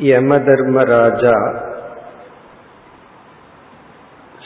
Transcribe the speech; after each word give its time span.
யமதர்மராஜா 0.00 1.54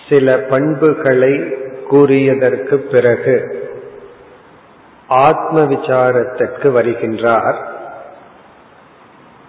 சில 0.09 0.39
பண்புகளை 0.39 1.33
கூறியதற்கு 1.91 2.75
பிறகு 2.75 3.67
ஆத்ம 5.09 5.61
விசாரத்திற்கு 5.61 6.73
வருகின்றார். 6.73 7.57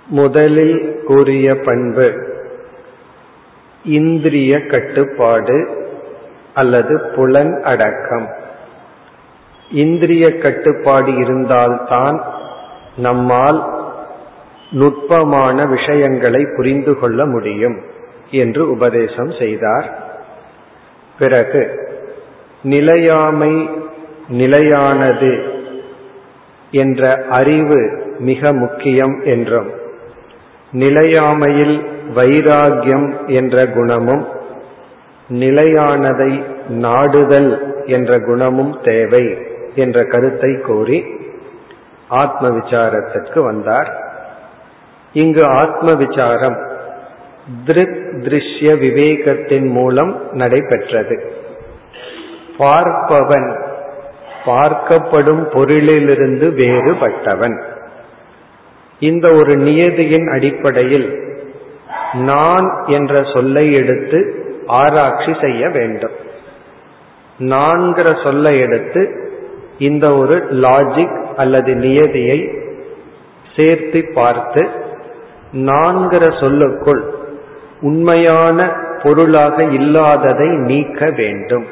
முதலில் 0.08 1.04
கூறிய 1.06 1.56
பண்பு 1.56 2.38
இந்திரிய 3.84 4.66
கட்டுப்பாடு 4.66 5.88
அல்லது 6.54 7.12
புலன் 7.16 7.62
அடக்கம். 7.64 8.28
இந்திரிய 9.72 10.38
கட்டுப்பாடு 10.38 11.16
இருந்தால்தான் 11.16 12.24
நம்மால் 12.98 13.79
நுட்பமான 14.72 15.66
விஷயங்களை 15.66 16.46
புரிந்து 16.56 17.00
கொள்ள 17.00 17.26
முடியும் 17.26 17.82
என்று 18.32 18.72
உபதேசம் 18.72 19.32
செய்தார். 19.40 20.08
பிறகு 21.20 21.90
நிலையாமை 22.64 23.70
நிலையானது 24.28 25.44
என்ற 26.72 27.26
அறிவு 27.30 28.06
மிக 28.20 28.54
முக்கியம் 28.54 29.22
என்றும் 29.24 29.70
நிலையாமையில் 30.72 31.86
வைராகியம் 32.16 33.26
என்ற 33.26 33.68
குணமும் 33.68 34.28
நிலையானதை 35.30 36.44
நாடுதல் 36.68 37.82
என்ற 37.86 38.20
குணமும் 38.20 38.78
தேவை 38.84 39.38
என்ற 39.76 40.04
கருத்தை 40.04 40.58
கூறி 40.58 41.06
ஆத்ம 42.08 42.50
விசாரத்திற்கு 42.50 43.40
வந்தார். 43.40 44.09
இங்கு 45.14 45.46
ஆத்ம 45.46 45.94
விசாரம் 45.94 46.58
திருக் 47.66 48.14
திருஷ்ய 48.14 48.74
விவேகத்தின் 48.76 49.68
மூலம் 49.70 50.30
நடைபெற்றது. 50.32 51.32
பார்ப்பவன் 52.58 53.58
பார்க்கப்படும் 54.46 55.44
பொருளிலிருந்து 55.54 56.54
வேறுபட்டவன். 56.54 57.64
இந்த 59.00 59.32
ஒரு 59.32 59.56
நியதியின் 59.56 60.34
அடிப்படையில் 60.34 61.20
நான் 62.14 62.86
என்ற 62.88 63.24
சொல்லை 63.24 63.74
எடுத்து 63.74 64.46
ஆராய்ச்சி 64.66 65.36
செய்ய 65.42 65.70
வேண்டும். 65.70 66.12
நான்கிற 67.40 68.24
சொல்லை 68.24 68.60
எடுத்து 68.60 69.32
இந்த 69.78 70.14
ஒரு 70.16 70.48
லாஜிக் 70.52 71.26
அல்லது 71.36 71.76
நியதியை 71.76 72.50
சேர்த்து 73.56 74.12
பார்த்து 74.14 74.88
நான்கிற 75.52 76.40
சொல்லுக்குள் 76.40 77.14
உண்மையான 77.82 78.74
பொருளாக 79.04 79.64
இல்லாததை 79.64 80.48
நீக்க 80.48 81.10
வேண்டும். 81.10 81.66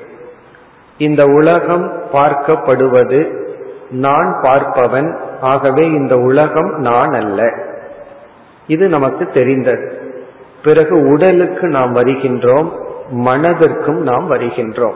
இந்த 0.98 1.26
உலகம் 1.26 2.02
பார்க்கப்படுவது 2.14 3.46
நான் 3.90 4.40
பார்ப்பவன் 4.42 5.18
ஆகவே 5.42 5.92
இந்த 5.92 6.18
உலகம் 6.18 6.80
நான் 6.80 7.14
அல்ல. 7.14 7.54
இது 8.68 8.88
நமக்கு 8.88 9.30
தெரிந்தது. 9.30 10.16
பிறகு 10.64 11.10
உடலுக்கு 11.10 11.68
நாம் 11.68 11.96
வருகின்றோம் 11.96 12.72
மனதிற்கும் 13.12 14.02
நாம் 14.02 14.32
வருகின்றோம். 14.32 14.96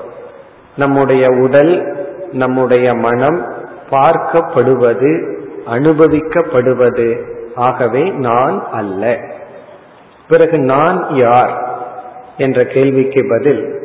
நம்முடைய 0.78 1.28
உடல் 1.30 1.98
நம்முடைய 2.32 2.94
மனம் 2.94 3.54
பார்க்கப்படுவது 3.90 5.38
அனுபவிக்கப்படுவது 5.72 7.40
ஆகவே 7.56 8.10
நான் 8.10 8.68
அல்ல. 8.72 9.18
பிறகு 10.28 10.60
நான் 10.60 11.08
யார்? 11.10 11.70
என்ற 12.38 12.66
கேள்விக்கு 12.66 13.26
பதில் 13.30 13.80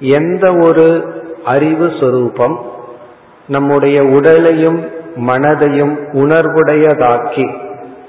எந்த 0.00 0.56
ஒரு 0.56 1.14
அறிவு 1.44 1.92
சொரூபம் 2.00 2.60
நம்முடைய 3.48 4.04
உடலையும் 4.04 4.90
மனதையும் 5.16 5.96
உணர்வுடையதாக்கி 6.12 7.54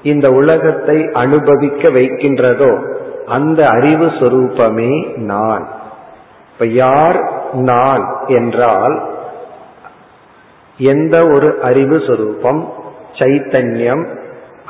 இந்த 0.02 0.30
உலகத்தை 0.30 1.08
அனுபவிக்க 1.12 1.88
வைக்கின்றதோ 1.88 2.98
அந்த 3.26 3.68
அறிவு 3.68 4.06
சொரூபமே 4.06 5.16
நான். 5.16 5.68
இப்ப 6.52 6.66
யார் 6.66 7.32
நான் 7.52 8.24
என்றால் 8.26 9.08
எந்த 10.78 11.26
ஒரு 11.26 11.60
அறிவு 11.62 12.02
சொரூபம் 12.06 12.72
சைத்தன்யம் 13.12 14.19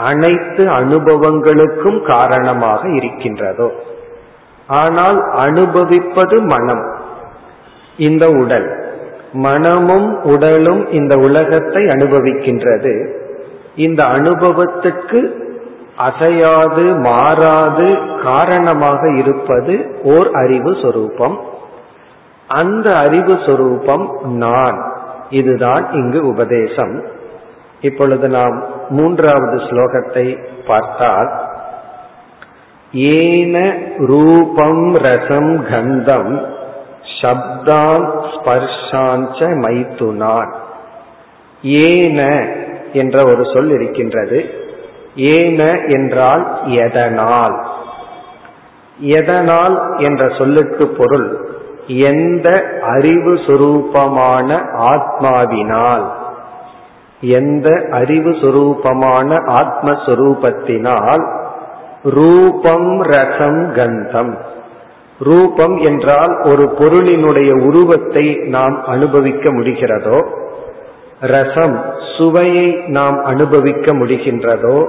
அனைத்து 0.00 0.64
அனுபவங்களுக்கும் 0.66 2.06
காரணமாக 2.06 2.88
இருக்கின்றதோ. 2.88 3.72
ஆனால் 4.66 5.30
அனுபவிப்பது 5.30 6.40
மனம் 6.40 6.94
இந்த 7.96 8.30
உடல். 8.30 8.92
மனமும் 9.32 10.22
உடலும் 10.22 10.90
இந்த 10.90 11.18
உலகத்தை 11.18 11.84
அனுபவிக்கின்றது. 11.84 13.14
இந்த 13.76 14.06
அனுபவத்துக்கு 14.06 15.48
அசையாது 15.96 16.98
மாறாது 16.98 17.98
காரணமாக 18.22 19.10
இருப்பது 19.10 20.00
ஓர் 20.04 20.30
அறிவு 20.32 20.76
சொரூபம். 20.82 21.40
அந்த 22.48 22.96
அறிவு 22.96 23.38
சொரூபம் 23.46 24.18
நான். 24.24 24.92
இதுதான் 25.30 25.92
இங்கு 25.92 26.26
உபதேசம். 26.26 27.04
இப்பொழுது 27.80 28.28
நாம் 28.28 28.62
மூன்றாவது 28.88 29.56
ஸ்லோகத்தை 29.56 30.38
பார்த்தால் 30.66 31.48
ஏன 32.92 33.74
ரூபம் 33.96 34.96
ரசம் 34.96 35.64
கந்தம் 35.64 36.58
சப்தான் 37.22 38.04
ஸ்பர்ஷாஞ்ச 38.32 39.38
மைத்துனான். 39.38 40.52
ஏன 41.62 42.46
என்ற 42.92 43.24
ஒரு 43.24 43.44
சொல் 43.44 43.70
இருக்கின்றது. 43.70 44.54
ஏன 45.16 45.78
என்றால் 45.86 46.60
எதனால். 46.64 47.66
எதனால் 48.98 49.98
என்ற 49.98 50.28
சொல்லுக்கு 50.28 50.86
பொருள் 50.86 51.48
எந்த 51.86 52.78
அறிவு 52.82 53.34
சுரூபமான 53.34 54.62
ஆத்மாவினால். 54.78 56.19
எந்த 57.20 57.88
அறிவு 57.90 58.30
சுரூபமான 58.30 59.36
ஆத்மஸ்வரூபத்தினால் 59.60 61.38
ரூபம் 62.02 63.00
ரசம் 63.00 63.74
கந்தம். 63.74 64.36
ரூபம் 65.18 65.76
என்றால் 65.76 66.40
ஒரு 66.42 66.74
பொருளினுடைய 66.78 67.60
உருவத்தை 67.60 68.34
நாம் 68.34 68.84
அனுபவிக்க 68.84 69.50
முடிகிறதோ 69.50 70.26
ரசம் 71.20 71.84
சுவையை 72.18 72.82
நாம் 72.86 73.24
அனுபவிக்க 73.24 73.94
முடிகின்றதோ 73.94 74.88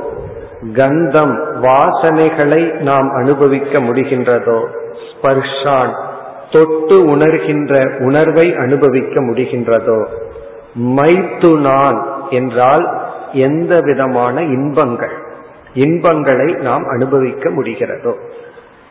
கந்தம் 0.73 1.37
வாசனைகளை 1.61 2.73
நாம் 2.73 3.11
அனுபவிக்க 3.11 3.79
முடிகின்றதோ 3.79 4.65
ஸ்பர்ஷான் 5.01 5.93
தொட்டு 6.51 7.15
உணர்கின்ற 7.15 8.03
உணர்வை 8.03 8.55
அனுபவிக்க 8.55 9.21
முடிகின்றதோ 9.21 10.05
மைத்துனான் 10.79 12.05
என்றால் 12.31 12.85
எந்த 13.47 13.73
விதமான 13.79 14.41
இன்பங்கள் 14.55 15.15
இன்பங்களை 15.73 16.47
நாம் 16.61 16.85
அனுபவிக்க 16.85 17.49
முடிகிறதோ. 17.49 18.13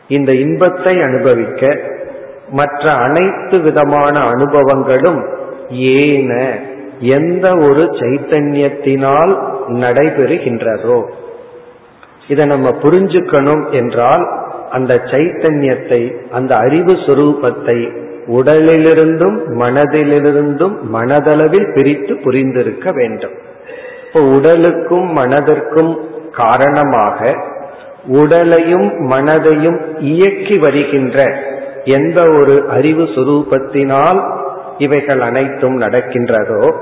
இந்த 0.07 0.31
இன்பத்தை 0.33 0.93
அனுபவிக்க 1.01 1.71
மற்ற 2.51 2.93
அனைத்து 2.97 3.57
விதமான 3.59 4.15
அனுபவங்களும் 4.29 5.21
ஏன 5.95 6.31
எந்த 6.99 7.45
ஒரு 7.57 7.83
சைத்தன்யத்தினால் 7.99 9.33
நடைபெறுகின்றதோ. 9.83 10.97
இதை 12.27 12.45
நம்ம 12.45 12.69
புரிஞ்சுக்கணும் 12.83 13.63
என்றால் 13.71 14.25
அந்த 14.71 14.93
சைத்தன்யத்தை 15.11 16.01
அந்த 16.31 16.51
அறிவு 16.55 16.93
சுரூபத்தை 17.05 17.79
உடலிலிருந்தும் 18.27 19.37
மனதிலிருந்தும் 19.59 20.75
மனதளவில் 20.93 21.73
பிரித்து 21.73 22.15
புரிந்திருக்க 22.15 22.93
வேண்டும். 22.93 23.31
இப்போ 24.05 24.21
உடலுக்கும் 24.21 25.17
மனதிற்கும் 25.17 25.97
காரணமாக 26.31 27.35
உடலையும் 28.07 29.09
மனதையும் 29.09 29.79
இயக்கி 29.99 30.57
வருகின்ற 30.57 31.35
எந்த 31.83 32.29
ஒரு 32.29 32.65
அறிவு 32.69 33.03
சுரூபத்தினால் 33.03 34.39
இவைகள் 34.77 35.19
அனைத்தும் 35.19 35.81
நடக்கின்றதோ 35.81 36.73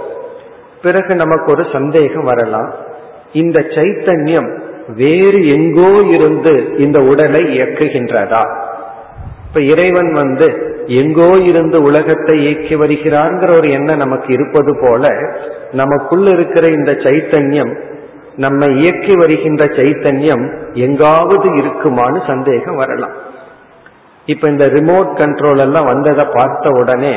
பிறகு 0.81 1.15
நமக்கு 1.15 1.51
ஒரு 1.51 1.65
சந்தேகம் 1.71 2.23
வரலாம். 2.23 2.73
இந்த 3.33 3.59
சைத்தன்யம் 3.59 4.59
வேறு 4.95 5.49
எங்கோ 5.49 6.01
இருந்து 6.01 6.75
இந்த 6.77 6.99
உடலை 6.99 7.59
இயக்குகின்றதா? 7.59 8.43
இப்ப 9.47 9.61
இறைவன் 9.61 10.13
வந்து 10.13 10.68
எங்கோ 10.97 11.31
இருந்து 11.41 11.81
உலகத்தை 11.81 12.35
இயக்கி 12.41 12.75
வருகிறார்ங்கிற 12.75 13.57
ஒரு 13.57 13.71
எண்ணம் 13.71 13.97
நமக்கு 13.97 14.33
இருப்பது 14.33 14.77
போல 14.81 15.07
நமக்குள்ள 15.71 16.29
இருக்கிற 16.29 16.67
இந்த 16.67 16.91
சைத்தன்யம் 16.91 17.73
நம்ம 18.35 18.67
இயக்கி 18.67 19.15
வருகின்ற 19.15 19.65
சைத்தன்யம் 19.65 20.45
எங்காவது 20.73 21.47
இருக்குமான்னு 21.49 22.19
சந்தேகம் 22.27 22.75
வரலாம். 22.75 23.15
இப்ப 24.25 24.47
இந்த 24.47 24.65
ரிமோட் 24.67 25.11
கண்ட்ரோல் 25.17 25.57
எல்லாம் 25.57 25.85
வந்ததை 25.85 26.25
பார்த்த 26.25 26.69
உடனே 26.69 27.15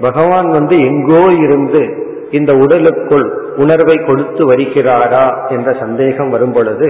பகவான் 0.00 0.48
வந்து 0.50 0.76
எங்கோ 0.80 1.24
இருந்து 1.44 1.82
இந்த 2.30 2.52
உடலுக்குள் 2.54 3.26
உணர்வை 3.56 3.96
கொடுத்து 4.04 4.52
வருகிறாரா 4.52 5.48
என்ற 5.48 5.72
சந்தேகம் 5.72 6.30
வரும் 6.30 6.52
பொழுது 6.52 6.88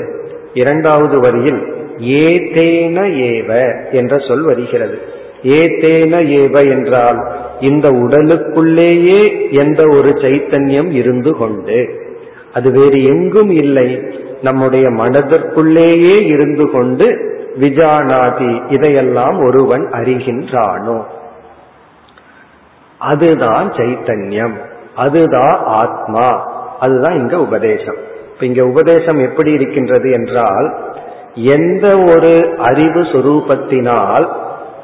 இரண்டாவது 0.55 1.21
வரியில் 1.21 1.61
ஏதேன 1.99 2.99
ஏவ 3.31 3.51
என்ற 3.91 4.19
சொல் 4.19 4.43
வருகிறது. 4.43 4.99
ஏதேன 5.43 6.23
ஏவ 6.25 6.69
என்றால் 6.71 7.31
இந்த 7.61 7.91
உடலுக்குள்ளேயே 7.91 9.51
எந்த 9.51 9.83
ஒரு 9.87 10.09
சைத்தன்யம் 10.09 10.91
இருந்து 10.91 11.37
கொண்டு 11.37 12.09
அது 12.55 12.71
வேறு 12.71 13.05
எங்கும் 13.05 13.51
இல்லை 13.51 14.03
நம்முடைய 14.43 14.89
மனதிற்குள்ளேயே 14.89 16.23
இருந்து 16.23 16.71
கொண்டு 16.71 17.29
விஜானாதி 17.61 18.71
இதையெல்லாம் 18.71 19.39
ஒருவன் 19.39 19.89
அறிகின்றானோ. 19.91 21.03
அதுதான் 22.99 23.73
சைத்தன்யம் 23.73 24.53
அதுதான் 24.97 25.61
ஆத்மா 25.65 26.51
அதுதான் 26.81 27.19
இங்க 27.19 27.39
உபதேசம். 27.39 27.97
இப்ப 28.33 28.47
இங்க 28.47 28.65
உபதேசம் 28.65 29.19
எப்படி 29.19 29.51
இருக்கின்றது 29.51 30.11
என்றால் 30.11 30.79
எந்த 31.35 31.99
ஒரு 31.99 32.55
அறிவு 32.59 33.01
சுரூபத்தினால் 33.01 34.29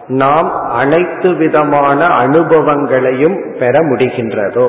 நாம் 0.08 0.70
அனைத்து 0.70 1.35
விதமான 1.35 2.06
அனுபவங்களையும் 2.06 3.56
பெற 3.58 3.79
முடிகின்றதோ? 3.79 4.69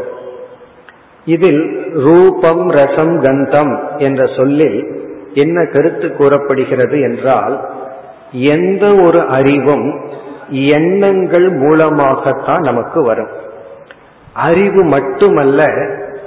இதில் 1.26 1.92
ரூபம் 1.94 2.70
ரசம் 2.70 3.22
கந்தம் 3.22 3.98
என்ற 3.98 4.26
சொல்லில் 4.38 5.02
என்ன 5.34 5.66
கருத்து 5.66 6.16
கூறப்படுகிறது 6.16 7.00
என்றால் 7.00 7.70
எந்த 8.32 8.96
ஒரு 8.96 9.26
அறிவும் 9.28 10.00
எண்ணங்கள் 10.50 11.50
மூலமாகத்தான் 11.50 12.60
நமக்கு 12.60 13.04
வரும். 13.04 13.30
அறிவு 14.34 14.84
மட்டுமல்ல 14.84 15.66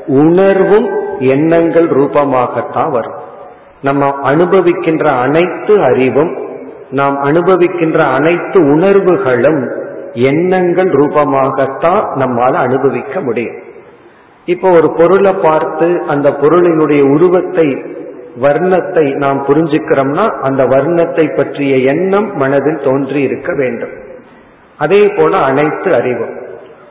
உணர்வும் 0.07 1.19
எண்ணங்கள் 1.19 1.89
ரூபமாகத்தான் 1.89 2.91
வரும். 2.91 3.19
நம்ம 3.83 4.19
அனுபவிக்கின்ற 4.23 5.07
அனைத்து 5.07 5.83
அறிவும் 5.83 6.50
நாம் 6.91 7.17
அனுபவிக்கின்ற 7.25 7.99
அனைத்து 7.99 8.61
உணர்வுகளும் 8.61 9.71
எண்ணங்கள் 10.13 10.89
ரூபமாகத்தான் 10.89 12.17
நம்மால் 12.17 12.55
அனுபவிக்க 12.55 13.21
முடியும். 13.21 13.59
இப்போ 14.45 14.71
ஒரு 14.71 14.95
பொருளை 14.97 15.33
பார்த்து 15.33 16.03
அந்த 16.07 16.29
பொருளினுடைய 16.31 17.03
உருவத்தை 17.03 17.85
வர்ணத்தை 18.43 19.17
நாம் 19.17 19.45
புரிஞ்சுக்கிறோம்னா 19.49 20.27
அந்த 20.41 20.65
வர்ணத்தை 20.65 21.37
பற்றிய 21.37 21.77
எண்ணம் 21.77 22.37
மனதில் 22.37 22.81
தோன்றி 22.85 23.21
இருக்க 23.21 23.55
வேண்டும். 23.55 23.91
அதே 24.79 25.09
போல 25.09 25.37
அனைத்து 25.37 25.95
அறிவும். 25.95 26.35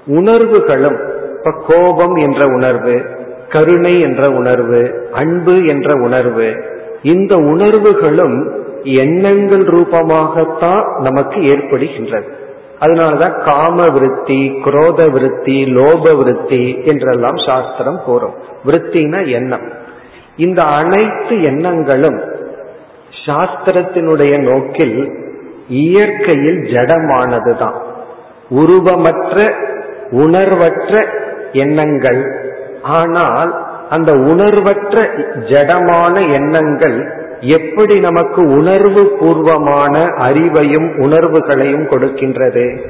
உணர்வுகளும் 0.06 1.00
இப்ப 1.38 1.52
கோபம் 1.68 2.16
என்ற 2.16 2.46
உணர்வு 2.46 3.18
கருணை 3.50 4.00
என்ற 4.00 4.30
உணர்வு 4.30 5.08
அன்பு 5.12 5.66
என்ற 5.66 5.94
உணர்வு 5.94 6.64
இந்த 7.02 7.36
உணர்வுகளும் 7.36 8.68
எண்ணங்கள் 8.84 9.64
ரூபமாகத்தான் 9.66 11.02
நமக்கு 11.02 11.40
ஏற்படுகின்றது. 11.40 12.32
அதனாலதான் 12.80 13.44
காம 13.44 13.84
விருத்தி 13.90 14.62
குரோத 14.66 15.12
விருத்தி 15.12 15.76
லோப 15.76 16.18
விருத்தி 16.18 16.82
என்றெல்லாம் 16.84 17.36
சாஸ்திரம் 17.36 18.02
கூறும். 18.06 18.34
விருத்தினா 18.66 19.28
எண்ணம். 19.28 19.72
இந்த 20.36 20.64
அனைத்து 20.64 21.44
எண்ணங்களும் 21.44 22.22
சாஸ்திரத்தினுடைய 23.26 24.40
நோக்கில் 24.40 25.12
இயற்கையில் 25.68 26.60
ஜடமானதுதான். 26.60 27.76
உருவமற்ற 28.50 29.54
உணர்வற்ற 30.12 31.06
எண்ணங்கள். 31.52 32.50
ஆனால் 32.82 33.68
அந்த 33.90 34.12
உணர்வற்ற 34.12 35.02
ஜடமான 35.36 36.34
எண்ணங்கள் 36.34 37.19
எப்படி 37.42 38.00
நமக்கு 38.00 38.42
உணர்வு 38.42 39.06
பூர்வமான 39.20 40.06
அறிவையும் 40.06 41.00
உணர்வுகளையும் 41.00 41.88
கொடுக்கின்றது? 41.88 42.82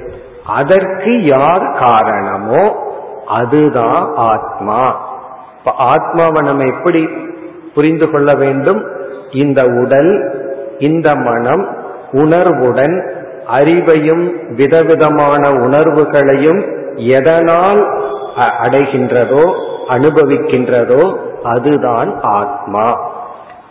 அதற்கு 0.45 1.23
யார் 1.23 1.71
காரணமோ 1.71 2.87
அதுதான் 3.27 4.13
ஆத்மா. 4.15 5.07
இப்ப 5.57 5.71
ஆத்மாவை 5.71 6.41
நம்ம 6.41 6.63
எப்படி 6.63 7.09
புரிந்து 7.73 8.09
கொள்ள 8.09 8.33
வேண்டும்? 8.33 8.85
இந்த 9.31 9.65
உடல் 9.65 10.33
இந்த 10.79 11.15
மனம் 11.15 11.77
உணர்வுடன் 12.11 13.13
அறிவையும் 13.51 14.53
விதவிதமான 14.55 15.49
உணர்வுகளையும் 15.49 16.67
எதனால் 16.95 17.87
அடைகின்றதோ 18.37 19.53
அனுபவிக்கின்றதோ 19.89 21.17
அதுதான் 21.43 22.19
ஆத்மா. 22.21 23.08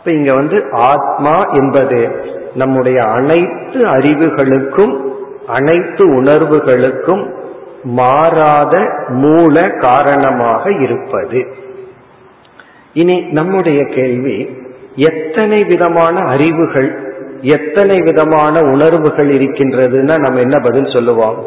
இப்ப 0.08 0.20
இங்க 0.20 0.34
வந்து 0.34 0.64
ஆத்மா 0.70 1.44
என்பது 1.44 2.08
நம்முடைய 2.54 3.04
அனைத்து 3.04 3.84
அறிவுகளுக்கும் 3.84 5.00
அனைத்து 5.46 6.22
உணர்வுகளுக்கும் 6.22 7.30
மாறாத 7.82 8.90
மூல 9.08 9.70
காரணமாக 9.70 10.70
இருப்பது. 10.72 11.46
இனி 12.92 13.20
நம்முடைய 13.20 13.84
கேள்வி 13.84 14.58
எத்தனை 14.96 15.64
விதமான 15.64 16.20
அறிவுகள் 16.20 17.14
எத்தனை 17.40 18.00
விதமான 18.00 18.60
உணர்வுகள் 18.60 19.38
இருக்கின்றதுன்னா 19.38 20.18
நம்ம 20.18 20.40
என்ன 20.40 20.60
பதில் 20.60 20.92
சொல்லுவோம்? 20.92 21.46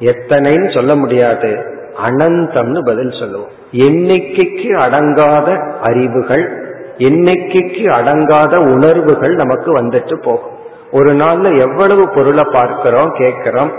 எத்தனைன்னு 0.00 0.74
சொல்ல 0.74 0.94
முடியாது. 0.94 1.64
அனந்தம்னு 2.06 2.78
பதில் 2.84 3.10
சொல்லுவோம். 3.10 3.48
எண்ணிக்கைக்கு 3.72 4.72
அடங்காத 4.72 5.78
அறிவுகள் 5.80 6.68
எண்ணிக்கைக்கு 7.00 7.84
அடங்காத 7.98 8.56
உணர்வுகள் 8.56 9.34
நமக்கு 9.34 9.70
வந்துட்டு 9.82 10.16
போகும். 10.22 10.56
ஒரு 10.92 11.12
நாள்ல 11.14 11.58
எவ்வளவு 11.58 12.08
பொருளை 12.08 12.44
பார்க்கிறோம் 12.52 13.10
கேட்கிறோம் 13.18 13.72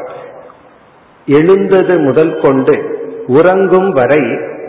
எழுந்தது 1.25 1.99
முதல் 1.99 2.39
கொண்டு 2.41 2.75
உறங்கும் 3.27 3.89
வரை 3.89 4.23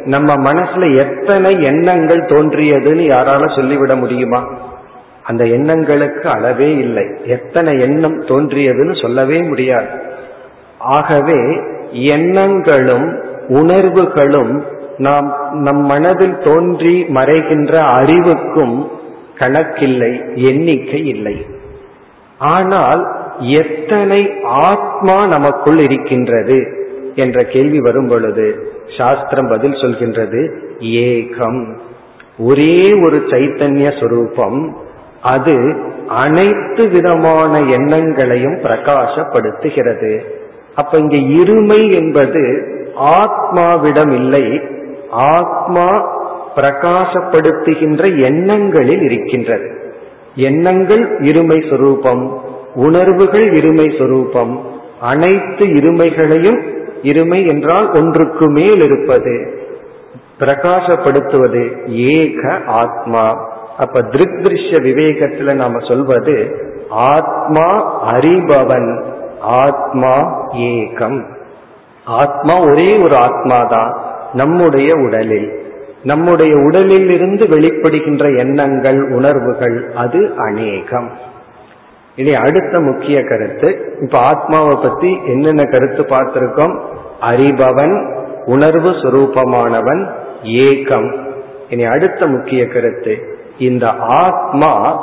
நம்ம 0.04 0.52
மனசுல 0.52 0.84
எத்தனை 0.96 1.62
எண்ணங்கள் 1.62 2.22
தோன்றியதுன்னு 2.22 3.04
யாரால 3.14 3.54
சொல்லிவிட 3.54 3.96
முடியுமா? 3.96 4.40
அந்த 5.22 5.44
எண்ணங்களுக்கு 5.46 6.28
அளவே 6.28 6.70
இல்லை. 6.76 7.06
எத்தனை 7.24 7.80
எண்ணம் 7.80 8.24
தோன்றியதுன்னு 8.24 9.02
சொல்லவே 9.02 9.42
முடியாது. 9.42 9.88
ஆகவே 10.78 11.40
எண்ணங்களும் 11.90 13.08
உணர்வுகளும் 13.48 14.64
நாம் 15.04 15.28
நம் 15.66 15.82
மனதில் 15.90 16.36
தோன்றி 16.44 16.94
மறைகின்ற 17.16 17.72
அறிவுக்கும் 17.98 18.76
கணக்கில்லை 19.40 20.12
எண்ணிக்கை 20.50 21.00
இல்லை. 21.14 21.36
ஆனால் 22.54 23.02
எத்தனை 23.56 24.20
ஆத்மா 24.66 25.16
நமக்குள் 25.26 25.80
இருக்கின்றது 25.86 26.58
என்ற 27.14 27.38
கேள்வி 27.54 27.80
வரும் 27.80 28.10
பொழுது 28.10 28.46
சாஸ்திரம் 28.96 29.48
பதில் 29.48 29.80
சொல்கின்றது 29.82 30.40
ஏகம். 31.06 31.62
ஒரே 32.48 32.76
ஒரு 33.04 33.18
சைத்தன்ய 33.32 33.88
சுரூபம் 34.00 34.60
அது 35.32 35.56
அனைத்து 36.22 36.84
விதமான 36.88 37.52
எண்ணங்களையும் 37.76 38.58
பிரகாசப்படுத்துகிறது. 38.64 40.12
அப்ப 40.80 40.98
இங்க 40.98 41.18
இருமை 41.40 41.80
என்பது 42.00 42.44
ஆத்மாவிடம் 43.18 44.12
இல்லை 44.20 44.44
ஆத்மா 45.12 46.18
பிரகாசப்படுத்துகின்ற 46.56 48.22
எண்ணங்களில் 48.22 49.02
இருக்கின்றது. 49.02 49.80
எண்ணங்கள் 50.34 51.20
இருமை 51.20 51.70
சொரூபம் 51.70 52.40
உணர்வுகள் 52.74 53.52
இருமை 53.52 53.98
சொரூபம் 53.98 54.60
அனைத்து 55.00 55.66
இருமைகளையும் 55.66 56.60
இருமை 57.02 57.46
என்றால் 57.46 57.90
ஒன்றுக்கு 57.92 58.48
மேல் 58.48 58.82
இருப்பது 58.82 59.60
பிரகாசப்படுத்துவது 60.38 61.90
ஏக 61.94 62.60
ஆத்மா. 62.66 63.50
அப்ப 63.78 64.02
திருக் 64.02 64.40
திருஷ்ய 64.42 64.78
விவேகத்துல 64.80 65.54
நாம 65.54 65.78
சொல்வது 65.78 66.56
ஆத்மா 66.90 67.66
அறிபவன் 68.12 69.04
ஆத்மா 69.40 70.44
ஏகம். 70.52 71.24
ஆத்மா 72.04 72.60
ஒரே 72.64 72.96
ஒரு 72.96 73.16
ஆத்மா 73.16 73.64
தான் 73.64 74.10
நம்முடைய 74.32 74.94
உடலில். 74.94 75.60
நம்முடைய 76.02 76.56
உடலில் 76.56 77.10
இருந்து 77.10 77.44
வெளிப்படுகின்ற 77.44 78.38
எண்ணங்கள் 78.38 79.10
உணர்வுகள் 79.10 79.90
அது 79.94 80.32
அநேகம். 80.36 81.10
இனி 82.16 82.34
அடுத்த 82.34 82.80
முக்கிய 82.80 83.22
கருத்து 83.22 83.98
இப்ப 84.00 84.18
ஆத்மாவை 84.18 84.76
பத்தி 84.82 85.20
என்னென்ன 85.26 85.62
கருத்து 85.62 86.02
பார்த்திருக்கோம்? 86.02 86.80
அறிபவன் 87.20 88.24
உணர்வு 88.44 88.90
சுரூபமானவன் 88.90 90.08
ஏகம். 90.42 91.18
இனி 91.68 91.84
அடுத்த 91.84 92.26
முக்கிய 92.26 92.66
கருத்து 92.66 93.38
இந்த 93.58 93.90
ஆத்மா 93.98 95.02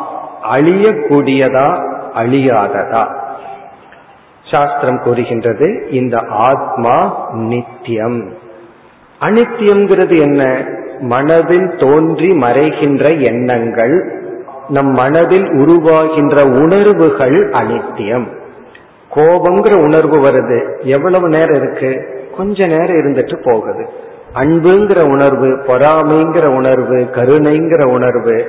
அழியக்கூடியதா 0.56 1.98
அழியாததா? 2.16 3.18
சாஸ்திரம் 4.52 5.02
கூறுகின்றது 5.04 5.88
இந்த 5.92 6.24
ஆத்மா 6.30 7.28
நித்தியம். 7.34 8.48
அனித்தியம்ங்கிறது 9.22 10.20
என்ன? 10.20 10.66
மனதில் 11.00 11.76
தோன்றி 11.78 12.32
மறைகின்ற 12.32 13.22
எண்ணங்கள் 13.22 14.14
நம் 14.70 14.92
மனதில் 14.92 15.44
உருவாகின்ற 15.44 16.62
உணர்வுகள் 16.62 17.50
அனித்தியம். 17.50 18.28
கோபங்கிற 19.16 19.74
உணர்வு 19.74 20.18
வருது. 20.18 20.82
எவ்வளவு 20.82 21.30
நேரம் 21.30 21.56
இருக்கு? 21.56 22.06
கொஞ்ச 22.38 22.66
நேரம் 22.66 22.96
இருந்துட்டு 22.96 23.38
போகுது. 23.44 23.86
அன்புங்கிற 24.34 25.02
உணர்வு 25.02 25.48
பொறாமைங்கிற 25.48 26.46
உணர்வு 26.46 26.96
கருணைங்கிற 26.96 27.84
உணர்வு 27.84 28.46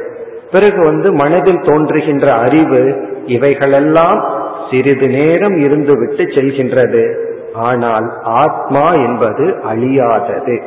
பிறகு 0.53 0.85
வந்து 0.85 1.13
மனதில் 1.13 1.61
தோன்றுகின்ற 1.61 2.35
அறிவு 2.35 3.09
இவைகளெல்லாம் 3.27 4.31
சிறிது 4.71 5.09
நேரம் 5.09 5.57
இருந்து 5.57 5.99
விட்டு 5.99 6.23
செல்கின்றது. 6.23 7.15
ஆனால் 7.55 8.13
ஆத்மா 8.25 8.93
என்பது 8.93 9.59
அழியாதது. 9.73 10.63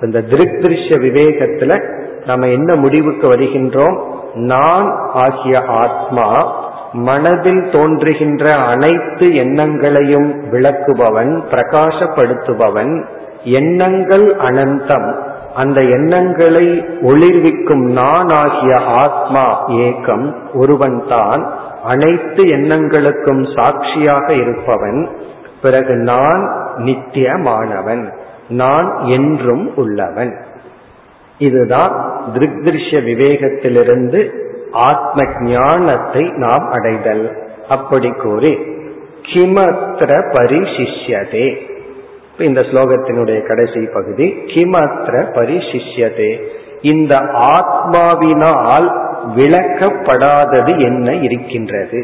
இந்த 0.00 0.20
திருஷ்ய 0.20 0.98
விவேகத்துல 0.98 1.82
நம்ம 2.26 2.46
என்ன 2.46 2.74
முடிவுக்கு 2.74 3.34
வருகின்றோம்? 3.34 3.98
நான் 4.34 4.98
ஆகிய 5.12 5.62
ஆத்மா 5.66 6.56
மனதில் 6.92 7.70
தோன்றுகின்ற 7.70 8.52
அனைத்து 8.52 9.34
எண்ணங்களையும் 9.34 10.42
விளக்குபவன் 10.52 11.42
பிரகாசப்படுத்துபவன் 11.50 13.04
எண்ணங்கள் 13.44 14.36
அனந்தம். 14.36 15.14
அந்த 15.54 15.82
எண்ணங்களை 15.82 16.80
ஒளிர்விக்கும் 17.02 17.92
நான் 17.92 18.28
ஆகிய 18.28 18.76
ஆத்மா 18.76 19.66
ஏக்கம் 19.68 20.36
ஒருவன்தான். 20.54 21.52
அனைத்து 21.84 22.44
எண்ணங்களுக்கும் 22.44 23.60
சாட்சியாக 23.60 24.32
இருப்பவன். 24.32 25.16
பிறகு 25.64 25.94
நான் 25.94 26.42
நித்தியமானவன். 26.76 28.02
நான் 28.48 28.88
என்றும் 29.04 29.76
உள்ளவன். 29.76 30.32
இதுதான் 31.38 31.92
திருஷ்ய 32.34 32.96
விவேகத்திலிருந்து 33.08 34.20
ஆத்ம 34.72 35.24
ஞானத்தை 35.40 36.22
நாம் 36.34 36.68
அடைதல். 36.72 37.24
அப்படி 37.68 38.10
கூறி 38.10 38.58
கிமத்திர 39.22 40.10
பரிசிஷ்யதே. 40.34 41.46
இந்த 42.38 42.60
ஸ்லோகத்தினுடைய 42.60 43.40
கடைசி 43.46 43.80
பகுதி 43.94 44.26
கிமத்திர 44.46 45.14
பரிசிஷ்யதே. 45.36 46.30
இந்த 46.82 47.14
ஆத்மாவினால் 47.56 48.88
விளக்கப்படாதது 49.36 50.72
என்ன 50.78 51.14
இருக்கின்றது? 51.14 52.00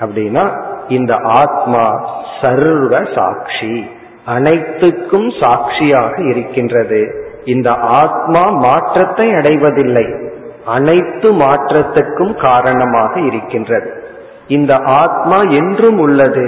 அப்படின்னா 0.00 0.44
இந்த 0.90 1.14
ஆத்மா 1.16 1.84
சர்வ 2.40 2.94
சாட்சி 3.14 3.74
அனைத்துக்கும் 4.26 5.30
சாட்சியாக 5.40 6.14
இருக்கின்றது. 6.22 7.00
இந்த 7.44 7.70
ஆத்மா 8.00 8.42
மாற்றத்தை 8.64 9.26
அடைவதில்லை 9.34 10.06
அனைத்து 10.66 11.28
மாற்றத்துக்கும் 11.32 12.34
காரணமாக 12.40 13.12
இருக்கின்றது. 13.20 13.90
இந்த 14.48 14.72
ஆத்மா 15.00 15.38
என்றும் 15.58 15.98
உள்ளது 15.98 16.46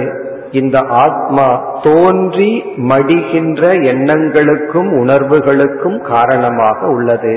இந்த 0.51 0.77
ஆத்மா 0.79 1.45
தோன்றி 1.83 2.51
மடிகின்ற 2.89 3.61
எண்ணங்களுக்கும் 3.91 4.89
உணர்வுகளுக்கும் 5.01 5.99
காரணமாக 6.07 6.79
உள்ளது 6.87 7.33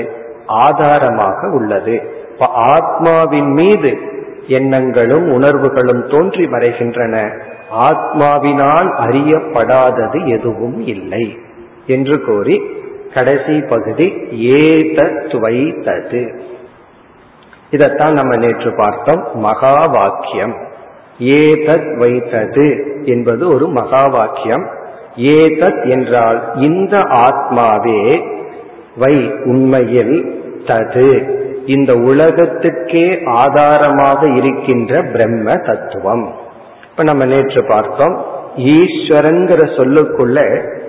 ஆதாரமாக 0.65 1.39
உள்ளது. 1.49 1.95
இப்ப 2.31 2.49
ஆத்மாவின் 2.73 3.51
மீது 3.51 3.91
எண்ணங்களும் 4.47 5.31
உணர்வுகளும் 5.31 6.09
தோன்றி 6.09 6.45
மறைகின்றன. 6.45 7.41
ஆத்மாவினால் 7.79 9.07
அறியப்படாதது 9.07 10.27
எதுவும் 10.27 10.87
இல்லை 10.87 11.37
என்று 11.87 12.21
கூறி 12.21 12.61
கடைசி 13.13 13.61
பகுதி 13.61 14.13
ஏதத்வைத்தது. 14.31 16.39
இதைத்தான் 17.69 18.13
நம்ம 18.13 18.35
நேற்று 18.35 18.75
பார்த்தோம். 18.75 19.27
மகா 19.33 19.85
வாக்கியம். 19.85 20.55
ஏதத் 21.19 21.97
வைத்தது 21.97 22.97
என்பது 23.03 23.53
ஒரு 23.53 23.67
மகா 23.67 24.07
வாக்கியம். 24.07 24.69
ஏதத் 25.17 25.89
என்றால் 25.89 26.55
இந்த 26.55 26.97
ஆத்மாவே 26.97 28.23
வை 28.97 29.33
உண்மையில் 29.43 30.43
தது. 30.65 31.35
இந்த 31.67 31.91
உலகத்துக்கே 32.09 33.05
ஆதாரமாக 33.25 34.19
இருக்கின்ற 34.39 35.01
பிரம்ம 35.13 35.55
தத்துவம். 35.67 36.25
இப்ப 36.89 37.03
நம்ம 37.03 37.25
நேற்று 37.25 37.61
பார்த்தோம் 37.63 38.15
ஈஸ்வரங்கிற 38.75 39.61
சொல்லுக்குள்ள 39.77 40.37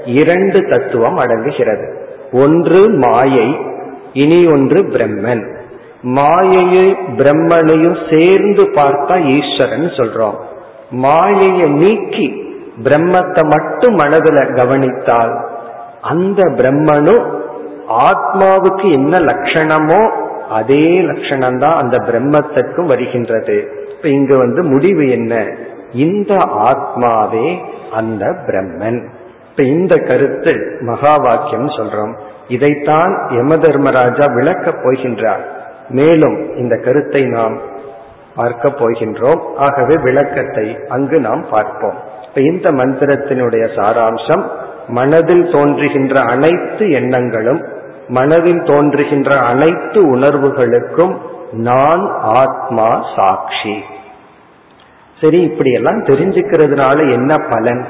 இரண்டு 0.04 0.58
தத்துவம் 0.68 1.16
அடங்குகிறது. 1.16 1.86
ஒன்று 2.32 2.80
மாயை 2.98 3.48
இனி 4.12 4.40
ஒன்று 4.46 4.80
பிரம்மன். 4.94 5.44
மாயையை 6.02 6.86
பிரம்மனையும் 7.16 7.98
சேர்ந்து 8.10 8.62
பார்த்தா 8.78 9.14
ஈஸ்வரன் 9.36 9.88
சொல்றோம். 9.98 10.38
மாயையை 10.90 11.68
நீக்கி 11.82 12.28
பிரம்மத்தை 12.84 13.42
மட்டும் 13.54 13.94
மனதில் 13.94 14.54
கவனித்தால் 14.54 15.34
அந்த 16.00 16.42
பிரம்மனும் 16.58 17.24
ஆத்மாவுக்கு 18.08 18.86
என்ன 18.92 19.20
லட்சணமோ 19.20 20.02
அதே 20.48 21.00
லட்சணம் 21.00 21.58
தான் 21.58 21.80
அந்த 21.80 21.96
பிரம்மத்திற்கும் 21.96 22.86
வருகின்றது. 22.86 23.86
இப்ப 23.96 24.08
இங்கு 24.08 24.38
வந்து 24.38 24.62
முடிவு 24.62 25.10
என்ன? 25.10 25.46
இந்த 25.92 26.34
ஆத்மாவே 26.36 27.58
அந்த 27.92 28.26
பிரம்மன். 28.26 29.08
இப்ப 29.50 29.62
இந்த 29.62 29.96
கருத்து 29.96 30.76
மகா 30.80 31.16
வாக்கியம் 31.16 31.66
சொல்றோம். 31.66 32.18
இதைத்தான் 32.48 33.28
யம 33.30 33.58
தர்மராஜா 33.58 34.24
விளக்கப் 34.26 34.80
போகின்றார். 34.84 35.40
மேலும் 35.88 36.56
இந்த 36.56 36.76
கருத்தை 36.76 37.24
நாம் 37.24 37.60
பார்க்க 38.36 38.68
போகின்றோம். 38.68 39.40
ஆகவே 39.56 39.96
விளக்கத்தை 39.96 40.78
அங்கு 40.88 41.20
நாம் 41.20 41.44
பார்ப்போம். 41.50 41.94
இப்ப 42.28 42.40
இந்த 42.40 42.72
மந்திரத்தினுடைய 42.72 43.68
சாராம்சம் 43.76 44.42
மனதில் 44.88 45.52
தோன்றுகின்ற 45.52 46.20
அனைத்து 46.20 46.90
எண்ணங்களும் 46.90 47.64
மனதில் 48.08 48.62
தோன்றுகின்ற 48.62 49.38
அனைத்து 49.38 50.16
உணர்வுகளுக்கும் 50.16 51.14
நான் 51.52 52.04
ஆத்மா 52.20 53.04
சாட்சி. 53.16 53.76
சரி 55.20 55.42
இப்படியெல்லாம் 55.42 56.02
தெரிஞ்சுக்கிறதுனால 56.02 57.12
என்ன 57.12 57.36
பலன்? 57.50 57.86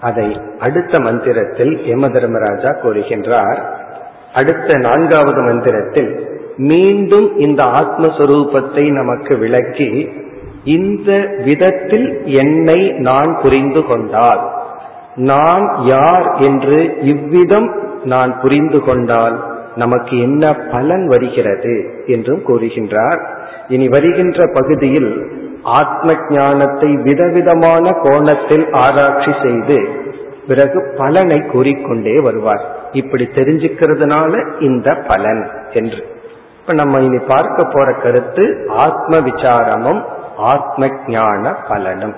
அதை 0.00 0.40
அடுத்த 0.60 1.00
மந்திரத்தில் 1.00 1.80
யம 1.84 2.08
தர்மராஜா 2.08 2.70
கூறுகின்றார். 2.82 3.60
அடுத்த 4.34 4.74
நான்காவது 4.74 5.42
மந்திரத்தில் 5.42 6.30
மீண்டும் 6.56 7.38
இந்த 7.38 7.64
ஆத்மஸ்வரூபத்தை 7.64 8.92
நமக்கு 8.92 9.38
விளக்கி 9.38 10.08
இந்த 10.64 11.36
விதத்தில் 11.44 12.22
என்னை 12.24 12.80
நான் 12.98 13.38
புரிந்து 13.42 13.84
கொண்டால் 13.84 14.42
நான் 15.14 15.64
யார் 15.84 16.32
என்று 16.38 16.96
இவ்விதம் 17.00 17.68
நான் 18.04 18.40
புரிந்து 18.40 18.80
கொண்டால் 18.80 19.44
நமக்கு 19.76 20.18
என்ன 20.18 20.54
பலன் 20.54 21.06
வருகிறது 21.06 22.04
என்றும் 22.06 22.42
கூறுகின்றார். 22.46 23.20
இனி 23.68 23.88
வருகின்ற 23.88 24.50
பகுதியில் 24.52 25.30
ஆத்ம 25.62 26.14
ஞானத்தை 26.28 26.96
விதவிதமான 26.96 27.92
கோணத்தில் 27.92 28.72
ஆராய்ச்சி 28.72 29.32
செய்து 29.42 29.88
பிறகு 30.48 30.94
பலனை 30.96 31.40
கூறிக்கொண்டே 31.40 32.20
வருவார். 32.20 32.64
இப்படி 32.92 33.28
தெரிஞ்சுக்கிறதுனால 33.34 34.60
இந்த 34.60 34.94
பலன் 34.94 35.50
என்று. 35.72 36.20
இப்ப 36.60 36.72
நம்ம 36.72 37.00
இனி 37.00 37.18
பார்க்க 37.18 37.64
போற 37.64 37.92
கருத்து 37.92 38.66
ஆத்ம 38.68 39.18
விசாரமும் 39.18 40.02
ஆத்ம 40.36 40.88
ஞான 41.06 41.52
பலனும். 41.68 42.14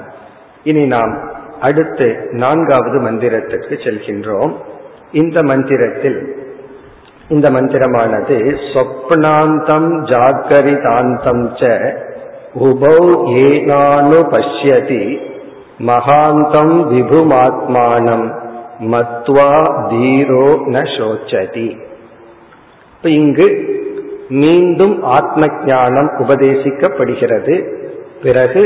இனி 0.62 0.87
நாம் 0.87 1.33
அடுத்து 1.61 2.29
நான்காவது 2.31 3.00
மந்திரத்திற்கு 3.00 3.75
செல்கின்றோம். 3.85 4.55
இந்த 5.21 5.38
மந்திரத்தில் 5.42 6.21
இந்த 7.28 7.47
மந்திரமானது 7.50 8.37
சொப்னாந்தம் 8.73 9.90
ஜாகரிதாந்தம் 10.11 11.44
ச 11.61 11.71
உபௌ 12.68 12.99
ஏனானு 13.44 14.18
பஷ்யதி 14.33 15.04
மகாந்தம் 15.88 16.76
விபுமாத்மானம் 16.90 18.26
மத்வா 18.92 19.52
தீரோ 19.92 20.47
ந 20.75 20.83
சோச்சதி 20.97 21.68
இங்கு 23.04 23.47
மீண்டும் 24.42 24.94
ஆத்ம 25.16 25.47
ஞானம் 25.64 26.11
உபதேசிக்கப்படுகிறது. 26.23 27.54
பிறகு 28.23 28.62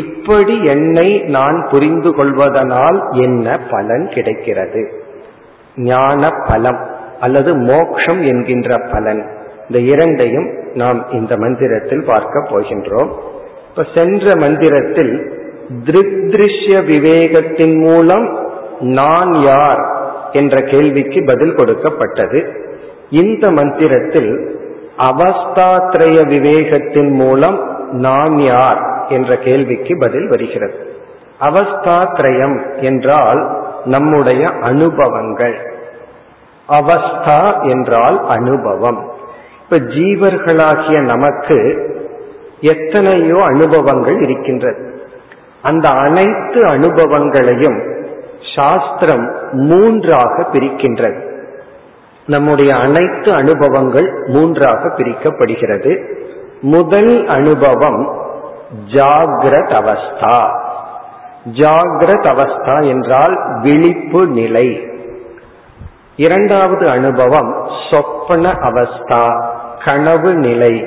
இப்படி 0.00 0.54
என்னை 0.64 1.08
நான் 1.28 1.58
புரிந்து 1.70 2.10
கொள்வதனால் 2.14 2.98
என்ன 3.26 3.56
பலன் 3.70 4.06
கிடைக்கிறது? 4.14 4.82
ஞான 5.76 6.28
பலம் 6.48 6.78
அல்லது 7.20 7.56
மோக்ஷம் 7.56 8.22
என்கின்ற 8.22 8.78
பலன். 8.92 9.26
இந்த 9.68 9.92
இரண்டையும் 9.92 10.48
நாம் 10.74 11.10
இந்த 11.12 11.36
மந்திரத்தில் 11.36 12.04
பார்க்க 12.04 12.48
போகின்றோம். 12.50 13.10
இப்ப 13.68 13.86
சென்ற 13.94 14.36
மந்திரத்தில் 14.36 15.40
திருஷ்ய 15.86 16.80
விவேகத்தின் 16.82 17.78
மூலம் 17.78 18.50
நான் 18.80 19.42
யார் 19.42 19.96
என்ற 20.32 20.60
கேள்விக்கு 20.60 21.24
பதில் 21.26 21.54
கொடுக்கப்பட்டது. 21.54 22.52
இந்த 23.10 23.50
மந்திரத்தில் 23.50 24.60
அவஸ்தாத்ரய 24.98 26.18
விவேகத்தின் 26.26 27.10
மூலம் 27.10 27.88
நான் 27.90 28.38
யார் 28.38 29.06
என்ற 29.08 29.36
கேள்விக்கு 29.36 29.96
பதில் 29.98 30.28
வருகிறது. 30.28 30.92
அவஸ்தாத்ரயம் 31.40 32.80
என்றால் 32.80 33.70
நம்முடைய 33.84 34.50
அனுபவங்கள். 34.62 35.70
அவஸ்தா 36.68 37.68
என்றால் 37.68 38.26
அனுபவம். 38.26 39.10
இப்ப 39.62 39.76
ஜீவர்களாகிய 39.76 41.00
நமக்கு 41.00 41.90
எத்தனையோ 42.60 43.44
அனுபவங்கள் 43.44 44.20
இருக்கின்றது 44.20 45.02
அந்த 45.62 45.88
அனைத்து 45.88 46.66
அனுபவங்களையும் 46.66 47.82
சாஸ்திரம் 48.56 49.32
மூன்றாக 49.52 50.46
பிரிக்கின்றது. 50.52 51.30
நம்முடைய 52.26 52.74
அனைத்து 52.76 53.32
அனுபவங்கள் 53.32 54.12
மூன்றாக 54.26 54.88
பிரிக்கப்படுகிறது. 54.88 56.20
முதல் 56.60 57.26
அனுபவம் 57.28 58.12
ஜாகிரத் 58.92 59.72
அவஸ்தா 59.72 60.60
ஜாகிரத் 61.50 62.26
அவஸ்தா 62.26 62.88
என்றால் 62.88 63.60
விழிப்பு 63.62 64.26
நிலை. 64.26 64.86
இரண்டாவது 66.16 66.88
அனுபவம் 66.88 67.68
சொப்பன 67.90 68.52
அவஸ்தா 68.52 69.44
கனவு 69.84 70.34
நிலை. 70.34 70.86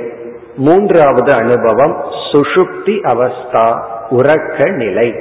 மூன்றாவது 0.56 1.36
அனுபவம் 1.36 2.04
சுஷுப்தி 2.32 3.00
அவஸ்தா 3.04 3.82
உறக்க 4.10 4.72
நிலை. 4.72 5.16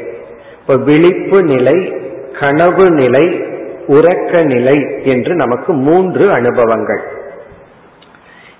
இப்ப 0.61 0.77
விழிப்பு 0.77 1.43
நிலை 1.43 1.93
கனவு 2.41 2.91
நிலை 2.91 3.45
உறக்க 3.87 4.45
நிலை 4.45 5.01
என்று 5.03 5.35
நமக்கு 5.35 5.73
மூன்று 5.73 6.33
அனுபவங்கள். 6.33 7.01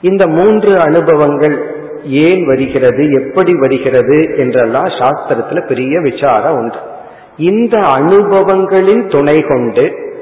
இந்த 0.01 0.27
மூன்று 0.27 0.81
அனுபவங்கள் 0.81 1.74
ஏன் 2.05 2.47
வருகிறது 2.47 3.11
எப்படி 3.11 3.55
வருகிறது 3.55 4.35
என்றெல்லாம் 4.37 4.85
சாஸ்திரத்துல 4.85 5.67
பெரிய 5.67 6.01
விசாரம் 6.01 6.55
உண்டு. 6.55 6.77
இந்த 7.37 7.79
அனுபவங்களின் 7.79 9.11
துணை 9.11 9.41
கொண்டு 9.41 10.13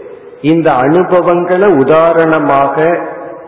இந்த 0.41 0.73
அனுபவங்களை 0.73 1.69
உதாரணமாக 1.69 2.99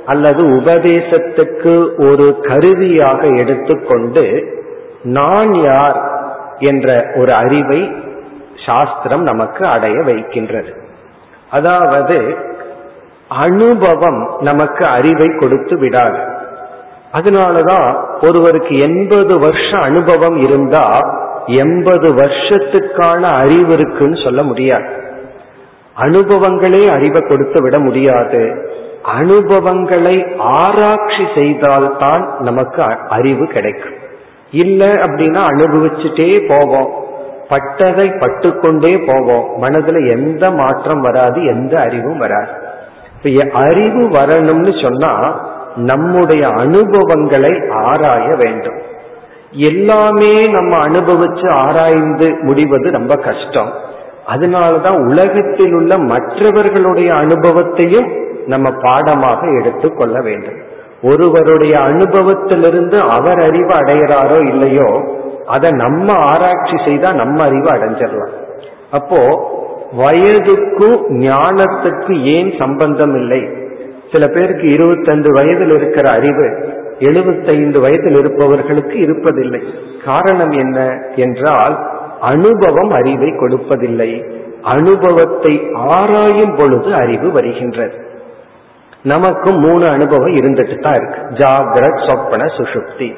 அல்லது 0.07 0.43
உபதேசத்துக்கு 0.43 2.07
ஒரு 2.09 2.39
கருவியாக 2.41 3.27
எடுத்துக்கொண்டு 3.27 4.45
நான் 5.03 5.55
யார் 5.55 6.01
என்ற 6.59 7.11
ஒரு 7.15 7.35
அறிவை 7.35 7.93
சாஸ்திரம் 8.67 9.23
நமக்கு 9.23 9.67
அடைய 9.67 10.03
வைக்கின்றது. 10.03 10.75
அதாவது 11.51 12.37
அனுபவம் 13.29 14.37
நமக்கு 14.41 14.87
அறிவை 14.87 15.37
கொடுத்து 15.37 15.79
விடாது. 15.79 16.34
அதனாலதான் 17.15 18.05
ஒருவருக்கு 18.21 18.79
எண்பது 18.79 19.39
வருஷ 19.39 19.79
அனுபவம் 19.79 20.37
இருந்தா 20.37 21.01
எண்பது 21.47 22.15
வருஷத்துக்கான 22.15 23.21
அறிவு 23.21 23.73
இருக்குன்னு 23.73 24.17
சொல்ல 24.25 24.43
முடியாது. 24.43 24.87
அனுபவங்களே 26.01 26.91
அறிவை 26.91 27.21
கொடுத்து 27.21 27.63
விட 27.63 27.79
முடியாது. 27.79 28.73
அனுபவங்களை 29.03 30.27
ஆராய்ச்சி 30.39 31.27
செய்தால்தான் 31.35 32.35
நமக்கு 32.39 32.83
அறிவு 33.09 33.47
கிடைக்கும். 33.47 33.95
இல்லை 34.51 34.89
அப்படின்னா 34.89 35.45
அனுபவிச்சுட்டே 35.45 36.49
போவோம். 36.49 37.05
பட்டதை 37.49 38.19
பட்டுக்கொண்டே 38.19 39.03
போவோம். 39.07 39.63
மனதுல 39.63 40.11
எந்த 40.11 40.51
மாற்றம் 40.51 41.01
வராது 41.01 41.45
எந்த 41.45 41.81
அறிவும் 41.81 42.19
வராது. 42.19 42.49
இப்ப 43.23 43.59
அறிவு 43.59 44.09
வரணும்னு 44.09 44.83
சொன்னா 44.83 45.41
நம்முடைய 45.77 46.49
அனுபவங்களை 46.49 47.63
ஆராய 47.69 48.35
வேண்டும். 48.35 48.79
எல்லாமே 49.51 50.43
நம்ம 50.43 50.77
அனுபவிச்சு 50.89 51.51
ஆராய்ந்து 51.51 52.37
முடிவது 52.41 52.91
ரொம்ப 52.91 53.15
கஷ்டம். 53.15 53.73
அதனாலதான் 54.35 55.07
உலகத்தில் 55.07 55.75
உள்ள 55.75 55.99
மற்றவர்களுடைய 55.99 57.15
அனுபவத்தையும் 57.15 58.13
நம்ம 58.47 58.71
பாடமாக 58.71 59.47
எடுத்துக்கொள்ள 59.47 60.21
வேண்டும். 60.21 60.57
ஒருவருடைய 61.03 61.79
அனுபவத்திலிருந்து 61.79 62.99
அவர் 63.01 63.39
அறிவு 63.39 63.75
அடைகிறாரோ 63.75 64.49
இல்லையோ 64.49 65.19
அதை 65.47 65.71
நம்ம 65.71 66.13
ஆராய்ச்சி 66.13 66.77
செய்தா 66.85 67.13
நம்ம 67.13 67.45
அறிவு 67.45 67.71
அடைஞ்சிடலாம். 67.71 68.33
அப்போ 68.91 69.53
வயதுக்கும் 69.99 71.03
ஞானத்துக்கு 71.09 72.23
ஏன் 72.23 72.53
சம்பந்தம் 72.59 73.15
இல்லை? 73.15 73.49
சில 74.15 74.27
பேருக்கு 74.29 74.67
இருபத்தஞ்சு 74.69 75.29
வயதில் 75.29 75.75
இருக்கிற 75.75 76.11
அறிவு 76.11 76.47
எழுபத்தைந்து 76.99 77.81
வயதில் 77.81 78.19
இருப்பவர்களுக்கு 78.19 78.97
இருப்பதில்லை. 78.99 79.63
காரணம் 80.05 80.51
என்ன 80.51 80.99
என்றால் 81.17 81.77
அனுபவம் 82.21 82.91
அறிவை 82.91 83.31
கொடுப்பதில்லை. 83.31 84.11
அனுபவத்தை 84.63 85.67
ஆராயும் 85.75 86.57
பொழுது 86.57 86.95
அறிவு 86.95 87.31
வருகின்றது. 87.31 87.97
நமக்கு 89.03 89.51
மூணு 89.51 89.89
அனுபவம் 89.89 90.37
இருந்துட்டு 90.37 90.77
தான் 90.81 90.95
இருக்கு. 90.95 91.21
ஜாகிரத் 91.35 92.03
சொப்பன 92.07 92.45
சுஷுப்தி 92.45 93.09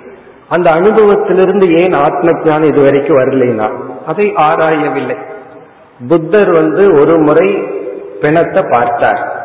அந்த 0.48 0.70
அனுபவத்திலிருந்து 0.70 1.66
ஏன் 1.82 1.92
ஆத்ம 1.92 2.28
ஜானம் 2.40 2.64
இதுவரைக்கும் 2.64 3.18
வரலைன்னா 3.18 3.68
அதை 4.06 4.32
ஆராயவில்லை. 4.48 5.16
புத்தர் 6.08 6.50
வந்து 6.50 6.82
ஒரு 7.00 7.18
முறை 7.18 7.48
பிணத்தை 8.20 8.62
பார்த்தார். 8.70 9.35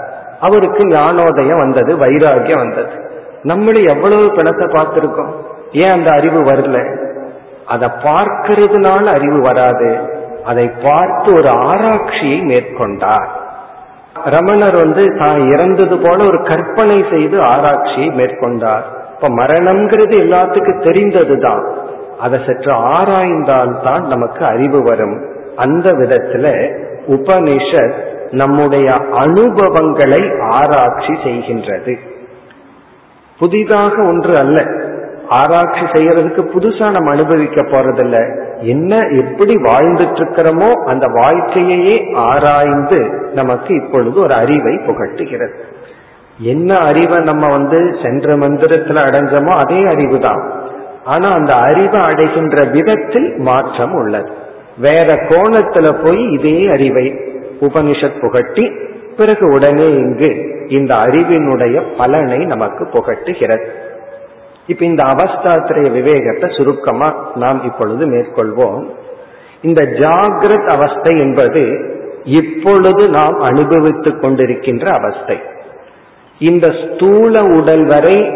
அவருக்கு 0.42 0.86
ஞானோதயம் 0.86 1.58
வந்தது 1.58 1.98
வைராகியம் 1.98 2.58
வந்தது. 2.58 3.10
நம்மளும் 3.44 3.88
எவ்வளவு 3.88 4.32
பிணத்தை 4.32 4.68
பார்த்திருக்கோம். 4.68 5.32
ஏன் 5.72 5.92
அந்த 5.92 6.12
அறிவு 6.12 6.42
வரல? 6.42 6.98
அதை 7.68 7.90
பார்க்கறதுனால 8.04 9.04
அறிவு 9.04 9.42
வராது. 9.42 10.20
அதை 10.46 10.72
பார்த்து 10.84 11.34
ஒரு 11.34 11.50
ஆராய்ச்சியை 11.50 12.40
மேற்கொண்டார். 12.40 13.28
ரமணர் 14.26 14.76
வந்து 14.76 15.18
தான் 15.18 15.52
இறந்தது 15.52 15.98
போல 15.98 16.26
ஒரு 16.26 16.44
கற்பனை 16.44 17.06
செய்து 17.12 17.42
ஆராய்ச்சியை 17.42 18.10
மேற்கொண்டார். 18.10 18.82
இப்ப 19.16 19.30
மரணம்ங்கிறது 19.30 20.16
எல்லாத்துக்கும் 20.18 20.84
தெரிந்ததுதான். 20.84 21.74
அதை 22.20 22.40
சற்று 22.48 22.72
ஆராய்ந்தால்தான் 22.78 24.08
நமக்கு 24.08 24.46
அறிவு 24.46 24.84
வரும். 24.84 25.26
அந்த 25.56 25.92
விதத்துல 25.92 26.76
உபனிஷத் 27.08 28.11
நம்முடைய 28.32 28.94
அனுபவங்களை 29.12 30.32
ஆராய்ச்சி 30.50 31.14
செய்கின்றது. 31.14 31.98
புதிதாக 33.40 34.04
ஒன்று 34.04 34.38
அல்ல. 34.38 34.66
ஆராய்ச்சி 35.30 35.80
செய்யறதுக்கு 35.80 36.44
புதுசா 36.56 36.92
நம்ம 36.92 37.12
அனுபவிக்க 37.12 37.62
போறதில்ல. 37.62 38.18
என்ன 38.60 38.96
எப்படி 38.96 39.56
வாழ்ந்துட்டு 39.56 40.20
இருக்கிறோமோ 40.20 40.72
அந்த 40.72 41.08
வாழ்க்கையையே 41.08 42.14
ஆராய்ந்து 42.16 43.00
நமக்கு 43.34 43.76
இப்பொழுது 43.76 44.22
ஒரு 44.22 44.34
அறிவை 44.34 44.76
புகட்டுகிறது. 44.76 45.54
என்ன 46.40 46.74
அறிவை 46.74 47.18
நம்ம 47.20 47.50
வந்து 47.50 47.96
சென்ற 48.04 48.36
மந்திரத்துல 48.38 49.02
அடைஞ்சோமோ 49.08 49.58
அதே 49.58 49.86
அறிவு 49.86 50.20
தான் 50.20 50.52
ஆனா 51.06 51.32
அந்த 51.32 51.54
அறிவை 51.54 52.00
அடைகின்ற 52.00 52.64
விதத்தில் 52.64 53.34
மாற்றம் 53.38 53.94
உள்ளது. 53.94 54.32
வேற 54.78 55.16
கோணத்துல 55.16 56.04
போய் 56.04 56.32
இதே 56.32 56.68
அறிவை 56.68 57.20
உபனிஷத் 57.62 58.22
புகட்டி 58.22 58.72
பிறகு 59.18 59.48
உடனே 59.48 59.90
இங்கு 59.90 60.60
இந்த 60.68 60.96
அறிவினுடைய 60.96 61.82
பலனை 61.98 62.38
நமக்கு 62.38 62.88
புகட்டுகிறது. 62.94 63.66
இப்ப 64.68 64.86
இந்த 64.86 65.04
அவஸ்தாத்திரைய 65.04 65.92
விவேகத்தை 65.92 66.50
சுருக்கமா 66.58 67.32
நாம் 67.36 67.64
இப்பொழுது 67.64 68.06
மேற்கொள்வோம். 68.08 68.86
இந்த 69.62 69.82
ஜாகிரத் 69.82 70.70
அவஸ்தை 70.70 71.20
என்பது 71.20 71.90
இப்பொழுது 72.24 73.10
நாம் 73.10 73.40
அனுபவித்துக் 73.40 74.24
கொண்டிருக்கின்ற 74.24 74.86
அவஸ்தை. 74.86 75.38
இந்த 76.40 76.72
ஸ்தூல 76.72 77.44
உடல் 77.44 77.86
வரை 77.86 78.32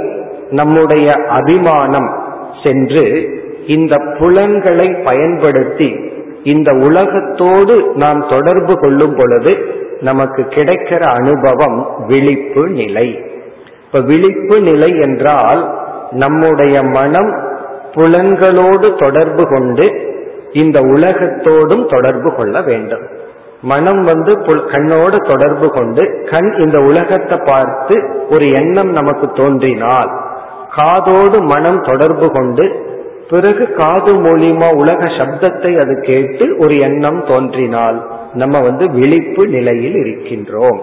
நம்முடைய 0.50 1.14
அபிமானம் 1.30 2.24
சென்று 2.64 3.30
இந்த 3.68 3.96
புலன்களை 4.20 4.90
பயன்படுத்தி 5.04 6.00
இந்த 6.46 6.70
உலகத்தோடு 6.88 7.76
நாம் 7.96 8.22
தொடர்பு 8.30 8.74
கொள்ளும் 8.80 9.16
பொழுது 9.16 9.52
நமக்கு 10.02 10.42
கிடைக்கிற 10.50 11.02
அனுபவம் 11.20 11.78
விழிப்பு 12.08 12.64
நிலை. 12.70 13.08
இப்ப 13.86 14.02
விழிப்பு 14.02 14.56
நிலை 14.62 14.90
என்றால் 15.00 15.62
நம்முடைய 16.12 16.76
மனம் 16.84 17.32
புலன்களோடு 17.94 18.88
தொடர்பு 18.96 19.44
கொண்டு 19.48 19.86
இந்த 20.52 20.80
உலகத்தோடும் 20.80 21.86
தொடர்பு 21.90 22.30
கொள்ள 22.36 22.56
வேண்டும். 22.62 23.06
மனம் 23.62 24.02
வந்து 24.04 24.32
கண்ணோடு 24.72 25.18
தொடர்பு 25.28 25.68
கொண்டு 25.70 26.04
கண் 26.32 26.50
இந்த 26.58 26.78
உலகத்தை 26.80 27.38
பார்த்து 27.46 27.96
ஒரு 28.30 28.48
எண்ணம் 28.52 28.92
நமக்கு 28.92 29.28
தோன்றினால் 29.32 30.12
காதோடு 30.76 31.38
மனம் 31.44 31.80
தொடர்பு 31.82 32.28
கொண்டு 32.32 32.66
பிறகு 33.30 33.74
காது 33.74 34.12
மூலியமா 34.14 34.76
உலக 34.76 35.06
சப்தத்தை 35.06 35.72
அது 35.80 35.94
கேட்டு 36.02 36.58
ஒரு 36.58 36.80
எண்ணம் 36.80 37.22
தோன்றினால் 37.26 37.98
நம்ம 38.34 38.60
வந்து 38.62 38.92
விழிப்பு 38.92 39.48
நிலையில் 39.48 39.96
இருக்கின்றோம். 39.96 40.80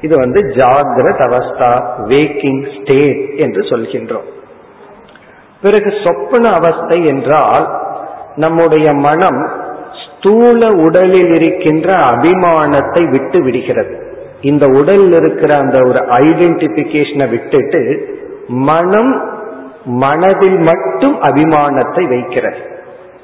இது 0.00 0.14
வந்து 0.16 0.40
ஜாகிரத 0.40 1.18
அவஸ்தா 1.28 1.72
வேக்கிங் 2.08 2.62
ஸ்டேட் 2.76 3.20
என்று 3.36 3.62
சொல்கின்றோம். 3.62 4.28
பிறகு 5.62 5.92
சொப்பன 6.04 6.44
அவஸ்தை 6.52 7.06
என்றால் 7.06 7.66
நம்முடைய 8.36 8.92
மனம் 8.92 9.40
ஸ்தூல 10.02 10.70
உடலில் 10.72 11.32
இருக்கின்ற 11.34 11.96
அபிமானத்தை 11.96 13.10
விட்டு 13.10 13.42
விடுகிறது. 13.42 13.94
இந்த 14.40 14.66
உடலில் 14.66 15.12
இருக்கிற 15.12 15.56
அந்த 15.56 15.78
ஒரு 15.88 16.00
ஐடென்டிபிகேஷனை 16.22 17.28
விட்டுட்டு 17.30 17.82
மனம் 18.46 19.12
மனதில் 19.84 20.58
மட்டும் 20.58 21.22
அபிமானத்தை 21.22 22.08
வைக்கிறது. 22.08 22.56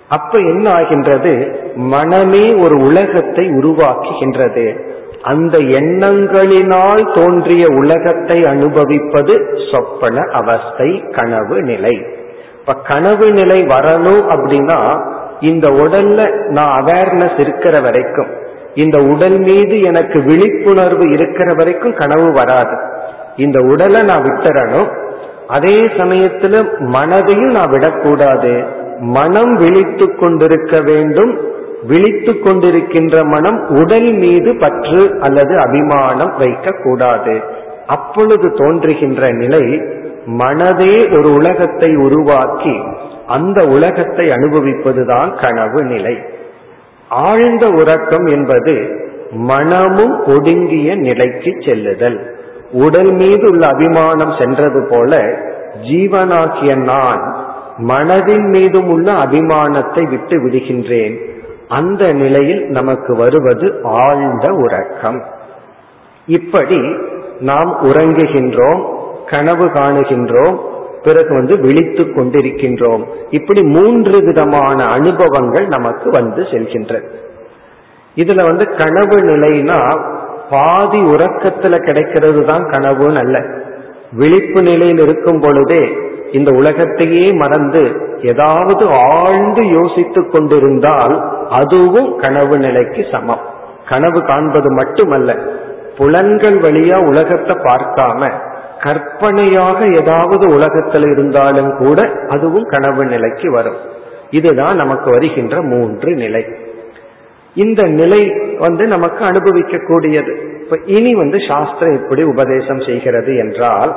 அப்ப 0.08 0.38
என்ன 0.38 0.70
ஆகின்றது? 0.70 1.60
மனமே 1.74 2.54
ஒரு 2.54 2.76
உலகத்தை 2.78 3.48
உருவாக்குகின்றது. 3.48 4.86
அந்த 5.22 5.58
எண்ணங்களினால் 5.58 7.14
தோன்றிய 7.14 7.66
உலகத்தை 7.66 8.44
அனுபவிப்பது 8.44 9.58
சொப்பன 9.72 10.20
அவஸ்தை 10.32 11.04
கனவு 11.10 11.62
நிலை. 11.62 12.02
இப்ப 12.58 12.74
கனவு 12.74 13.30
நிலை 13.32 13.62
வரணும் 13.62 14.22
அப்படின்னா 14.28 15.06
இந்த 15.40 15.68
உடல்ல 15.68 16.48
நான் 16.48 16.84
அவேர்னஸ் 16.84 17.40
இருக்கிற 17.40 17.80
வரைக்கும் 17.80 18.28
இந்த 18.74 18.98
உடல் 18.98 19.38
மீது 19.38 19.80
எனக்கு 19.80 20.22
விழிப்புணர்வு 20.22 21.10
இருக்கிற 21.10 21.54
வரைக்கும் 21.54 21.94
கனவு 21.94 22.32
வராது. 22.32 22.78
இந்த 23.36 23.60
உடலை 23.60 24.00
நான் 24.02 24.22
விட்டுறணும் 24.22 25.06
அதே 25.48 25.76
சமயத்துல 25.76 26.64
மனதையும் 26.78 27.50
நான் 27.50 27.70
விடக்கூடாது. 27.70 28.64
மனம் 29.00 29.54
விழித்து 29.54 30.14
கொண்டிருக்க 30.14 30.80
வேண்டும். 30.80 31.38
விழித்து 31.87 32.32
கொண்டிருக்கின்ற 32.32 33.24
மனம் 33.24 33.68
உடல் 33.68 34.12
மீது 34.12 34.56
பற்று 34.56 35.16
அல்லது 35.20 35.58
அபிமானம் 35.58 36.34
வைக்க 36.38 36.70
கூடாது 36.82 37.40
அப்பொழுது 37.87 38.54
தோன்றுகின்ற 38.54 39.32
நிலை 39.32 39.82
மனதே 40.26 41.18
ஒரு 41.18 41.32
உலகத்தை 41.32 41.96
உருவாக்கி 41.96 42.74
அந்த 43.26 43.66
உலகத்தை 43.66 44.28
அனுபவிப்பதுதான் 44.28 45.40
கனவு 45.40 45.82
நிலை. 45.84 46.18
ஆழ்ந்த 47.08 47.66
உறக்கம் 47.66 48.26
என்பது 48.26 48.74
மனமும் 49.30 50.26
ஒடுங்கிய 50.26 50.96
நிலைக்கு 50.96 51.52
செல்லுதல். 51.66 52.38
உடல் 52.72 53.12
மீது 53.12 53.50
உள்ள 53.50 53.66
அபிமானம் 53.66 54.35
சென்றது 54.38 54.87
போல 54.90 55.22
ஜீவனாகிய 55.83 56.76
நான் 56.76 57.37
மனதின் 57.78 58.48
மீதும் 58.48 58.88
உள்ள 58.88 59.12
அபிமானத்தை 59.12 60.09
விட்டு 60.09 60.48
விடுகின்றேன். 60.48 61.18
அந்த 61.68 62.12
நிலையில் 62.12 62.66
நமக்கு 62.68 63.16
வருவது 63.16 63.81
ஆழ்ந்த 63.83 64.48
உறக்கம். 64.48 65.24
இப்படி 66.26 66.81
நாம் 67.40 67.78
உறங்குகின்றோம் 67.83 68.85
கனவு 69.26 69.66
காணுகின்றோம் 69.66 70.59
பிறகு 71.02 71.35
வந்து 71.35 71.57
விழித்து 71.57 72.04
கொண்டிருக்கின்றோம். 72.04 73.04
இப்படி 73.31 73.62
மூன்று 73.62 74.20
விதமான 74.22 74.87
அனுபவங்கள் 74.87 75.66
நமக்கு 75.66 76.11
வந்து 76.11 76.42
செல்கின்றது 76.42 77.09
இதுல 78.16 78.42
வந்து 78.42 78.76
கனவு 78.76 79.16
நிலைனா 79.22 80.07
பாதி 80.50 80.98
உறக்கத்துல 80.98 81.84
கிடைக்கிறது 81.84 82.44
தான் 82.44 82.64
கனவுன்னு 82.64 83.18
அல்ல. 83.18 83.44
விழிப்பு 84.12 84.62
நிலையில் 84.62 84.98
இருக்கும் 84.98 85.40
பொழுதே 85.40 85.98
இந்த 86.32 86.50
உலகத்தையே 86.50 87.32
மறந்து 87.32 87.92
ஏதாவது 88.22 88.87
ஆழ்ந்து 89.06 89.68
யோசித்துக் 89.68 90.32
கொண்டிருந்தால் 90.32 91.14
அதுவும் 91.50 92.16
கனவு 92.16 92.58
நிலைக்கு 92.58 93.06
சமம். 93.12 93.40
கனவு 93.88 94.24
காண்பது 94.24 94.72
மட்டுமல்ல 94.72 95.37
புலன்கள் 95.96 96.58
வழியா 96.58 96.96
உலகத்தை 97.06 97.56
பார்க்காம 97.56 98.30
கற்பனையாக 98.78 99.94
ஏதாவது 99.94 100.48
உலகத்தில் 100.54 101.02
இருந்தாலும் 101.02 101.76
கூட 101.76 102.11
அதுவும் 102.28 102.64
கனவு 102.64 103.04
நிலைக்கு 103.04 103.52
வரும். 103.52 103.76
இதுதான் 104.30 104.76
நமக்கு 104.76 105.11
வருகின்ற 105.11 105.62
மூன்று 105.62 106.14
நிலை. 106.14 106.44
இந்த 107.54 107.82
நிலை 107.82 108.32
வந்து 108.58 108.87
நமக்கு 108.87 109.24
அனுபவிக்க 109.24 109.78
கூடியது 109.87 110.61
இப்ப 110.62 110.78
இனி 110.84 111.14
வந்து 111.14 111.38
சாஸ்திரம் 111.48 112.02
எப்படி 112.02 112.22
உபதேசம் 112.22 112.80
செய்கிறது 112.80 113.37
என்றால் 113.37 113.96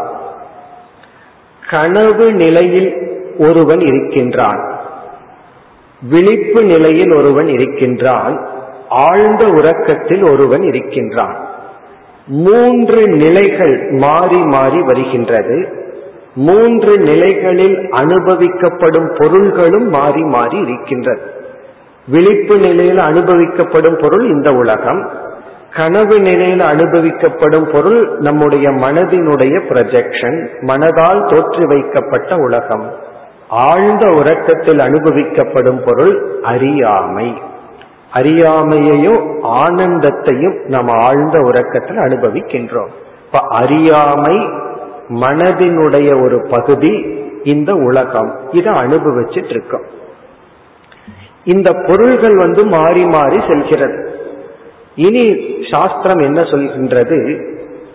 கனவு 1.70 2.32
நிலையில் 2.32 3.20
ஒருவன் 3.38 3.80
இருக்கின்றான். 3.80 4.80
விழிப்பு 6.10 6.64
நிலையில் 6.64 7.12
ஒருவன் 7.12 7.48
இருக்கின்றான். 7.48 8.48
ஆழ்ந்த 8.90 9.48
உறக்கத்தில் 9.48 10.24
ஒருவன் 10.24 10.62
இருக்கின்றான். 10.62 11.48
மூன்று 12.26 13.08
நிலைகள் 13.08 13.90
மாறி 13.92 14.38
மாறி 14.38 14.82
வருகின்றது. 14.82 15.80
மூன்று 16.36 16.98
நிலைகளில் 16.98 17.78
அனுபவிக்கப்படும் 17.78 19.16
பொருள்களும் 19.20 19.90
மாறி 19.90 20.22
மாறி 20.22 20.58
இருக்கின்றது 20.58 21.41
விழிப்பு 22.12 22.58
நிலையில் 22.58 22.98
அனுபவிக்கப்படும் 22.98 24.02
பொருள் 24.02 24.26
இந்த 24.26 24.54
உலகம். 24.54 25.10
கனவு 25.78 26.20
நிலையில் 26.20 26.60
அனுபவிக்கப்படும் 26.60 27.72
பொருள் 27.72 28.18
நம்முடைய 28.18 28.70
மனதினுடைய 28.70 29.62
ப்ரொஜெக்ஷன் 29.70 30.48
மனதால் 30.62 31.26
தோற்றி 31.30 31.64
வைக்கப்பட்ட 31.64 32.36
உலகம். 32.36 32.92
ஆழ்ந்த 33.50 34.08
உறக்கத்தில் 34.08 34.80
அனுபவிக்கப்படும் 34.80 35.86
பொருள் 35.86 36.40
அறியாமை. 36.42 37.42
அறியாமையையும் 38.14 39.26
ஆனந்தத்தையும் 39.44 40.66
நாம் 40.68 40.88
ஆழ்ந்த 40.88 41.40
உறக்கத்தில் 41.40 41.98
அனுபவிக்கின்றோம். 41.98 42.92
இப்ப 43.26 43.40
அறியாமை 43.40 44.50
மனதினுடைய 45.10 46.24
ஒரு 46.24 46.48
பகுதி 46.50 47.20
இந்த 47.44 47.74
உலகம். 47.74 48.36
இதை 48.52 48.74
அனுபவிச்சிட்டு 48.74 49.50
இருக்கோம். 49.50 50.00
இந்த 51.44 51.74
பொருள்கள் 51.74 52.36
வந்து 52.36 52.66
மாறி 52.66 53.06
மாறி 53.06 53.42
செல்கிறது. 53.48 54.12
இனி 54.96 55.46
சாஸ்திரம் 55.72 56.20
என்ன 56.20 56.42
சொல்கின்றது? 56.42 57.42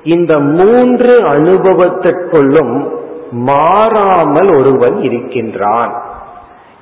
இந்த 0.04 0.38
மூன்று 0.38 1.22
அனுபவத்திற்குள்ளும் 1.22 2.88
மாறாமல் 3.30 4.48
ஒருவன் 4.48 5.02
இருக்கின்றான். 5.02 6.02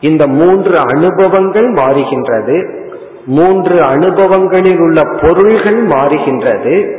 இந்த 0.00 0.27
மூன்று 0.27 0.79
அனுபவங்கள் 0.79 1.72
மாறுகின்றது. 1.72 2.83
மூன்று 3.27 3.81
அனுபவங்களில் 3.81 4.79
உள்ள 4.79 5.03
பொருள்கள் 5.20 5.87
மாறுகின்றது. 5.87 6.96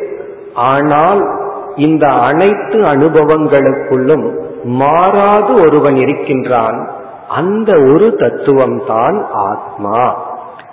ஆனால் 0.54 1.28
இந்த 1.76 2.08
அனைத்து 2.08 2.82
அனுபவங்களுக்குள்ளும் 2.82 4.36
மாறாது 4.64 5.62
ஒருவன் 5.62 5.96
இருக்கின்றான். 5.96 6.95
அந்த 7.30 7.74
ஒரு 7.78 8.16
தத்துவம் 8.16 8.84
தான் 8.88 9.28
ஆத்மா. 9.32 10.16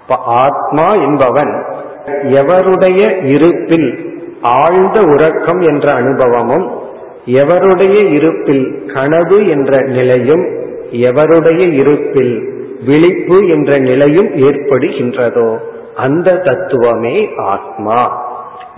இப்ப 0.02 0.14
ஆத்மா 0.14 0.92
என்பவன் 0.94 1.64
எவருடைய 2.22 3.26
இருப்பில் 3.26 4.14
ஆழ்ந்த 4.42 5.00
உறக்கம் 5.00 5.60
என்ற 5.60 5.92
அனுபவமும் 5.92 6.70
எவருடைய 7.26 8.12
இருப்பில் 8.12 8.90
கனவு 8.94 9.48
என்ற 9.48 9.82
நிலையும் 9.82 10.44
எவருடைய 10.90 11.72
இருப்பில் 11.72 12.48
விழிப்பு 12.86 13.48
என்ற 13.48 13.78
நிலையும் 13.78 14.30
ஏற்படுகின்றதோ 14.34 15.58
அந்த 15.94 16.36
தத்துவமே 16.36 17.34
ஆத்மா. 17.36 18.30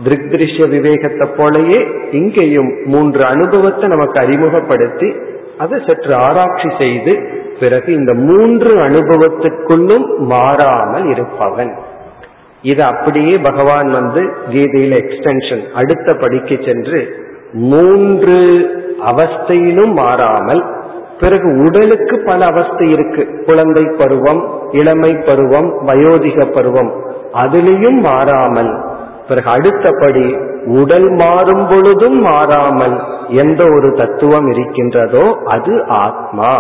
திருஷ்ய 0.04 0.68
விவேகத்தை 0.68 1.28
போலயே 1.36 2.10
இங்கேயும் 2.10 2.76
மூன்று 2.84 3.24
அனுபவத்தை 3.24 3.88
நமக்கு 3.88 4.20
அறிமுகப்படுத்தி 4.20 5.14
அதை 5.58 5.82
சற்று 5.86 6.14
ஆராய்ச்சி 6.14 6.68
செய்து 6.78 7.42
பிறகு 7.60 7.92
இந்த 7.92 8.12
மூன்று 8.14 8.70
அனுபவத்துக்குள்ளும் 8.76 10.06
மாறாமல் 10.26 11.06
இருப்பவன். 11.06 11.72
இது 12.62 12.82
அப்படியே 12.82 13.34
பகவான் 13.38 13.90
வந்து 13.90 14.22
கீதையில 14.50 14.98
எக்ஸ்டென்ஷன் 15.02 15.62
அடுத்த 15.74 16.14
படிக்கு 16.14 16.56
சென்று 16.64 17.00
மூன்று 17.52 18.38
அவஸ்தையிலும் 19.06 19.92
மாறாமல் 19.92 20.62
பிறகு 21.20 21.48
உடலுக்கு 21.64 22.16
பல 22.20 22.44
அவஸ்தை 22.44 22.86
இருக்கு. 22.90 23.22
குழந்தை 23.46 23.84
பருவம் 23.98 24.40
இளமை 24.70 25.12
பருவம் 25.28 25.68
வயோதிக 25.86 26.46
பருவம் 26.52 26.90
அதிலையும் 27.32 28.00
மாறாமல் 28.00 28.72
பிறகு 29.28 29.48
அடுத்தபடி 29.48 30.26
உடல் 30.80 31.10
மாறும் 31.10 31.66
பொழுதும் 31.68 32.18
மாறாமல் 32.20 32.96
எந்த 33.28 33.62
ஒரு 33.64 33.88
தத்துவம் 33.96 34.48
இருக்கின்றதோ 34.50 35.24
அது 35.44 35.84
ஆத்மா. 35.86 36.52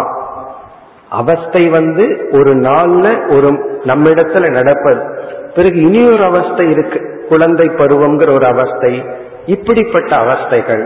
அவஸ்தை 1.14 1.70
வந்து 1.70 2.28
ஒரு 2.32 2.52
நாள்ல 2.56 3.06
ஒரு 3.36 3.48
நம்மிடத்துல 3.84 4.50
நடப்பது. 4.50 5.00
பிறகு 5.54 5.80
இனி 5.80 6.00
ஒரு 6.06 6.24
அவஸ்தை 6.24 6.70
இருக்கு. 6.70 7.00
குழந்தை 7.28 7.66
பருவம்ங்கிற 7.66 8.30
ஒரு 8.34 8.46
அவஸ்தை 8.46 9.04
இப்படிப்பட்ட 9.46 10.16
அவஸ்தைகள். 10.16 10.84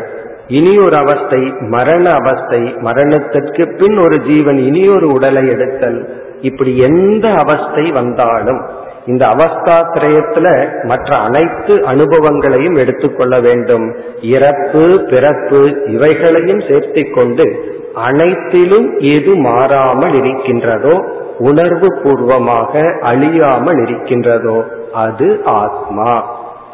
இனி 0.49 0.79
ஒரு 0.79 0.97
அவஸ்தை 0.97 1.41
மரண 1.61 2.11
அவஸ்தை 2.11 2.61
மரணத்திற்கு 2.61 3.65
பின் 3.79 3.99
ஒரு 3.99 4.19
ஜீவன் 4.21 4.59
இனி 4.59 4.89
ஒரு 4.89 5.09
உடலை 5.09 5.49
எடுத்தல். 5.49 5.99
இப்படி 6.41 6.79
எந்த 6.79 7.29
அவஸ்தை 7.29 7.91
வந்தாலும் 7.91 8.61
இந்த 9.07 9.27
அவஸ்தா 9.27 9.77
திரயத்துல 9.95 10.47
மற்ற 10.85 11.17
அனைத்து 11.17 11.85
அனுபவங்களையும் 11.85 12.75
எடுத்துக்கொள்ள 12.75 13.41
வேண்டும். 13.41 13.87
இறப்பு 14.23 15.05
பிறப்பு 15.11 15.61
இவைகளையும் 15.87 16.63
சேர்த்து 16.69 17.11
கொண்டு 17.11 17.77
அனைத்திலும் 18.07 18.89
எது 18.99 19.35
மாறாமல் 19.35 20.15
இருக்கின்றதோ 20.15 20.95
உணர்வு 21.39 21.89
பூர்வமாக 22.03 22.81
அழியாமல் 23.01 23.81
இருக்கின்றதோ 23.87 24.65
அது 24.93 25.41
ஆத்மா. 25.45 26.13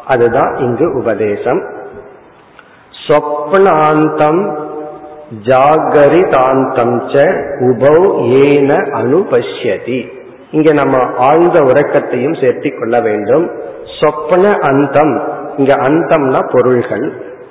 அதுதான் 0.07 0.57
இங்கு 0.57 0.87
உபதேசம். 0.99 1.61
சொப்னாந்தம் 3.07 4.43
ஜாகரிதாந்தம் 5.47 6.97
ச 7.13 7.25
உபௌ 7.61 7.99
ஏன 8.43 8.75
அனுபஷ்யதி. 8.75 10.01
இங்க 10.51 10.73
நம்ம 10.73 10.97
ஆழ்ந்த 11.19 11.61
உறக்கத்தையும் 11.61 12.39
சேர்த்தி 12.41 12.79
கொள்ள 12.79 13.01
வேண்டும். 13.01 13.51
சொப்பன 14.01 14.45
அந்தம் 14.61 15.15
இங்க 15.57 15.73
அந்தம்னா 15.75 16.41
பொருள்கள். 16.53 17.07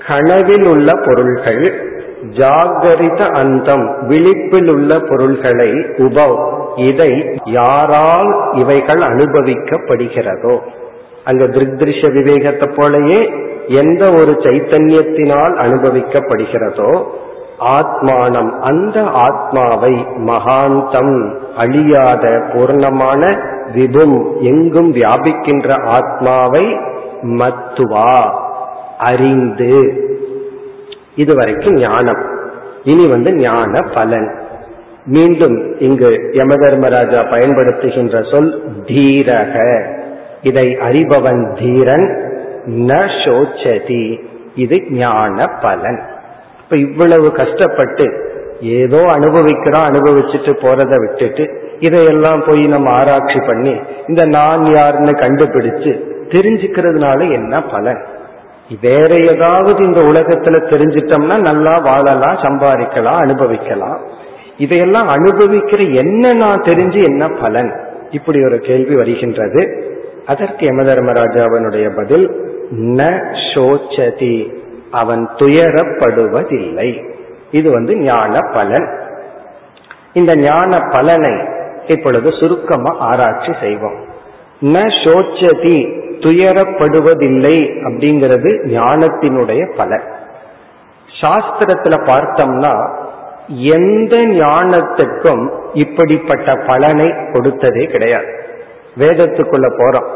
கனவில் 0.08 0.68
உள்ள 0.68 0.92
பொருள்கள் 1.06 1.92
ஜாகரித 2.38 3.32
அந்தம் 3.32 4.08
விழிப்பில் 4.08 4.70
உள்ள 4.70 5.00
பொருள்களை 5.00 5.72
உபவ் 5.98 6.38
இதை 6.76 7.40
யாரால் 7.44 8.54
இவைகள் 8.54 8.98
அனுபவிக்கப்படுகிறதோ? 8.98 10.60
அங்க 11.24 11.46
திருஷ்ய 11.46 12.12
விவேகத்தை 12.12 12.70
போலயே 12.70 13.34
எந்த 13.68 14.12
ஒரு 14.12 14.32
சைத்தன்யத்தினால் 14.32 15.54
அனுபவிக்கப்படுகிறதோ 15.56 17.06
ஆத்மானம் 17.60 18.60
அந்த 18.60 19.02
ஆத்மாவை 19.02 20.06
மகாந்தம் 20.18 21.34
அழியாத 21.58 22.28
பூர்ணமான 22.54 23.38
விபும் 23.74 24.40
எங்கும் 24.40 24.94
வியாபிக்கின்ற 24.94 25.82
ஆத்மாவை 25.88 26.78
மத்துவா. 27.22 28.43
அறிந்து. 29.04 29.74
இதுவரைக்கும் 31.16 31.74
ஞானம். 31.74 32.24
இனி 32.84 33.08
வந்து 33.08 33.34
ஞான 33.34 33.82
பலன். 33.94 34.30
மீண்டும் 35.06 35.80
இங்கு 35.80 36.10
யமதர்மராஜா 36.32 37.20
பயன்படுத்துகின்ற 37.32 38.32
சொல் 38.32 38.64
தீரக. 38.82 39.56
இதை 40.42 40.76
அறிபவன் 40.76 41.58
தீரன் 41.60 42.08
ந 42.66 42.92
சோச்சதி. 43.26 44.20
இது 44.56 44.82
ஞான 44.90 45.48
பலன். 45.62 46.02
இப்ப 46.64 46.78
இவ்வளவு 46.78 47.32
கஷ்டப்பட்டு 47.32 48.32
ஏதோ 48.62 49.06
அனுபவிக்கிறோம் 49.10 49.84
அனுபவிச்சுட்டு 49.84 50.52
போறதை 50.62 50.96
விட்டுட்டு 51.00 51.62
இதையெல்லாம் 51.80 52.44
போய் 52.48 52.68
நம்ம 52.68 52.90
ஆராய்ச்சி 52.90 53.40
பண்ணி 53.48 53.80
இந்த 54.08 54.26
நான் 54.26 54.66
யாருன்னு 54.66 55.12
கண்டுபிடிச்சு 55.12 55.92
தெரிஞ்சுக்கிறதுனால 56.28 57.32
என்ன 57.32 57.64
பலன்? 57.64 58.06
வேற 58.82 59.16
ஏதாவது 59.16 59.84
இந்த 59.84 60.02
உலகத்துல 60.02 60.56
தெரிஞ்சிட்டோம்னா 60.66 61.42
நல்லா 61.42 61.78
வாழலாம் 61.78 62.36
சம்பாதிக்கலாம் 62.36 63.20
அனுபவிக்கலாம். 63.20 64.00
இதையெல்லாம் 64.58 65.10
அனுபவிக்கிற 65.10 65.94
என்ன 65.94 66.34
நான் 66.34 66.62
தெரிஞ்சு 66.62 67.04
என்ன 67.04 67.28
பலன்? 67.28 67.74
இப்படி 68.12 68.44
ஒரு 68.44 68.60
கேள்வி 68.60 68.96
வருகின்றது. 68.96 69.92
அதற்கு 70.26 70.68
யமதர்மராஜாவனுடைய 70.68 71.96
பதில் 71.96 72.52
ந 72.72 73.22
சோச்சதி 73.54 74.54
அவன் 74.92 75.30
துயரப்படுவதில்லை. 75.36 77.16
இது 77.52 77.72
வந்து 77.72 77.96
ஞான 77.98 78.40
பலன். 78.54 79.00
இந்த 80.14 80.36
ஞான 80.36 80.80
பலனை 80.92 81.48
இப்பொழுது 81.88 82.32
சுருக்கமா 82.32 82.98
ஆராய்ச்சி 82.98 83.54
செய்வோம். 83.62 84.00
ந 84.62 84.76
சோச்சதி 85.04 86.02
துயரப்படுவதில்லை 86.24 87.58
அப்படிங்கிறது 87.88 88.52
ஞானத்தினுடைய 88.68 89.62
பலன். 89.78 90.06
சாஸ்திரத்துல 91.22 91.96
பார்த்தோம்னா 92.10 92.74
எந்த 93.48 94.16
ஞானத்துக்கும் 94.16 95.44
இப்படிப்பட்ட 95.74 96.56
பலனை 96.68 97.06
கொடுத்ததே 97.06 97.86
கிடையாது. 97.92 98.32
வேதத்துக்குள்ள 99.00 99.68
போறோம். 99.78 100.10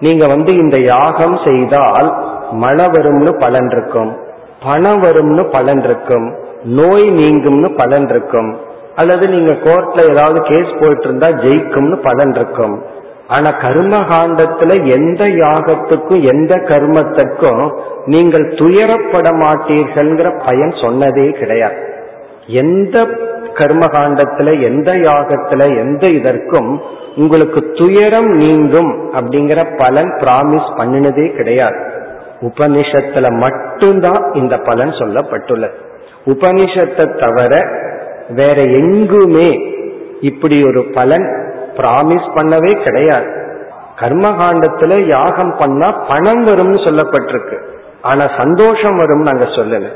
நீங்க 0.00 0.26
வந்து 0.26 0.54
இந்த 0.54 0.78
யாகம் 0.78 1.38
செய்தால் 1.44 2.08
மழை 2.52 2.86
வரும்னு 2.86 3.38
பலன் 3.38 3.70
இருக்கும் 3.70 4.16
பணம் 4.64 5.02
வரும்னு 5.02 5.50
பலன் 5.50 5.82
இருக்கும் 5.82 6.26
நோய் 6.64 7.06
நீங்கும்னு 7.10 7.76
பலன் 7.76 8.08
இருக்கும் 8.08 8.58
அல்லது 8.94 9.28
நீங்க 9.28 9.52
கோர்ட்ல 9.52 10.10
ஏதாவது 10.10 10.40
கேஸ் 10.40 10.72
போயிட்டு 10.80 11.04
இருந்தா 11.04 11.28
ஜெயிக்கும்னு 11.28 11.96
பலன் 12.02 12.34
இருக்கும். 12.34 12.82
ஆனா 13.28 13.50
கர்ம 13.50 13.98
காண்டத்துல 14.00 14.90
எந்த 14.90 15.24
யாகத்துக்கும் 15.24 16.22
எந்த 16.22 16.56
கர்மத்துக்கும் 16.56 17.78
நீங்கள் 18.04 18.48
துயரப்பட 18.48 19.28
மாட்டீர்கள்ங்கிற 19.42 20.46
பயன் 20.46 20.70
சொன்னதே 20.70 21.30
கிடையாது. 21.30 21.94
எந்த 22.46 23.04
கர்மகாண்டத்துல 23.54 24.60
எந்த 24.60 24.92
யாகத்துல 24.92 25.76
எந்த 25.78 26.06
இதற்கும் 26.08 26.80
உங்களுக்கு 27.16 27.70
துயரம் 27.72 28.28
நீங்கும் 28.28 29.12
அப்படிங்கிற 29.12 29.84
பலன் 29.84 30.10
பிராமிஸ் 30.20 30.68
பண்ணினதே 30.78 31.36
கிடையாது. 31.36 31.78
உபனிஷத்துல 32.40 33.30
மட்டும்தான் 33.30 34.32
இந்த 34.32 34.58
பலன் 34.58 34.88
சொல்லப்பட்டுள்ளது. 34.88 35.76
உபனிஷத்தை 36.26 37.18
தவிர 37.18 37.62
வேற 38.28 38.62
எங்குமே 38.62 39.60
இப்படி 40.20 40.64
ஒரு 40.64 40.84
பலன் 40.94 41.45
பிராமிஸ் 41.76 42.28
பண்ணவே 42.34 42.82
கிடையாது. 42.82 43.44
கர்மகாண்டத்துல 44.00 45.06
யாகம் 45.06 45.56
பண்ணா 45.56 45.90
பணம் 45.90 46.46
வரும்னு 46.46 46.76
சொல்லப்பட்டிருக்கு. 46.76 47.58
ஆனா 48.02 48.30
சந்தோஷம் 48.38 48.96
வரும் 48.96 49.20
நாங்க 49.20 49.44
சொல்லல. 49.44 49.88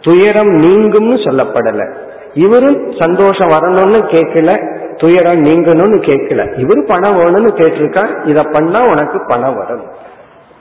துயரம் 0.00 0.62
நீங்கும்னு 0.62 1.14
சொல்லப்படல. 1.14 1.94
இவரும் 2.34 2.92
சந்தோஷம் 2.98 3.48
வரணும்னு 3.48 3.98
கேட்கல 3.98 4.76
துயரம் 4.96 5.44
நீங்கணும்னு 5.44 5.98
கேட்கல. 5.98 6.40
இவரு 6.56 6.86
பணம் 6.86 7.18
வேணும்னு 7.18 7.50
கேட்டிருக்கார் 7.50 8.26
இத 8.26 8.42
பண்ணா 8.42 8.80
உனக்கு 8.80 9.20
பணம் 9.26 9.56
வரும். 9.56 9.82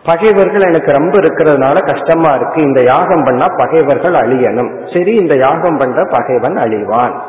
பகைவர்கள் 0.04 0.62
எனக்கு 0.62 0.92
ரொம்ப 0.92 1.18
இருக்கிறதுனால 1.18 1.94
கஷ்டமா 1.94 2.34
இருக்கு. 2.34 2.62
இந்த 2.62 2.82
யாகம் 2.82 3.24
பண்ணா 3.24 3.46
பகைவர்கள் 3.58 4.14
அழியணும். 4.14 4.98
சரி 4.98 5.16
இந்த 5.16 5.36
யாகம் 5.36 5.78
பண்ற 5.78 6.04
பகைவன் 6.12 6.58
அழிவான். 6.58 7.20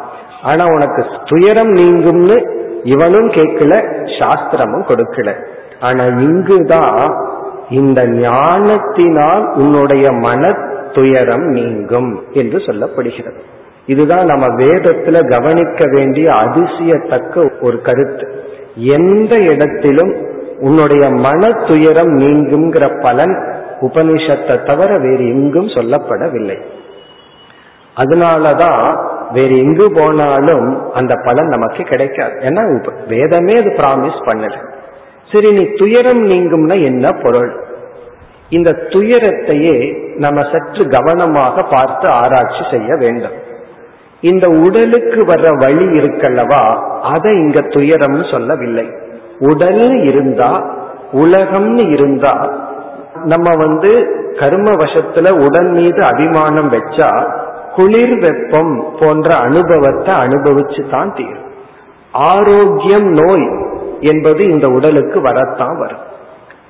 ஆனா 0.43 0.65
உனக்கு 0.65 1.05
துயரம் 1.25 1.75
நீங்கும்னு 1.75 2.58
இவனும் 2.85 3.29
கேட்கல 3.29 3.85
சாஸ்திரமும் 4.19 4.88
கொடுக்கல. 4.88 5.35
ஆனா 5.81 6.05
இங்குதான் 6.05 7.14
இந்த 7.71 8.07
ஞானத்தினால் 8.07 9.53
உன்னுடைய 9.55 10.12
மன 10.12 10.57
துயரம் 10.93 11.45
நீங்கும் 11.45 12.23
என்று 12.33 12.59
சொல்லப்படுகிறது. 12.59 13.38
இதுதான் 13.87 14.27
நம்ம 14.27 14.47
வேதத்துல 14.47 15.29
கவனிக்க 15.31 15.85
வேண்டிய 15.93 16.33
அதிசயத்தக்க 16.35 17.51
ஒரு 17.61 17.81
கருத்து. 17.81 18.45
எந்த 18.75 19.38
இடத்திலும் 19.38 20.17
உன்னுடைய 20.59 21.11
மன 21.11 21.51
துயரம் 21.51 22.19
நீங்குங்கிற 22.19 23.01
பலன் 23.01 23.55
உபனிஷத்தை 23.81 24.62
தவிர 24.62 24.99
வேறு 24.99 25.29
எங்கும் 25.29 25.67
சொல்லப்படவில்லை. 25.67 26.61
அதனாலதான் 27.97 29.17
வேற 29.33 29.55
எங்கு 29.55 29.93
போனாலும் 29.93 30.93
அந்த 30.93 31.14
பலன் 31.25 31.47
நமக்கு 31.47 31.83
கிடைக்காது. 31.85 32.33
ஏன்னா 32.33 32.62
வேதமே 33.09 33.57
அது 33.57 33.71
ப்ராமிஸ் 33.71 34.21
பண்ணல. 34.27 34.53
சரி 35.33 35.53
நீ 35.53 35.64
துயரம் 35.77 36.31
நீங்கும்னா 36.31 36.83
என்ன 36.83 37.12
பொருள்? 37.12 37.53
இந்த 38.49 38.71
துயரத்தையே 38.73 39.77
நம்ம 40.17 40.41
சற்று 40.53 40.88
கவனமாக 40.88 41.62
பார்த்து 41.62 42.11
ஆராய்ச்சி 42.11 42.64
செய்ய 42.71 42.97
வேண்டும். 42.97 43.37
இந்த 44.21 44.49
உடலுக்கு 44.49 45.25
வர்ற 45.25 45.59
வழி 45.59 45.87
இருக்கல்லவா? 45.99 46.62
அதை 47.03 47.33
இங்க 47.33 47.61
துயரம்னு 47.61 48.31
சொல்லவில்லை. 48.31 48.91
உடல் 49.38 50.05
இருந்தா 50.05 50.77
உலகம்னு 51.12 51.91
இருந்தா 51.91 52.53
நம்ம 53.25 53.57
வந்து 53.57 54.17
கர்ம 54.38 54.71
வசத்துல 54.71 55.31
உடல் 55.31 55.71
மீது 55.71 56.03
அபிமானம் 56.03 56.73
வச்சா 56.73 57.11
குளிர் 57.79 58.17
வெப்பம் 58.19 58.73
போன்ற 59.01 59.29
அனுபவத்தை 59.37 60.14
அனுபவிச்சு 60.14 60.85
தான் 60.91 61.12
தீரும். 61.14 61.49
ஆரோக்கியம் 62.12 63.09
நோய் 63.21 63.49
என்பது 64.01 64.43
இந்த 64.49 64.67
உடலுக்கு 64.69 65.21
வரத்தான் 65.21 65.77
வரும். 65.79 66.05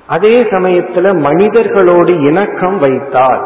அதே 0.06 0.36
சமயத்துல 0.52 1.06
மனிதர்களோடு 1.28 2.12
இணக்கம் 2.28 2.78
வைத்தால் 2.78 3.42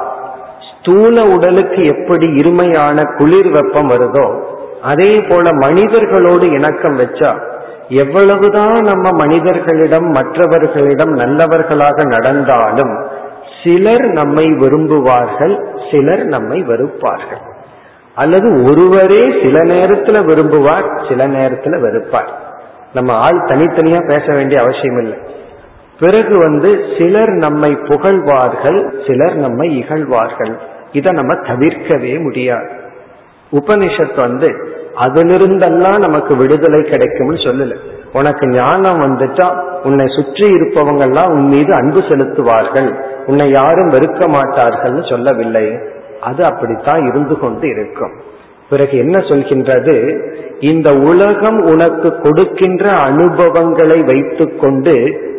ஸ்தூல 0.68 1.24
உடலுக்கு 1.24 1.80
எப்படி 1.84 2.26
இருமையான 2.40 3.04
குளிர் 3.16 3.50
வெப்பம் 3.50 3.90
வருதோ 3.90 4.26
அதே 4.82 5.12
போல 5.20 5.50
மனிதர்களோடு 5.64 6.46
இணக்கம் 6.52 6.96
வச்சா 6.98 7.32
எவ்வளவுதான் 8.02 8.80
நம்ம 8.80 9.06
மனிதர்களிடம் 9.20 10.08
மற்றவர்களிடம் 10.10 11.12
நல்லவர்களாக 11.12 12.04
நடந்தாலும் 12.04 12.94
சிலர் 13.62 14.06
நம்மை 14.10 14.46
விரும்புவார்கள் 14.62 15.54
சிலர் 15.90 16.24
நம்மை 16.24 16.58
வெறுப்பார்கள். 16.60 17.42
அல்லது 18.14 18.64
ஒருவரே 18.64 19.40
சில 19.42 19.58
நேரத்துல 19.58 20.24
விரும்புவார் 20.24 21.08
சில 21.08 21.28
நேரத்துல 21.28 21.80
வெறுப்பார். 21.80 22.28
நம்ம 22.94 23.12
ஆள் 23.12 23.44
தனித்தனியா 23.44 24.06
பேச 24.06 24.34
வேண்டிய 24.34 24.60
அவசியம் 24.60 25.00
இல்லை. 25.00 25.18
பிறகு 26.00 26.38
வந்து 26.38 26.84
சிலர் 26.98 27.30
நம்மை 27.30 27.74
புகழ்வார்கள் 27.74 28.94
சிலர் 29.06 29.36
நம்மை 29.36 29.78
இகழ்வார்கள். 29.78 30.58
இதை 30.92 31.12
நம்ம 31.12 31.34
தவிர்க்கவே 31.34 32.22
முடியாது. 32.22 32.70
உபனிஷத் 33.52 34.16
வந்து 34.16 34.80
அதிலிருந்தெல்லாம் 35.00 35.98
நமக்கு 35.98 36.36
விடுதலை 36.36 36.82
கிடைக்கும்னு 36.82 37.34
சொல்லல. 37.34 37.76
உனக்கு 38.12 38.48
ஞானம் 38.48 39.00
வந்துட்டா 39.00 39.56
உன்னை 39.82 40.06
சுற்றி 40.06 40.54
இருப்பவங்கெல்லாம் 40.54 41.28
உன் 41.28 41.46
மீது 41.46 41.74
அன்பு 41.74 42.00
செலுத்துவார்கள். 42.00 43.04
உன்னை 43.26 43.50
யாரும் 43.50 43.90
வெறுக்க 43.90 44.28
மாட்டார்கள்னு 44.28 45.08
சொல்லவில்லை. 45.08 45.78
அது 46.22 46.44
அப்படித்தான் 46.44 47.06
இருந்து 47.06 47.38
கொண்டு 47.38 47.68
இருக்கும். 47.68 48.12
பிறகு 48.70 48.98
என்ன 48.98 49.18
சொல்கின்றது? 49.18 49.96
இந்த 50.60 50.94
உலகம் 50.94 51.60
உனக்கு 51.64 52.20
கொடுக்கின்ற 52.20 52.90
அனுபவங்களை 52.90 54.02
வைத்துக்கொண்டு 54.02 54.94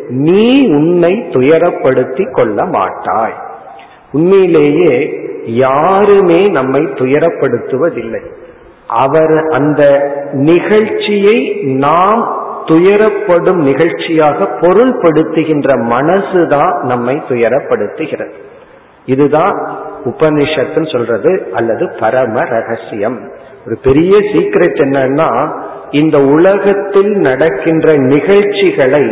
நீ 0.08 0.68
உன்னை 0.68 1.12
துயரப்படுத்தி 1.30 2.30
கொள்ள 2.30 2.64
மாட்டாய். 2.64 3.36
உண்மையிலேயே 4.12 5.20
யாருமே 5.44 6.48
நம்மை 6.48 6.80
துயரப்படுத்துவதில்லை. 6.80 8.22
அவர் 8.86 9.46
அந்த 9.50 9.84
நிகழ்ச்சியை 10.32 11.60
நாம் 11.62 12.42
துயரப்படும் 12.66 13.60
நிகழ்ச்சியாக 13.62 14.44
பொருள்படுத்துகின்ற 14.60 15.70
மனசுதான் 15.82 16.82
நம்மை 16.82 17.22
துயரப்படுத்துகிறது. 17.28 18.32
இதுதான் 19.06 19.76
உபனிஷத்துன்னு 20.04 20.92
சொல்றது 20.92 21.48
அல்லது 21.52 21.90
பரம 22.00 22.44
ரகசியம். 22.44 23.18
ஒரு 23.66 23.76
பெரிய 23.82 24.18
சீக்ரெட் 24.18 24.80
என்னன்னா 24.86 25.28
இந்த 25.90 26.18
உலகத்தில் 26.18 27.12
நடக்கின்ற 27.28 27.96
நிகழ்ச்சிகளை 27.96 29.04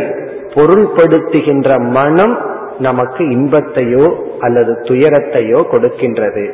பொருள்படுத்துகின்ற 0.53 1.79
மனம் 1.89 2.35
நமக்கு 2.79 3.23
இன்பத்தையோ 3.23 4.05
அல்லது 4.39 4.73
துயரத்தையோ 4.83 5.59
கொடுக்கின்றது. 5.71 6.45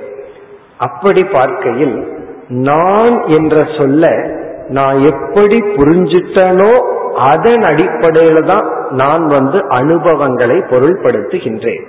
அப்படி 0.78 1.24
பார்க்கையில் 1.24 1.98
நான் 2.50 3.28
என்ற 3.28 3.56
சொல்ல 3.78 4.12
நான் 4.70 4.98
எப்படி 5.02 5.58
புரிஞ்சிட்டனோ 5.76 6.72
அதன் 7.30 7.64
அடிப்படையில 7.64 8.44
தான் 8.46 8.68
நான் 8.92 9.28
வந்து 9.28 9.60
அனுபவங்களை 9.68 10.58
பொருள்படுத்துகின்றேன். 10.70 11.86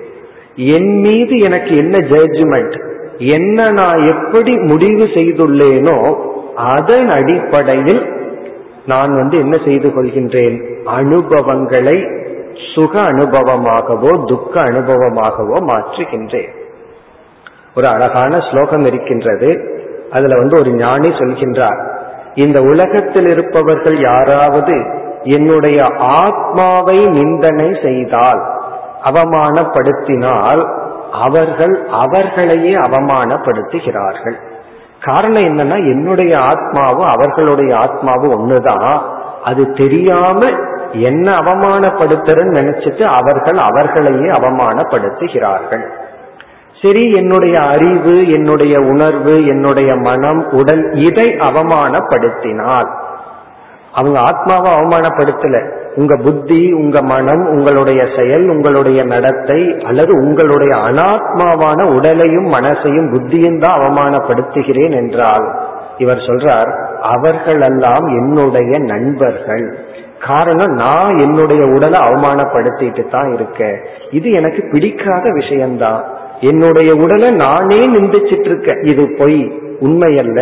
என் 0.67 0.99
மீது 0.99 1.39
எனக்கு 1.39 1.77
என்ன 1.77 1.99
ஜட்ஜ்மெண்ட் 1.99 2.89
என்ன 3.19 3.71
நான் 3.71 4.07
எப்படி 4.07 4.57
முடிவு 4.57 5.05
செய்துள்ளேனோ 5.05 6.29
அதன் 6.55 7.09
அடிப்படையில் 7.09 8.19
நான் 8.87 9.15
வந்து 9.15 9.39
என்ன 9.39 9.59
செய்து 9.65 9.89
கொள்கின்றேன்? 9.89 10.83
அனுபவங்களை 10.85 12.07
சுக 12.75 13.01
அனுபவமாகவோ 13.01 14.25
துக்க 14.25 14.61
அனுபவமாகவோ 14.61 15.57
மாற்றுகின்றேன். 15.61 16.51
ஒரு 17.75 17.87
அழகான 17.87 18.41
ஸ்லோகம் 18.41 18.85
இருக்கின்றது. 18.85 19.79
அதுல 20.11 20.37
வந்து 20.37 20.59
ஒரு 20.59 20.71
ஞானி 20.71 21.09
சொல்கின்றார் 21.09 21.89
இந்த 22.35 22.63
உலகத்தில் 22.63 23.27
இருப்பவர்கள் 23.27 24.01
யாராவது 24.01 24.85
என்னுடைய 25.23 25.85
ஆத்மாவை 25.99 27.07
நிந்தனை 27.07 27.79
செய்தால் 27.83 28.60
அவமானப்படுத்தினால் 29.05 30.69
அவர்கள் 31.13 31.87
அவர்களையே 31.91 32.75
அவமானப்படுத்துகிறார்கள். 32.75 34.35
காரணம் 35.01 35.43
என்னன்னா 35.43 35.77
என்னுடைய 35.77 36.39
ஆத்மாவும் 36.39 37.11
அவர்களுடைய 37.11 37.77
ஆத்மாவும் 37.77 38.35
ஒண்ணுதான். 38.39 39.01
அது 39.45 39.73
தெரியாம 39.73 40.51
என்ன 40.93 41.39
அவமானப்படுத்துறன்னு 41.39 42.57
நினைச்சிட்டு 42.59 43.03
அவர்கள் 43.03 43.57
அவர்களையே 43.57 44.27
அவமானப்படுத்துகிறார்கள். 44.27 45.85
சரி 46.83 47.13
என்னுடைய 47.13 47.61
அறிவு 47.61 48.31
என்னுடைய 48.31 48.81
உணர்வு 48.81 49.47
என்னுடைய 49.47 49.97
மனம் 49.97 50.51
உடல் 50.51 50.93
இதை 50.93 51.29
அவமானப்படுத்தினால். 51.29 52.89
அவங்க 53.93 54.21
ஆத்மாவை 54.21 54.73
அவமானப்படுத்தல. 54.73 55.80
உங்க 56.01 56.15
புத்தி 56.17 56.61
உங்க 56.73 56.99
மனம் 57.03 57.43
உங்களுடைய 57.47 58.01
செயல் 58.17 58.45
உங்களுடைய 58.49 59.01
நடத்தை 59.05 59.61
அல்லது 59.85 60.13
உங்களுடைய 60.15 60.73
அனாத்மாவான 60.89 61.81
உடலையும் 61.97 62.49
மனசையும் 62.53 63.11
புத்தியும் 63.15 63.59
தான் 63.59 63.79
அவமானப்படுத்துகிறேன் 63.81 64.95
என்றால் 65.03 65.47
இவர் 65.99 66.27
சொல்றார் 66.27 66.71
அவர்களெல்லாம் 67.15 68.07
என்னுடைய 68.21 68.73
நண்பர்கள். 68.79 69.65
காரணம் 70.27 70.75
நான் 70.75 71.19
என்னுடைய 71.19 71.63
உடலை 71.67 71.99
அவமானப்படுத்திட்டு 72.01 73.03
தான் 73.11 73.31
இருக்கேன். 73.35 73.79
இது 74.11 74.31
எனக்கு 74.31 74.63
பிடிக்காத 74.73 75.25
விஷயம்தான். 75.31 76.03
என்னுடைய 76.41 76.91
உடலை 76.95 77.31
நானே 77.31 77.81
நிந்திச்சிட்டு 77.97 78.49
இருக்கேன் 78.51 78.83
இது 78.83 79.05
பொய் 79.19 79.41
உண்மையல்ல. 79.81 80.41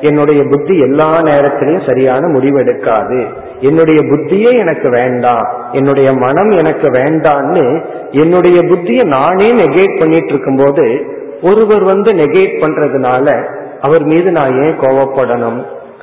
என்னுடைய 0.00 0.40
புத்தி 0.42 0.74
எல்லா 0.78 1.08
நேரத்திலையும் 1.20 1.86
சரியான 1.86 2.22
முடிவெடுக்காது. 2.26 3.20
என்னுடைய 3.60 4.00
புத்தியே 4.00 4.52
எனக்கு 4.58 4.90
வேண்டாம் 4.90 5.46
என்னுடைய 5.72 6.12
மனம் 6.12 6.50
எனக்கு 6.50 6.88
வேண்டான்னு 6.90 7.64
என்னுடைய 8.10 8.60
புத்தியை 8.62 9.04
நானே 9.04 9.48
நெகேட் 9.52 9.98
பண்ணிட்டு 9.98 10.26
இருக்கும்போது 10.26 10.86
ஒருவர் 11.42 11.82
வந்து 11.82 12.12
நெகேட் 12.12 12.56
பண்றதுனால 12.60 13.26
அவர் 13.80 14.04
மீது 14.04 14.30
நான் 14.30 14.56
ஏன் 14.62 14.80
கோவப்படணும்? 14.80 15.60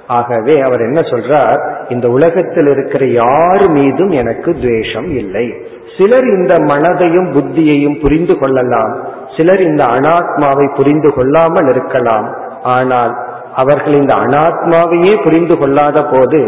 ஆகவே 0.07 0.59
அவர் 0.59 0.81
என்ன 0.81 0.99
சொல்றார்? 0.99 1.59
இந்த 1.89 2.09
உலகத்தில் 2.09 2.67
இருக்கிற 2.67 3.05
யார் 3.05 3.69
மீதும் 3.69 4.09
எனக்கு 4.09 4.53
துவேஷம் 4.53 5.09
இல்லை. 5.17 5.55
சிலர் 5.97 6.27
இந்த 6.27 6.53
மனதையும் 6.55 7.29
புத்தியையும் 7.31 8.01
புரிந்து 8.01 8.37
கொள்ளலாம் 8.39 8.93
சிலர் 9.37 9.61
இந்த 9.61 9.83
அனாத்மாவை 9.85 10.75
புரிந்து 10.75 11.13
கொள்ளாமல் 11.13 11.69
இருக்கலாம். 11.69 12.27
ஆனால் 12.63 13.13
அவர்கள் 13.61 13.93
இந்த 13.93 14.13
அனாத்மாவையே 14.15 15.13
புரிந்து 15.23 15.55
கொள்ளாத 15.57 16.03
போது 16.03 16.41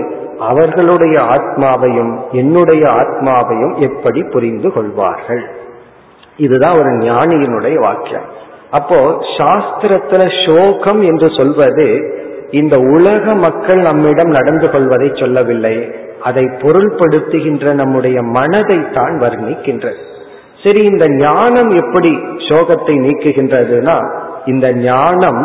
அவர்களுடைய 0.50 1.16
ஆத்மாவையும் 1.36 2.12
என்னுடைய 2.32 2.84
ஆத்மாவையும் 3.02 3.74
எப்படி 3.88 4.22
புரிந்து 4.24 4.70
கொள்வார்கள்? 4.74 5.44
இதுதான் 6.38 6.78
ஒரு 6.80 6.92
ஞானியினுடைய 7.08 7.78
வாக்கியம். 7.80 8.28
அப்போ 8.72 9.00
சாஸ்திரத்துல 9.38 10.24
சோகம் 10.46 11.02
என்று 11.02 11.30
சொல்வது 11.30 11.88
இந்த 12.52 12.76
உலக 12.96 13.34
மக்கள் 13.46 13.80
நம்மிடம் 13.80 14.30
நடந்து 14.30 14.68
கொள்வதை 14.70 15.10
சொல்லவில்லை 15.16 15.76
அதை 16.22 16.46
பொருள்படுத்துகின்ற 16.62 17.74
நம்முடைய 17.74 18.18
மனதை 18.38 18.80
தான் 18.92 19.16
வர்ணிக்கின்றது. 19.22 20.00
சரி 20.64 20.82
இந்த 20.84 21.06
ஞானம் 21.18 21.70
எப்படி 21.82 22.12
சோகத்தை 22.48 22.96
நீக்குகின்றதுன்னா 23.06 23.98
இந்த 24.46 24.68
ஞானம் 24.88 25.42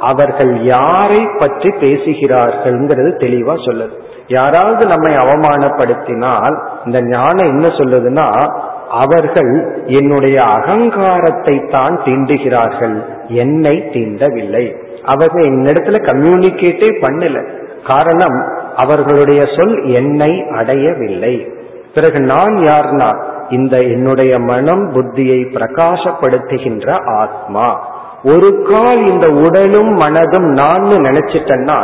அவர்கள் 0.00 0.62
யாரை 0.62 1.28
பற்றி 1.38 1.68
பேசுகிறார்கள்ங்கிறது 1.68 3.10
தெளிவா 3.18 3.54
சொல்லுது 3.66 4.04
யாராவது 4.28 4.86
நம்மை 4.86 5.14
அவமானப்படுத்தினால் 5.14 6.62
இந்த 6.84 7.02
ஞானம் 7.02 7.46
என்ன 7.46 7.66
சொல்லுதுன்னா 7.66 8.60
அவர்கள் 8.88 9.82
என்னுடைய 9.86 10.42
அகங்காரத்தை 10.42 11.64
தான் 11.70 12.00
தீண்டுகிறார்கள் 12.04 13.04
என்னை 13.28 13.78
தீண்டவில்லை. 13.78 14.76
அவர்கள் 15.04 15.44
என்னிடத்துல 15.44 16.00
கம்யூனிகேட்டே 16.02 16.90
பண்ணல. 17.00 17.46
காரணம் 17.86 18.44
அவர்களுடைய 18.76 19.46
சொல் 19.56 19.84
என்னை 19.84 20.44
அடையவில்லை. 20.50 21.46
பிறகு 21.94 22.20
நான் 22.20 22.56
யார்னா 22.56 23.24
இந்த 23.48 23.82
என்னுடைய 23.82 24.38
மனம் 24.38 24.92
புத்தியை 24.92 25.40
பிரகாசப்படுத்துகின்ற 25.54 27.04
ஆத்மா. 27.04 27.94
ஒரு 28.32 28.62
கால் 28.62 29.06
இந்த 29.06 29.26
உடலும் 29.28 29.92
மனதும் 29.96 30.48
நான் 30.52 30.82
நினைச்சிட்டேன்னா 30.82 31.78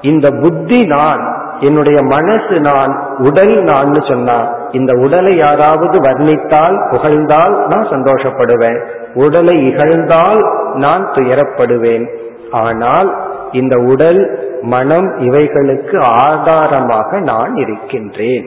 இந்த 0.00 0.30
புத்தி 0.30 0.86
நான் 0.86 1.22
என்னுடைய 1.60 2.02
மனசு 2.02 2.60
நான் 2.60 2.92
உடல் 3.18 3.62
நான் 3.62 4.00
சொன்னா 4.00 4.56
இந்த 4.70 4.92
உடலை 4.92 5.36
யாராவது 5.36 5.96
வர்ணித்தால் 6.00 6.76
புகழ்ந்தால் 6.90 7.66
நான் 7.66 7.86
சந்தோஷப்படுவேன். 7.88 8.78
உடலை 9.14 9.66
இகழ்ந்தால் 9.68 10.42
நான் 10.74 11.04
துயரப்படுவேன். 11.14 12.04
ஆனால் 12.50 13.08
இந்த 13.52 13.76
உடல் 13.76 14.40
மனம் 14.62 15.18
இவைகளுக்கு 15.18 15.98
ஆதாரமாக 16.00 17.20
நான் 17.20 17.54
இருக்கின்றேன். 17.56 18.46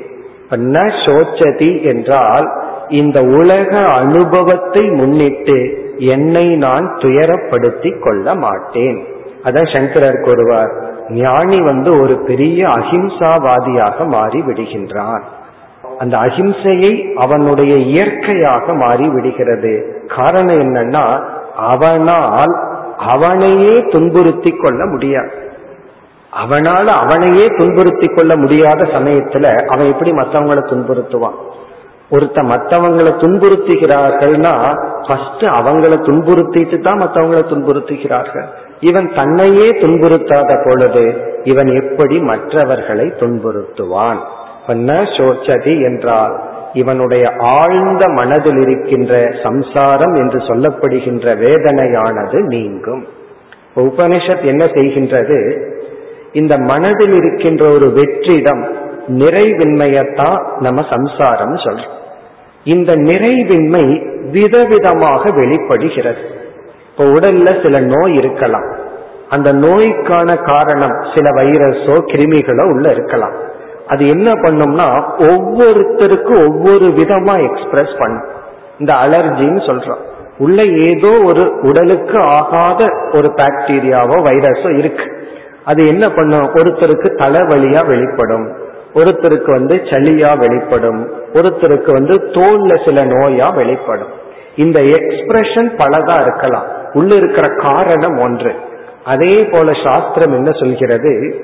ந 0.51 0.77
சோச்சதி 1.05 1.83
என்றால் 1.83 2.47
இந்த 2.87 3.21
உலக 3.21 3.71
அனுபவத்தை 3.85 4.83
முன்னிட்டு 4.89 5.59
என்னை 6.09 6.55
நான் 6.55 6.85
துயரப்படுத்தி 6.97 7.99
கொள்ள 7.99 8.35
மாட்டேன். 8.35 8.99
அதான் 9.43 9.73
சங்கரர் 9.73 10.23
கூறுவார் 10.23 10.71
ஞானி 11.09 11.61
வந்து 11.61 12.01
ஒரு 12.01 12.15
பெரிய 12.25 12.67
அஹிம்சாவாதியாக 12.67 14.07
மாறி 14.07 14.41
விடுகின்றான் 14.41 15.23
அந்த 15.99 16.17
அஹிம்சையை 16.17 17.13
அவனுடைய 17.15 17.75
இயற்கையாக 17.75 18.73
மாறி 18.73 19.07
விடுகிறது 19.07 20.03
காரணம் 20.07 20.59
என்னன்னா 20.59 21.05
அவனால் 21.55 22.53
அவனையே 22.97 23.85
துன்புறுத்தி 23.91 24.51
கொள்ள 24.51 24.85
முடியாது. 24.85 25.31
அவனால 26.45 26.85
அவனையே 26.85 27.45
துன்புறுத்தி 27.57 28.07
கொள்ள 28.07 28.35
முடியாத 28.35 28.83
சமயத்துல 28.83 29.67
அவன் 29.67 29.87
எப்படி 29.87 30.11
மற்றவங்களை 30.11 30.63
துன்புறுத்துவான்? 30.71 31.37
ஒருத்த 32.11 32.43
மற்றவங்களை 32.43 33.11
துன்புறுத்துகிறார்கள்னா 33.11 34.55
ஃபர்ஸ்ட் 35.07 35.43
அவங்கள 35.43 35.93
துன்புறுத்திட்டு 36.07 36.79
தான் 36.79 36.97
மற்றவங்களை 36.97 37.43
துன்புறுத்துகிறார்கள். 37.51 38.47
இவன் 38.79 39.13
தன்னையே 39.15 39.71
துன்புறுத்தாத 39.71 40.65
பொழுது 40.65 41.13
இவன் 41.43 41.67
எப்படி 41.67 42.19
மற்றவர்களை 42.19 43.05
துன்புறுத்துவான்? 43.05 44.21
சோச்சதி 45.17 45.81
என்றால் 45.81 46.39
இவனுடைய 46.73 47.31
ஆழ்ந்த 47.39 48.07
மனதில் 48.07 48.57
இருக்கின்ற 48.57 49.33
சம்சாரம் 49.43 50.13
என்று 50.13 50.39
சொல்லப்படுகின்ற 50.39 51.35
வேதனையானது 51.35 52.39
நீங்கும். 52.39 53.05
உபனிஷத் 53.75 54.43
என்ன 54.43 54.65
செய்கின்றது? 54.65 55.61
இந்த 56.31 56.57
மனதில் 56.57 57.13
இருக்கின்ற 57.13 57.69
ஒரு 57.69 57.87
வெற்றிடம் 57.87 58.63
நிறைவின்மையத்தான் 59.07 60.45
நம்ம 60.59 60.85
சம்சாரம் 60.89 61.55
சொல்றோம். 61.55 61.99
இந்த 62.63 62.95
நிறைவின்மை 62.95 64.01
விதவிதமாக 64.31 65.31
வெளிப்படுகிறது. 65.33 66.19
இப்போ 66.89 67.03
உடல்ல 67.03 67.63
சில 67.63 67.79
நோய் 67.79 68.13
இருக்கலாம். 68.13 68.63
அந்த 69.29 69.51
நோய்க்கான 69.51 70.35
காரணம் 70.35 70.95
சில 71.15 71.29
வைரஸோ 71.29 71.95
கிருமிகளோ 72.11 72.69
உள்ள 72.69 72.91
இருக்கலாம். 72.91 73.31
அது 73.87 74.07
என்ன 74.07 74.31
பண்ணும்னா 74.33 74.87
ஒவ்வொருத்தருக்கும் 75.17 76.43
ஒவ்வொரு 76.47 76.85
விதமா 76.85 77.49
எக்ஸ்பிரஸ் 77.49 77.97
பண்ணும். 77.97 78.27
இந்த 78.79 78.93
அலர்ஜின்னு 78.93 79.61
சொல்றோம். 79.69 80.01
உள்ள 80.37 80.63
ஏதோ 80.63 81.19
ஒரு 81.23 81.59
உடலுக்கு 81.61 82.19
ஆகாத 82.19 82.89
ஒரு 83.13 83.33
பாக்டீரியாவோ 83.35 84.17
வைரஸோ 84.27 84.77
இருக்கு. 84.77 85.19
அது 85.65 85.87
என்ன 85.87 86.09
பண்ணும்? 86.09 86.49
ஒருத்தருக்கு 86.53 87.09
தலைவலியா 87.15 87.85
வெளிப்படும். 87.85 88.55
ஒருத்தருக்கு 88.93 89.51
வந்து 89.51 89.75
சளியா 89.75 90.37
வெளிப்படும் 90.37 91.09
ஒருத்தருக்கு 91.33 91.91
வந்து 91.91 92.13
தோல்ல 92.13 92.85
சில 92.85 93.05
நோயா 93.05 93.55
வெளிப்படும். 93.55 94.19
இந்த 94.55 94.79
எக்ஸ்பிரஷன் 94.79 95.69
பலதா 95.77 96.21
இருக்கலாம். 96.21 96.65
உள்ள 96.93 97.15
இருக்கிற 97.15 97.47
காரணம் 97.57 98.17
ஒன்று. 98.17 98.55
அதே 99.03 99.45
போல 99.45 99.71
சாஸ்திரம் 99.83 100.33
என்ன 100.33 100.51
சொல்கிறது? 100.51 101.41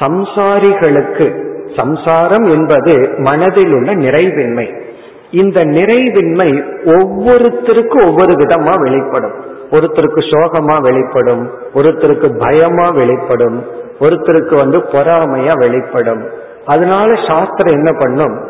சம்சாரிகளுக்கு 0.00 1.46
சம்சாரம் 1.76 2.42
என்பது 2.42 3.14
மனதில் 3.16 3.72
உள்ள 3.72 3.94
நிறைவின்மை. 3.94 4.86
இந்த 5.30 5.64
நிறைவின்மை 5.64 6.62
ஒவ்வொருத்தருக்கும் 6.84 8.06
ஒவ்வொரு 8.06 8.32
விதமா 8.32 8.80
வெளிப்படும். 8.80 9.56
ஒருத்தருக்கு 9.70 10.20
சோகமா 10.30 10.80
வெளிப்படும் 10.80 11.50
ஒருத்தருக்கு 11.74 12.38
பயமா 12.38 12.90
வெளிப்படும் 12.90 13.64
ஒருத்தருக்கு 14.00 14.54
வந்து 14.56 14.78
பொறாமையா 14.78 15.52
வெளிப்படும். 15.52 16.28
அதனால 16.66 17.14
சாஸ்திரம் 17.28 17.74
என்ன 17.74 17.92
பண்ணும்? 17.92 18.48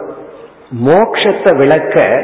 மோக்ஷத்தை 0.84 1.56
விளக்க 1.56 2.22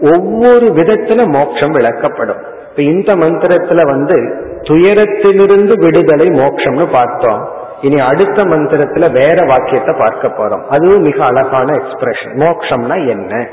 ஒவ்வொரு 0.00 0.66
விதத்துல 0.66 1.26
மோட்சம் 1.26 1.74
விளக்கப்படும். 1.74 2.42
இப்ப 2.70 2.82
இந்த 2.82 3.14
மந்திரத்துல 3.14 3.84
வந்து 3.84 4.16
துயரத்திலிருந்து 4.62 5.84
விடுதலை 5.84 6.26
மோட்சம்னு 6.28 6.90
பார்த்தோம். 6.92 7.48
இனி 7.80 8.00
அடுத்த 8.00 8.44
மந்திரத்துல 8.44 9.12
வேற 9.12 9.46
வாக்கியத்தை 9.46 9.94
பார்க்க 9.98 10.28
போறோம். 10.28 10.64
அதுவும் 10.68 11.02
மிக 11.02 11.24
அழகான 11.24 11.72
எக்ஸ்பிரஷன் 11.72 12.34
மோக்ஷம்னா 12.34 13.08
என்ன? 13.08 13.48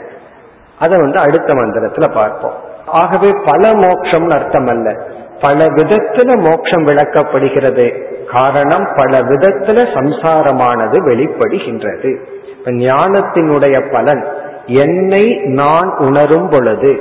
அதை 0.79 0.99
வந்து 0.99 1.19
அடுத்த 1.19 1.53
மந்திரத்துல 1.53 2.13
பார்ப்போம். 2.13 2.53
ஆகவே 2.85 3.31
பல 3.45 3.73
மோட்சம்னு 3.73 4.29
அர்த்தம் 4.29 4.67
அல்ல 4.67 4.97
பல 5.41 5.65
விதத்துல 5.65 6.37
மோட்சம் 6.37 6.87
விளக்கப்படுகிறது. 6.87 8.03
காரணம் 8.31 8.87
பல 8.95 9.21
விதத்துல 9.21 9.83
சம்சாரமானது 9.93 10.97
வெளிப்படுகின்றது. 11.09 12.17
ஞானத்தினுடைய 12.65 13.91
பலன் 13.91 14.27
என்னை 14.65 15.35
நான் 15.35 15.97
உணரும் 15.97 16.49
பொழுது 16.49 16.99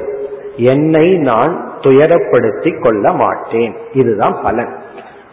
என்னை 0.56 1.14
நான் 1.14 1.70
துயரப்படுத்தி 1.80 2.82
கொள்ள 2.82 3.12
மாட்டேன். 3.12 3.76
இதுதான் 3.92 4.36
பலன். 4.42 4.76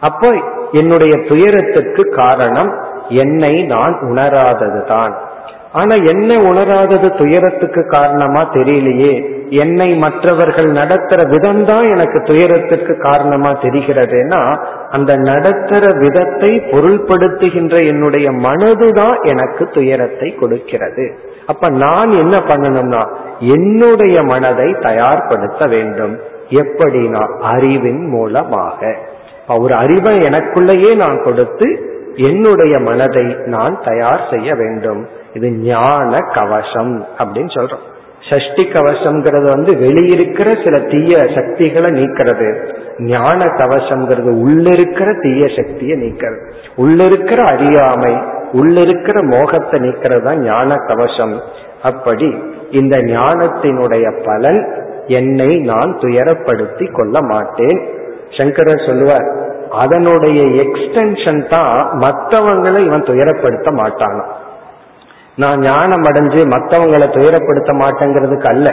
அப்போ 0.00 0.34
என்னுடைய 0.70 1.16
துயரத்துக்கு 1.28 2.08
காரணம் 2.16 2.82
என்னை 3.08 3.62
நான் 3.62 3.98
உணராதது 4.00 4.84
தான் 4.84 5.18
ஆனா 5.74 5.94
என்ன 5.94 6.30
உணராதது 6.40 7.08
துயரத்துக்கு 7.16 7.82
காரணமா 7.88 8.42
தெரியலையே. 8.52 9.14
என்னை 9.48 9.94
மற்றவர்கள் 9.94 10.68
நடத்துற 10.72 11.20
விதம்தான் 11.32 11.86
எனக்கு 11.88 12.18
துயரத்துக்கு 12.22 12.98
காரணமா 12.98 13.50
தெரிகிறதுனா 13.50 14.40
அந்த 14.90 15.16
நடத்துற 15.16 15.98
விதத்தை 15.98 16.50
பொருள்படுத்துகின்ற 16.70 17.86
என்னுடைய 17.86 18.30
மனதுதான் 18.30 19.16
எனக்கு 19.22 19.64
துயரத்தை 19.68 20.34
கொடுக்கிறது. 20.34 21.18
அப்ப 21.46 21.68
நான் 21.68 22.10
என்ன 22.10 22.38
பண்ணணும்னா 22.38 23.02
என்னுடைய 23.38 24.22
மனதை 24.22 24.68
தயார்படுத்த 24.72 25.68
வேண்டும். 25.68 26.14
எப்படினா 26.50 27.22
அறிவின் 27.40 28.06
மூலமாக. 28.08 28.94
ஒரு 29.48 29.74
அறிவை 29.74 30.14
எனக்குள்ளேயே 30.22 30.96
நான் 30.96 31.22
கொடுத்து 31.22 31.68
என்னுடைய 32.14 32.78
மனதை 32.78 33.26
நான் 33.44 33.76
தயார் 33.84 34.24
செய்ய 34.30 34.54
வேண்டும். 34.54 35.22
இது 35.34 35.48
ஞான 35.50 36.18
கவசம் 36.34 36.94
அப்படின்னு 37.18 37.52
சொல்றோம். 37.54 37.84
சஷ்டி 38.30 38.62
கவசம்ங்கிறது 38.62 39.48
வந்து 39.48 39.72
வெளியிருக்கிற 39.72 40.64
சில 40.64 40.78
தீய 40.78 41.14
சக்திகளை 41.34 41.90
நீக்கிறது. 41.90 42.48
ஞான 42.98 43.44
கவசம்ங்கிறது 43.44 44.30
உள்ளிருக்கிற 44.44 45.08
தீய 45.20 45.46
சக்தியை 45.56 45.96
நீக்கிறது. 45.98 46.38
உள்ளிருக்கிற 46.76 47.40
அறியாமை 47.54 48.14
உள்ளிருக்கிற 48.52 49.16
மோகத்தை 49.24 49.80
நீக்கிறது 49.80 50.22
தான் 50.22 50.40
ஞான 50.40 50.76
கவசம். 50.86 51.34
அப்படி 51.82 52.28
இந்த 52.70 52.96
ஞானத்தினுடைய 52.96 54.06
பலன் 54.24 54.60
என்னை 55.06 55.58
நான் 55.58 55.98
துயரப்படுத்தி 55.98 56.92
கொள்ள 56.92 57.20
மாட்டேன். 57.22 57.80
சங்கரர் 58.30 58.86
சொல்லுவார் 58.86 59.28
அதனுடைய 59.70 60.40
எக்ஸ்டென்ஷன் 60.64 61.42
தான் 61.48 61.78
மற்றவங்களை 61.98 62.80
இவன் 62.86 63.02
துயரப்படுத்த 63.02 63.68
மாட்டானான் 63.80 64.32
நான் 65.36 65.60
ஞானம் 65.60 66.04
அடைஞ்சு 66.04 66.40
மற்றவங்களை 66.46 67.08
துயரப்படுத்த 67.08 67.70
மாட்டேங்கிறதுக்கு 67.72 68.46
அல்ல. 68.46 68.70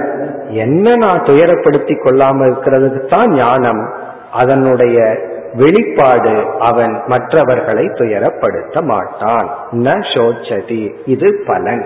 என்ன 0.50 0.96
நான் 0.96 1.24
துயரப்படுத்தி 1.24 1.94
கொள்ளாம 2.04 2.46
இருக்கிறதுக்கு 2.46 3.08
தான் 3.08 3.34
ஞானம். 3.34 3.94
அதனுடைய 4.32 5.18
வெளிப்பாடு 5.54 6.46
அவன் 6.60 7.02
மற்றவர்களை 7.08 7.86
துயரப்படுத்த 7.86 8.82
மாட்டான். 8.82 9.50
ந 9.72 10.04
சோச்சதி. 10.14 10.94
இது 11.06 11.44
பலன். 11.46 11.86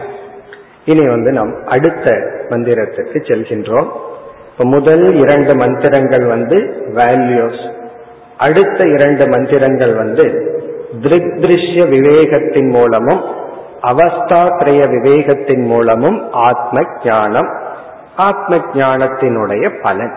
இனி 0.85 1.07
வந்து 1.07 1.31
நாம் 1.31 1.53
அடுத்த 1.65 2.11
மந்திரத்துக்கு 2.49 3.17
செல்கின்றோம். 3.27 3.87
இப்ப 4.51 4.65
முதல் 4.65 5.15
இரண்டு 5.15 5.55
மந்திரங்கள் 5.55 6.25
வந்து 6.25 6.57
வேல்யூஸ் 6.95 7.71
அடுத்த 8.37 8.83
இரண்டு 8.87 9.27
மந்திரங்கள் 9.27 9.95
வந்து 9.95 10.23
திருஷ்ய 11.03 11.81
விவேகத்தின் 11.89 12.69
மூலமும் 12.69 13.21
அவஸ்தாத்ரய 13.91 14.81
விவேகத்தின் 14.93 15.65
மூலமும் 15.65 16.31
ஆத்ம 16.31 16.81
ஞானம் 17.03 17.49
ஆத்ம 18.15 18.55
ஞானத்தினுடைய 18.55 19.81
பலன். 19.81 20.13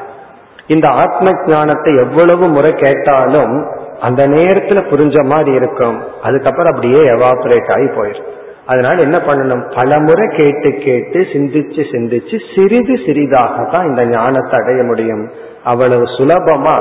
இந்த 0.66 0.89
ஆத்ம 0.89 1.29
ஞானத்தை 1.47 1.97
எவ்வளவு 1.97 2.49
முறை 2.49 2.73
கேட்டாலும் 2.73 3.55
அந்த 4.01 4.29
நேரத்துல 4.29 4.81
புரிஞ்ச 4.91 5.25
மாதிரி 5.25 5.53
இருக்கும். 5.53 5.97
அதுக்கப்புறம் 6.23 6.73
அப்படியே 6.73 7.01
எவாபரேட் 7.03 7.73
ஆகி 7.75 7.89
போயிடும் 8.01 8.29
அதனால 8.66 9.01
என்ன 9.01 9.19
பண்ணணும்? 9.19 9.62
பல 9.77 9.99
முறை 9.99 10.27
கேட்டு 10.37 10.71
கேட்டு 10.85 11.19
சிந்திச்சு 11.33 11.83
சிந்திச்சு 11.93 12.37
சிறிது 12.55 12.95
சிறிதாக 13.07 13.64
தான் 13.64 13.87
இந்த 13.87 14.05
ஞானத்தை 14.05 14.61
அடைய 14.61 14.83
முடியும். 14.83 15.31
அவ்வளவு 15.64 16.03
சுலபமா 16.03 16.77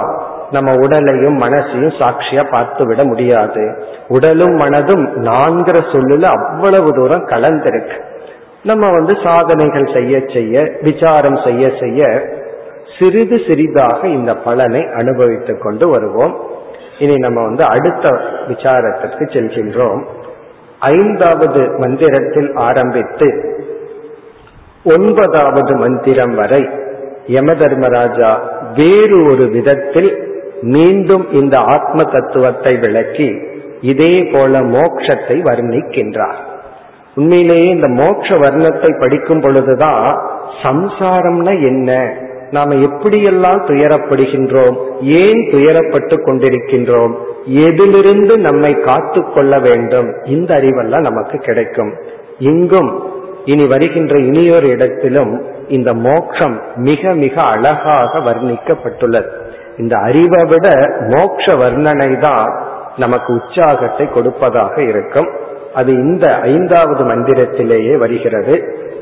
நம்ம 0.51 0.73
உடலையும் 0.75 1.41
மனசையும் 1.41 1.95
சாட்சியா 1.99 2.49
பார்த்து 2.51 2.85
விட 2.85 3.03
முடியாது. 3.03 3.83
உடலும் 4.07 4.55
மனதும் 4.57 5.15
நான்கிற 5.15 5.79
சொல்லுல 5.79 6.23
அவ்வளவு 6.23 6.93
தூரம் 6.93 7.27
கலந்திருக்கு. 7.27 8.01
நம்ம 8.63 8.91
வந்து 8.91 9.17
சாதனைகள் 9.23 9.93
செய்ய 9.93 10.21
செய்ய 10.33 10.71
விசாரம் 10.81 11.39
செய்ய 11.43 11.71
செய்ய 11.79 12.21
சிறிது 12.99 13.39
சிறிதாக 13.47 14.07
இந்த 14.07 14.35
பலனை 14.35 14.87
அனுபவித்துக் 14.95 15.61
கொண்டு 15.61 15.87
வருவோம். 15.89 16.37
இனி 16.99 17.15
நம்ம 17.15 17.43
வந்து 17.43 17.63
அடுத்த 17.63 18.09
விசாரத்திற்கு 18.47 19.23
செல்கின்றோம். 19.25 20.05
ஐந்தாவது 20.79 21.71
மந்திரத்தில் 21.77 22.51
ஆரம்பித்து 22.53 23.55
ஒன்பதாவது 24.85 25.75
மந்திரம் 25.75 26.35
வரை 26.35 26.69
யம 27.27 27.53
தர்மராஜா 27.53 28.39
வேறு 28.75 29.31
ஒரு 29.31 29.47
விதத்தில் 29.47 30.26
மீண்டும் 30.61 31.31
இந்த 31.31 31.57
ஆத்ம 31.57 32.03
தத்துவத்தை 32.03 32.75
விளக்கி 32.75 33.37
இதே 33.81 34.23
போல 34.23 34.61
மோட்சத்தை 34.61 35.41
வர்ணிக்கின்றார். 35.43 36.37
உண்மையிலேயே 37.15 37.69
இந்த 37.69 37.87
மோட்ச 37.87 38.37
வர்ணத்தை 38.37 38.99
படிக்கும் 38.99 39.39
பொழுதுதான் 39.39 40.21
சம்சாரம்னா 40.63 41.61
என்ன? 41.67 42.13
நாம 42.51 42.73
எப்படியெல்லாம் 42.73 43.61
துயரப்படுகின்றோம்? 43.67 44.77
ஏன் 45.01 45.49
துயரப்பட்டு 45.51 46.15
கொண்டிருக்கின்றோம்? 46.23 47.13
எதிலிருந்து 47.45 48.37
நம்மை 48.37 48.79
காத்து 48.79 49.23
கொள்ள 49.33 49.59
வேண்டும்? 49.59 50.13
இந்த 50.25 50.55
அறிவெல்லாம் 50.55 50.99
நமக்கு 50.99 51.37
கிடைக்கும். 51.37 51.93
இங்கும் 52.39 53.03
இனி 53.45 53.65
வருகின்ற 53.65 54.19
இனியொரு 54.19 54.67
இடத்திலும் 54.67 55.45
இந்த 55.67 55.93
மோட்சம் 55.93 56.61
மிக 56.75 57.13
மிக 57.13 57.41
அழகாக 57.41 58.19
வர்ணிக்கப்பட்டுள்ளது. 58.19 59.27
இந்த 59.78 59.95
அறிவை 59.97 60.43
விட 60.43 60.67
மோட்ச 61.13 61.45
வர்ணனை 61.55 62.19
தான் 62.19 62.49
நமக்கு 62.97 63.34
உற்சாகத்தை 63.34 64.05
கொடுப்பதாக 64.09 64.82
இருக்கும். 64.82 65.30
அது 65.73 65.91
இந்த 65.93 66.25
ஐந்தாவது 66.36 67.03
மந்திரத்திலேயே 67.03 67.97
வருகிறது. 67.97 68.55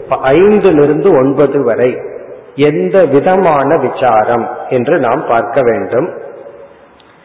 ஐந்திலிருந்து 0.09 1.09
ஒன்பது 1.19 1.63
வரை 1.63 1.91
எந்த 2.55 3.05
விதமான 3.05 3.77
விசாரம் 3.77 4.45
என்று 4.69 4.99
நாம் 4.99 5.23
பார்க்க 5.27 5.61
வேண்டும். 5.61 6.07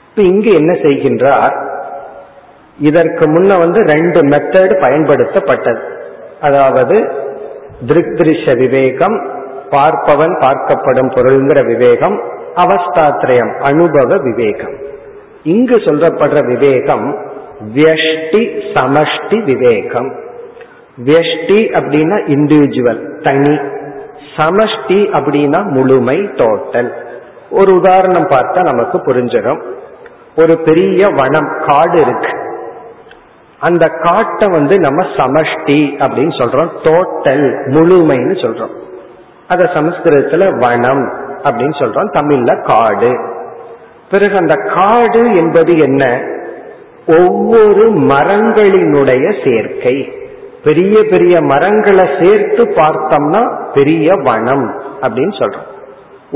இப்ப 0.08 0.22
இங்கு 0.22 0.52
என்ன 0.52 0.72
செய்கின்றார்? 0.72 1.56
இதற்கு 2.78 3.24
முன்ன 3.26 3.58
வந்து 3.58 3.80
ரெண்டு 3.82 4.20
மெத்தட் 4.22 4.74
பயன்படுத்தப்பட்டது. 4.80 5.82
அதாவது 6.40 6.96
திருக்திருஷ 7.86 8.56
விவேகம் 8.56 9.16
பார்ப்பவன் 9.70 10.34
பார்க்கப்படும் 10.44 11.10
பொருள்ங்கிற 11.16 11.66
விவேகம் 11.66 12.16
அவஸ்தாத்திரயம் 12.54 13.60
அனுபவ 13.60 14.16
விவேகம். 14.16 14.74
இங்கு 15.42 15.76
சொல்லப்படுற 15.76 16.46
விவேகம் 16.46 17.18
வியஷ்டி 17.74 18.62
சமஷ்டி 18.74 19.44
விவேகம். 19.44 20.14
வியஷ்டி 21.04 21.72
அப்படின்னா 21.72 22.16
இண்டிவிஜுவல் 22.26 23.22
தனி. 23.22 23.58
சமஷ்டி 24.36 25.12
அப்படின்னா 25.12 25.64
முழுமை 25.64 26.18
டோட்டல் 26.18 26.92
ஒரு 27.50 27.74
உதாரணம் 27.74 28.28
பார்த்தா 28.28 28.62
நமக்கு 28.62 28.98
புரிஞ்சிடும். 28.98 29.62
ஒரு 30.36 30.58
பெரிய 30.58 31.08
வனம் 31.08 31.62
காடு 31.66 32.00
இருக்கு. 32.00 32.38
அந்த 33.58 33.88
காட்டை 33.88 34.48
வந்து 34.48 34.78
நம்ம 34.78 35.06
சமஷ்டி 35.06 35.98
அப்படின்னு 35.98 36.34
சொல்றோம். 36.38 36.70
டோட்டல் 36.82 37.62
முழுமைன்னு 37.66 38.34
சொல்றோம். 38.40 38.70
அத 39.48 39.70
சமஸ்கிருதத்துல 39.74 40.58
வனம் 40.58 41.12
அப்படின்னு 41.44 41.76
சொல்றோம். 41.78 42.10
தமிழ்ல 42.14 42.62
காடு 42.62 43.18
பிறகு 44.10 44.36
அந்த 44.36 44.54
காடு 44.54 45.36
என்பது 45.36 45.78
என்ன? 45.78 46.20
ஒவ்வொரு 47.06 47.92
மரங்களினுடைய 47.92 49.26
சேர்க்கை. 49.44 50.12
பெரிய 50.64 51.04
பெரிய 51.10 51.40
மரங்களை 51.40 52.06
சேர்த்து 52.20 52.64
பார்த்தோம்னா 52.64 53.42
பெரிய 53.74 54.14
வனம் 54.14 54.80
அப்படின்னு 55.02 55.34
சொல்றோம். 55.38 55.68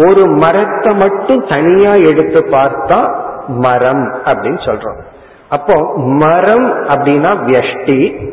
ஒரு 0.07 0.27
மரத்தை 0.27 0.95
மட்டும் 0.95 1.47
தனியா 1.49 1.93
எடுத்து 1.95 2.41
பார்த்தா 2.41 3.15
மரம் 3.49 4.15
அப்படின்னு 4.25 4.61
சொல்றோம். 4.65 5.01
அப்போ 5.49 5.93
மரம் 5.97 6.87
அப்படின்னா 6.89 7.33
வியஷ்டி 7.47 8.31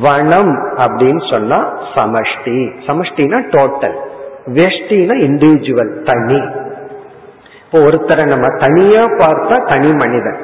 வனம் 0.00 0.54
அப்படின்னு 0.76 1.30
சொன்னா 1.30 1.78
சமஷ்டி. 1.94 2.58
சமஷ்டினா 2.86 3.38
டோட்டல் 3.50 3.98
வெஷ்டினா 4.54 5.14
இண்டிவிஜுவல் 5.26 6.02
தனி. 6.02 6.40
இப்போ 7.64 7.78
ஒருத்தரை 7.78 8.26
நம்ம 8.26 8.46
தனியா 8.58 9.04
பார்த்தா 9.04 9.74
தனி 9.74 9.92
மனிதன். 9.92 10.38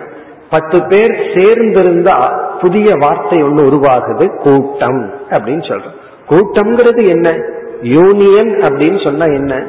பத்து 0.51 0.83
பேர் 0.83 1.11
சேர்ந்திருந்தா 1.11 2.43
புதிய 2.61 2.95
வார்த்தை 2.95 3.43
ஒன்று 3.43 3.65
உருவாகுது 3.65 4.37
கூட்டம் 4.37 5.13
அப்படின்னு 5.31 5.65
சொல்றோம். 5.71 5.97
கூட்டம்ங்கிறது 6.29 7.09
என்ன? 7.09 7.37
யூனியன் 7.83 8.53
அப்படின்னு 8.61 9.05
சொன்னா 9.05 9.25
என்ன? 9.25 9.63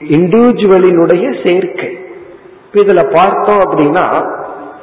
இண்டிவிஜுவலினுடைய 0.00 1.46
சேர்க்கை. 1.46 1.98
இதுல 2.72 3.12
பார்த்தோம் 3.12 3.60
அப்படின்னா 3.60 4.30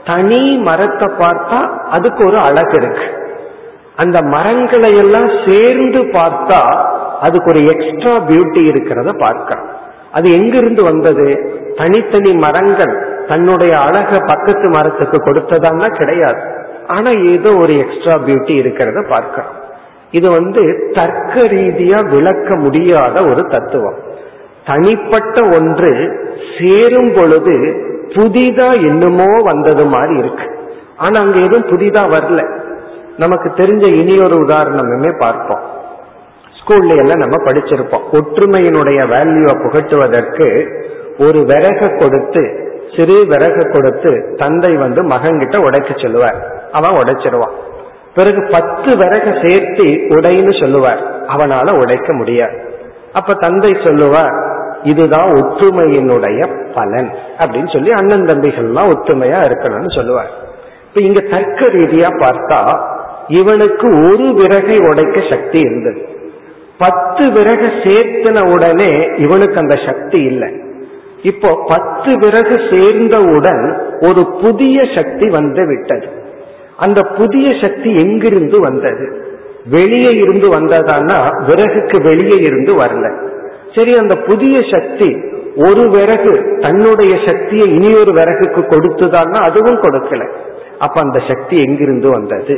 தனி 0.06 0.58
மரத்தை 0.58 1.08
பார்த்தா 1.08 1.68
அதுக்கு 1.78 2.26
ஒரு 2.26 2.38
அழகு 2.38 2.78
இருக்கு. 2.78 3.20
அந்த 3.96 4.22
மரங்களை 4.22 4.98
எல்லாம் 4.98 5.30
சேர்ந்து 5.46 6.00
பார்த்தா 6.00 6.91
அதுக்கு 7.22 7.50
ஒரு 7.54 7.62
எக்ஸ்ட்ரா 7.66 8.14
பியூட்டி 8.30 8.62
இருக்கிறத 8.72 9.12
பார்க்கிறோம். 9.18 9.70
அது 10.12 10.28
எங்கிருந்து 10.30 10.84
வந்தது? 10.84 11.28
தனித்தனி 11.76 12.32
மரங்கள் 12.34 12.94
தன்னுடைய 13.28 13.74
அழக 13.78 14.20
பக்கத்து 14.28 14.68
மரத்துக்கு 14.70 15.18
கொடுத்ததான்னா 15.18 15.88
கிடையாது. 15.98 16.42
ஆனா 16.88 17.12
ஏதோ 17.34 17.52
ஒரு 17.56 17.74
எக்ஸ்ட்ரா 17.78 18.16
பியூட்டி 18.26 18.54
இருக்கிறத 18.62 19.02
பார்க்கிறோம். 19.10 19.54
இது 20.12 20.30
வந்து 20.30 20.64
தர்க்க 20.94 21.42
ரீதியா 21.42 22.10
விளக்க 22.10 22.56
முடியாத 22.56 23.26
ஒரு 23.26 23.44
தத்துவம். 23.48 24.00
தனிப்பட்ட 24.66 25.38
ஒன்று 25.58 25.92
சேரும் 26.58 27.14
பொழுது 27.14 27.56
புதிதா 28.16 28.70
என்னமோ 28.82 29.30
வந்தது 29.44 29.86
மாதிரி 29.86 30.16
இருக்கு. 30.16 30.48
ஆனா 30.98 31.18
அங்க 31.22 31.38
எதுவும் 31.40 31.70
புதிதா 31.70 32.04
வரல. 32.16 32.42
நமக்கு 33.18 33.50
தெரிஞ்ச 33.50 33.86
இனி 33.96 34.16
ஒரு 34.20 34.36
உதாரணமுமே 34.36 35.12
பார்ப்போம். 35.20 35.64
ஸ்கூல்ல 36.72 36.98
எல்லாம் 36.98 37.18
நம்ம 37.18 37.44
படிச்சிருப்போம். 37.44 38.04
ஒற்றுமையினுடைய 38.12 39.00
வேல்யூவை 39.08 39.56
புகட்டுவதற்கு 39.64 40.68
ஒரு 41.20 41.40
விறக 41.40 41.98
கொடுத்து 41.98 42.70
சிறு 42.96 43.26
விறக 43.26 43.72
கொடுத்து 43.72 44.36
தந்தை 44.38 44.78
வந்து 44.78 45.04
மகன்கிட்ட 45.04 45.64
உடைக்க 45.64 45.94
சொல்லுவார். 45.96 46.36
அவன் 46.72 46.96
உடைச்சிருவான். 46.96 47.50
பிறகு 48.16 48.48
பத்து 48.52 48.96
விறக 48.96 49.48
சேர்த்து 49.48 49.84
உடைன்னு 49.84 50.60
சொல்லுவார். 50.60 51.26
அவனால 51.28 51.80
உடைக்க 51.80 52.14
முடியாது. 52.14 52.74
அப்ப 53.14 53.34
தந்தை 53.34 53.78
சொல்லுவார் 53.84 54.34
இதுதான் 54.84 55.34
ஒற்றுமையினுடைய 55.34 56.72
பலன். 56.74 57.10
அப்படின்னு 57.38 57.74
சொல்லி 57.74 57.92
அண்ணன் 57.92 58.26
தம்பிகள்லாம் 58.26 58.90
ஒற்றுமையா 58.90 59.40
இருக்கணும்னு 59.50 59.96
சொல்லுவார். 59.96 60.30
இப்ப 60.88 61.02
இங்க 61.02 61.20
தர்க்க 61.20 61.66
ரீதியா 61.66 62.08
பார்த்தா 62.08 62.90
இவனுக்கு 63.28 63.88
ஒரு 63.88 64.24
விறகை 64.24 64.90
உடைக்க 64.90 65.22
சக்தி 65.30 65.60
இருந்தது. 65.60 66.11
பத்து 66.82 67.32
விறகு 67.32 67.68
சேர்த்தின 67.84 68.52
உடனே 68.52 68.92
இவனுக்கு 69.18 69.58
அந்த 69.58 69.76
சக்தி 69.86 70.20
இல்லை. 70.22 70.50
இப்போ 71.22 71.50
பத்து 71.68 72.12
விறகு 72.20 72.56
சேர்ந்தவுடன் 72.70 73.82
ஒரு 74.02 74.22
புதிய 74.42 74.84
சக்தி 74.96 75.30
வந்து 75.30 75.66
விட்டது. 75.68 76.08
அந்த 76.78 77.02
புதிய 77.02 77.48
சக்தி 77.62 77.90
எங்கிருந்து 77.96 78.60
வந்தது? 78.60 79.06
வெளியே 79.70 80.12
இருந்து 80.16 80.48
வந்ததானா 80.56 81.18
விறகுக்கு 81.48 82.04
வெளியே 82.04 82.42
இருந்து 82.42 82.74
வரல. 82.82 83.08
சரி 83.76 83.98
அந்த 83.98 84.16
புதிய 84.16 84.62
சக்தி 84.72 85.10
ஒரு 85.56 85.90
விறகு 85.90 86.34
தன்னுடைய 86.60 87.14
சக்தியை 87.26 87.68
இனி 87.74 87.90
ஒரு 87.96 88.12
விறகுக்கு 88.12 88.62
கொடுத்துதான்னா 88.70 89.40
அதுவும் 89.50 89.82
கொடுக்கல. 89.82 90.30
அப்ப 90.80 91.02
அந்த 91.02 91.20
சக்தி 91.28 91.56
எங்கிருந்து 91.62 92.10
வந்தது? 92.10 92.56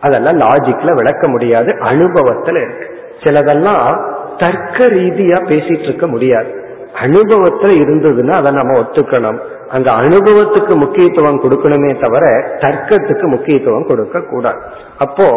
அதெல்லாம் 0.00 0.40
லாஜிக்ல 0.40 0.94
விளக்க 0.94 1.28
முடியாது 1.28 1.70
அனுபவத்துல 1.72 2.62
இருக்கு. 2.62 2.89
சிலதெல்லாம் 3.20 4.14
தர்க்க 4.38 4.86
ரீதியா 4.86 5.38
பேசிட்டு 5.48 5.82
இருக்க 5.82 6.06
முடியாது. 6.06 6.58
அனுபவத்துல 7.02 7.72
இருந்ததுன்னா 7.80 8.30
அதை 8.30 8.52
நம்ம 8.52 8.80
ஒத்துக்கணும். 8.80 9.38
அந்த 9.68 9.90
அனுபவத்துக்கு 9.90 10.74
முக்கியத்துவம் 10.74 11.42
கொடுக்கணுமே 11.42 12.00
தவிர 12.00 12.26
தர்க்கத்துக்கு 12.58 13.26
முக்கியத்துவம் 13.26 13.86
கொடுக்க 13.86 14.20
கூடாது. 14.20 14.60
அப்போ 14.98 15.32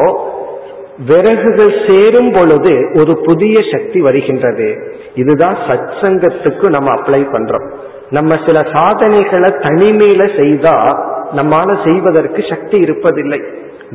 விறகுகள் 1.07 1.73
சேரும் 1.87 2.31
பொழுது 2.31 2.91
ஒரு 2.93 3.21
புதிய 3.23 3.59
சக்தி 3.71 4.01
வருகின்றது. 4.01 4.97
இதுதான் 5.15 5.55
சத் 5.55 5.91
சங்கத்துக்கு 6.01 6.69
நம்ம 6.69 6.93
அப்ளை 6.93 7.21
பண்றோம். 7.33 7.71
நம்ம 8.09 8.37
சில 8.45 8.65
சாதனைகளை 8.73 9.51
தனிமையில 9.51 10.37
செய்தா 10.37 11.05
நம்மால 11.35 11.83
செய்வதற்கு 11.85 12.43
சக்தி 12.49 12.83
இருப்பதில்லை. 12.83 13.43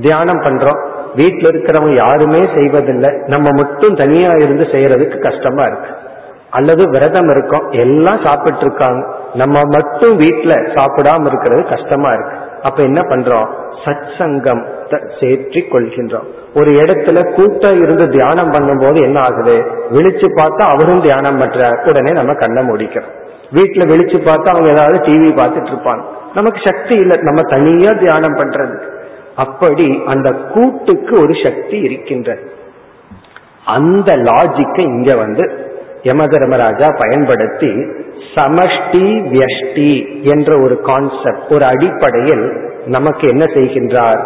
தியானம் 0.01 0.41
பண்றோம். 0.41 0.87
வீட்டில் 1.15 1.51
இருக்கிறவங்க 1.51 1.95
யாருமே 1.95 2.49
செய்வதில்லை. 2.55 3.11
நம்ம 3.27 3.49
மட்டும் 3.51 3.95
தனியா 3.95 4.31
இருந்து 4.31 4.65
செய்யறதுக்கு 4.65 5.19
கஷ்டமா 5.19 5.65
இருக்கு. 5.65 5.89
அல்லது 6.51 6.91
விரதம் 6.91 7.31
இருக்கோம் 7.31 7.71
எல்லாம் 7.71 8.21
சாப்பிட்டு 8.25 8.61
இருக்காங்க 8.61 9.15
நம்ம 9.35 9.61
மட்டும் 9.65 10.19
வீட்டுல 10.19 10.53
சாப்பிடாம 10.77 11.27
இருக்கிறது 11.27 11.65
கஷ்டமா 11.65 12.13
இருக்கு. 12.13 12.37
அப்ப 12.63 12.83
என்ன 12.83 13.01
பண்றோம்? 13.01 13.49
சத் 13.85 14.09
சங்கம் 14.19 14.67
சேற்றி 14.91 15.61
கொள்கின்றோம். 15.61 16.27
ஒரு 16.55 16.71
இடத்துல 16.71 17.35
கூட்ட 17.35 17.73
இருந்து 17.73 18.09
தியானம் 18.09 18.53
பண்ணும்போது 18.53 19.03
என்ன 19.03 19.21
ஆகுது? 19.21 19.67
விழிச்சு 19.93 20.27
பார்த்தா 20.37 20.65
அவரும் 20.75 21.03
தியானம் 21.03 21.39
பண்ற 21.39 21.83
உடனே 21.85 22.11
நம்ம 22.11 22.35
கண்ணை 22.35 22.69
முடிக்கிறோம். 22.69 23.17
வீட்டுல 23.55 23.85
விழிச்சு 23.91 24.17
பார்த்தா 24.25 24.49
அவங்க 24.49 24.71
ஏதாவது 24.71 24.99
டிவி 24.99 25.31
பார்த்துட்டு 25.37 25.71
இருப்பாங்க. 25.73 26.01
நமக்கு 26.35 26.61
சக்தி 26.65 26.95
இல்லை. 26.95 27.19
நம்ம 27.21 27.41
தனியா 27.41 27.93
தியானம் 27.93 28.37
பண்றது. 28.37 28.88
அப்படி 29.45 29.89
அந்த 30.07 30.29
கூட்டுக்கு 30.55 31.15
ஒரு 31.21 31.35
சக்தி 31.45 31.79
இருக்கின்ற. 31.79 32.39
அந்த 33.77 34.11
லாஜிக்கை 34.29 34.85
இங்க 34.97 35.11
வந்து 35.17 35.45
யம 36.03 36.25
தர்மராஜா 36.25 36.89
பயன்படுத்தி 36.99 37.71
சமஷ்டி 38.35 39.07
வியஷ்டி 39.33 39.91
என்ற 40.33 40.51
ஒரு 40.65 40.77
கான்செப்ட் 40.81 41.53
ஒரு 41.57 41.65
அடிப்படையில் 41.65 42.45
நமக்கு 42.87 43.25
என்ன 43.29 43.45
செய்கின்றார்? 43.45 44.21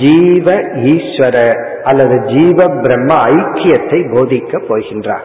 ஜீவ 0.00 0.54
ஈஸ்வர 0.92 1.36
அல்லது 1.82 2.16
ஜீவ 2.26 2.66
பிரம்ம 2.82 3.12
ஐக்கியத்தை 3.28 4.00
போதிக்க 4.14 4.60
போகின்றார். 4.68 5.24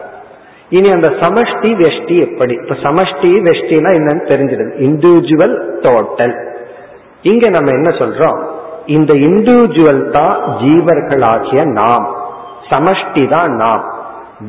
இனி 0.68 0.88
அந்த 0.90 1.08
சமஷ்டி 1.20 1.70
வெஷ்டி 1.82 2.16
எப்படி? 2.26 2.54
இப்ப 2.62 2.76
சமஷ்டி 2.86 3.30
வெஷ்டினா 3.48 3.90
என்னன்னு 3.98 4.24
தெரிஞ்சிடுது. 4.32 4.72
இண்டிவிஜுவல் 4.86 5.56
டோட்டல் 5.84 6.34
இங்க 7.22 7.44
நம்ம 7.48 7.70
என்ன 7.70 7.90
சொல்றோம்? 8.00 8.40
இந்த 8.88 9.14
இண்டிவிஜுவல் 9.14 10.10
தான் 10.10 10.42
ஜீவர்களாகிய 10.58 11.64
நாம். 11.64 12.16
சமஷ்டி 12.70 13.28
தான் 13.28 13.54
நாம். 13.54 13.84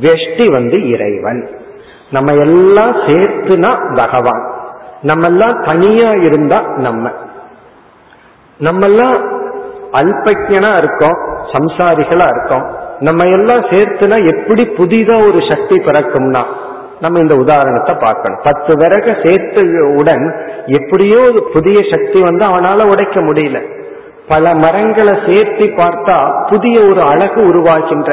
வெஷ்டி 0.01 0.51
வந்து 0.51 0.89
இறைவன். 0.89 1.49
நம்ம 2.11 2.33
எல்லாம் 2.33 2.95
சேர்த்துனா 2.95 3.95
பகவான். 3.95 4.43
நம்ம 5.01 5.27
எல்லாம் 5.27 5.61
தனியா 5.61 6.11
இருந்தா 6.11 6.61
நம்ம. 6.75 7.11
நம்ம 8.59 8.85
எல்லாம் 8.87 9.17
அல்பஜனா 9.91 10.77
இருக்கோம் 10.77 11.17
சம்சாரிகளா 11.53 12.27
இருக்கோம். 12.29 12.65
நம்ம 12.99 13.25
எல்லாம் 13.25 13.61
சேர்த்துனா 13.61 14.37
எப்படி 14.37 14.63
புதிதா 14.63 15.27
ஒரு 15.27 15.39
சக்தி 15.49 15.75
பிறக்கும்னா 15.75 16.43
நம்ம 17.01 17.19
இந்த 17.19 17.35
உதாரணத்தை 17.35 17.95
பார்க்கணும். 17.95 18.39
பத்து 18.43 18.75
விறக 18.75 19.27
சேர்த்தவுடன் 19.27 20.35
எப்படியோ 20.65 21.19
ஒரு 21.19 21.49
புதிய 21.53 21.79
சக்தி 21.91 22.21
வந்து 22.21 22.45
அவனால 22.45 22.89
உடைக்க 22.89 23.21
முடியல. 23.21 23.77
பல 24.29 24.55
மரங்களை 24.55 25.13
சேர்த்து 25.25 25.65
பார்த்தா 25.65 26.17
புதிய 26.49 26.75
ஒரு 26.89 27.01
அழகு 27.01 27.41
உருவாகின்ற. 27.41 28.09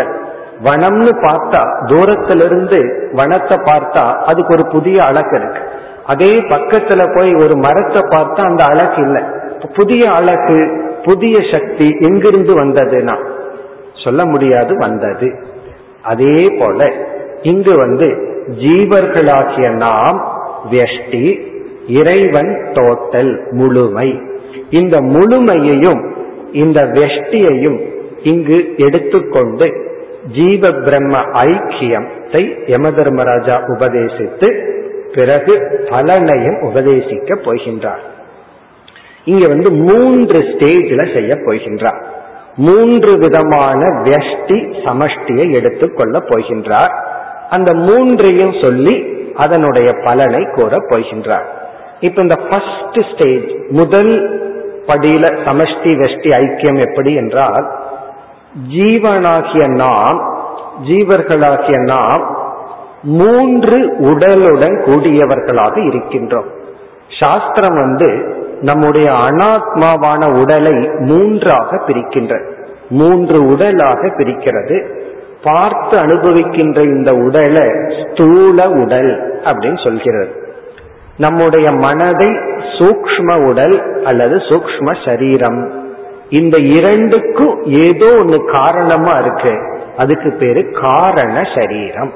வனம்னு 0.65 1.13
பார்த்தா 1.25 1.63
தூரத்திலிருந்து 1.87 3.11
வனத்தை 3.13 3.57
பார்த்தா 3.59 4.05
அதுக்கு 4.25 4.55
ஒரு 4.55 4.67
புதிய 4.67 5.05
அழகு 5.05 5.37
இருக்கு. 5.37 5.63
அதே 6.07 6.33
பக்கத்துல 6.41 7.19
போய் 7.19 7.35
ஒரு 7.35 7.57
மரத்தை 7.57 8.03
பார்த்தா 8.03 8.43
அந்த 8.45 8.65
அழகு 8.65 9.03
இல்லை. 9.03 9.23
புதிய 9.77 10.11
அழகு 10.11 10.59
புதிய 11.05 11.39
சக்தி 11.53 11.97
எங்கிருந்து 12.01 12.65
வந்ததுன்னா? 12.65 13.17
சொல்ல 14.05 14.25
முடியாது 14.25 14.79
வந்தது. 14.79 15.29
அதே 16.03 16.49
போல 16.59 16.93
இங்கு 17.43 17.77
வந்து 17.77 18.09
ஜீவர்களாகிய 18.61 19.71
நாம் 19.71 20.19
வெஷ்டி 20.71 21.25
இறைவன் 21.89 22.53
டோட்டல் 22.73 23.51
முழுமை. 23.51 24.21
இந்த 24.71 25.01
முழுமையையும் 25.01 26.15
இந்த 26.53 26.83
வெஷ்டியையும் 26.83 27.79
இங்கு 28.23 28.75
எடுத்துக்கொண்டு 28.77 29.85
ஜீவ 30.33 30.71
பிரம்ம 30.71 31.19
ஐக்கியத்தை 31.21 32.65
யம 32.67 32.91
தர்மராஜா 32.91 33.57
உபதேசித்து 33.67 34.75
பிறகு 35.15 35.85
பலனையும் 35.89 36.59
உபதேசிக்க 36.63 37.35
போகின்றார். 37.35 37.99
இங்க 39.25 39.49
வந்து 39.49 39.71
மூன்று 39.71 40.39
ஸ்டேஜில் 40.39 41.13
செய்ய 41.13 41.35
போகின்றார். 41.35 42.05
மூன்று 42.57 43.19
விதமான 43.19 43.81
வெஷ்டி 43.87 44.59
சமஷ்டியை 44.85 45.53
எடுத்துக்கொள்ள 45.53 46.19
போகின்றார். 46.19 46.93
அந்த 47.51 47.75
மூன்றையும் 47.75 48.53
சொல்லி 48.61 49.15
அதனுடைய 49.35 49.93
பலனை 50.05 50.47
கூற 50.55 50.77
போகின்றார். 50.77 51.45
இப்ப 52.01 52.23
இந்த 52.23 52.35
ஃபர்ஸ்ட் 52.35 53.01
ஸ்டேஜ் 53.13 53.55
முதல் 53.69 54.45
படியில 54.87 55.25
சமஷ்டி 55.45 55.93
வெஷ்டி 56.01 56.31
ஐக்கியம் 56.31 56.89
எப்படி 56.89 57.15
என்றால் 57.15 57.71
ஜீவனாகிய 58.71 59.67
நாம் 59.67 60.35
ஜீவர்களாகிய 60.89 61.83
நாம் 61.83 62.35
மூன்று 63.03 63.95
உடலுடன் 63.99 64.77
கூடியவர்களாக 64.87 65.87
இருக்கின்றோம். 65.87 66.49
சாஸ்திரம் 67.21 67.75
வந்து 67.75 68.35
நம்முடைய 68.63 69.11
அனாத்மாவான 69.11 70.41
உடலை 70.41 70.91
மூன்றாக 70.99 71.83
பிரிக்கின்ற 71.87 72.41
மூன்று 72.89 73.43
உடலாக 73.43 74.07
பிரிக்கிறது. 74.19 74.87
பார்த்து 75.45 75.99
அனுபவிக்கின்ற 75.99 76.83
இந்த 76.83 77.13
உடலை 77.15 77.69
ஸ்தூல 78.03 78.69
உடல் 78.71 79.41
அப்படின்னு 79.45 79.85
சொல்கிறது. 79.85 80.46
நம்முடைய 81.19 81.73
மனதை 81.73 82.27
சூக்ம 82.79 83.47
உடல் 83.47 84.03
அல்லது 84.05 84.37
சூக்ம 84.37 85.09
சரீரம். 85.09 85.85
இந்த 86.31 86.59
இரண்டுக்கும் 86.59 87.65
ஏதோ 87.65 88.17
ஒன்று 88.19 88.45
காரணமா 88.45 89.13
இருக்கு. 89.13 89.81
அதுக்கு 89.97 90.33
பேரு 90.33 90.71
காரண 90.81 91.43
சரீரம். 91.55 92.13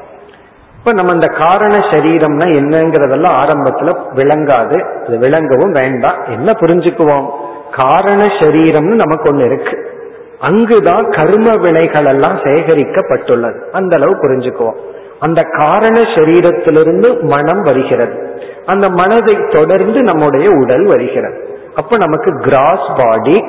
இப்ப 0.79 0.93
நம்ம 0.93 1.13
இந்த 1.13 1.27
காரண 1.27 1.79
சரீரம்னா 1.79 2.47
என்னங்கிறதெல்லாம் 2.49 3.45
ஆரம்பத்துல 3.45 3.97
விளங்காது. 4.15 5.05
அது 5.07 5.19
விளங்கவும் 5.19 5.71
வேண்டாம். 5.71 6.25
என்ன 6.31 6.53
புரிஞ்சுக்குவோம்? 6.53 7.31
காரண 7.71 8.27
சரீரம்னு 8.27 8.95
நமக்கு 8.95 9.33
ஒண்ணு 9.33 9.45
இருக்கு. 9.45 9.91
அங்குதான் 10.39 11.11
கர்ம 11.11 11.57
வினைகள் 11.57 12.05
எல்லாம் 12.05 12.37
சேகரிக்கப்பட்டுள்ளது. 12.37 13.71
அந்த 13.71 13.97
அளவு 13.97 14.15
புரிஞ்சுக்குவோம். 14.15 14.77
அந்த 15.19 15.43
காரண 15.43 16.01
சரீரத்திலிருந்து 16.01 17.21
மனம் 17.21 17.61
வருகிறது. 17.61 18.30
அந்த 18.67 18.89
மனதை 18.89 19.47
தொடர்ந்து 19.49 20.03
நம்முடைய 20.03 20.51
உடல் 20.51 20.85
வருகிறது. 20.85 21.59
அப்ப 21.75 21.97
நமக்கு 21.97 22.39
கிராஸ் 22.39 22.91
பாடி 22.97 23.45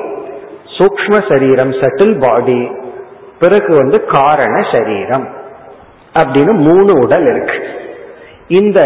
சூக்ம 0.78 1.32
சரீரம் 1.32 1.70
சட்டில் 1.70 2.20
பாடி 2.20 2.70
பிறகு 3.38 3.76
வந்து 3.76 4.04
காரண 4.04 4.62
சரீரம் 4.72 5.28
அப்படின்னு 6.18 6.52
மூணு 6.52 7.00
உடல் 7.00 7.26
இருக்கு. 7.26 7.62
இந்த 8.48 8.80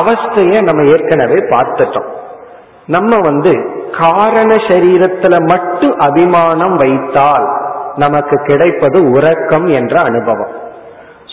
அவஸ்தைய 0.00 0.62
நம்ம 0.62 0.84
ஏற்கனவே 0.84 1.34
பார்த்துட்டோம். 1.34 2.10
நம்ம 2.86 3.18
வந்து 3.18 3.70
காரண 4.00 4.54
சரீரத்துல 4.54 5.56
மட்டும் 5.56 5.98
அபிமானம் 5.98 6.76
வைத்தால் 6.76 7.60
நமக்கு 7.96 8.36
கிடைப்பது 8.44 9.10
உறக்கம் 9.10 9.66
என்ற 9.66 10.00
அனுபவம். 10.00 10.52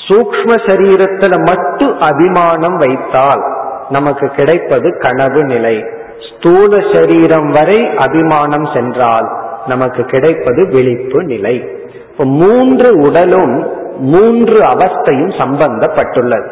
சூக்ம 0.07 0.49
சரீரத்துல 0.65 1.55
மட்டும் 1.55 1.99
அபிமானம் 1.99 2.77
வைத்தால் 2.77 3.57
நமக்கு 3.89 4.27
கிடைப்பது 4.27 4.97
கனவு 4.99 5.43
நிலை. 5.43 5.85
ஸ்தூல 6.29 6.83
சரீரம் 6.93 7.49
வரை 7.51 7.97
அபிமானம் 7.97 8.67
சென்றால் 8.73 9.27
நமக்கு 9.67 10.03
கிடைப்பது 10.03 10.67
விழிப்பு 10.67 11.23
நிலை. 11.23 11.69
மூன்று 12.17 12.97
உடலும் 12.97 13.77
மூன்று 13.99 14.57
அவஸ்தையும் 14.59 15.33
சம்பந்தப்பட்டுள்ளது. 15.37 16.49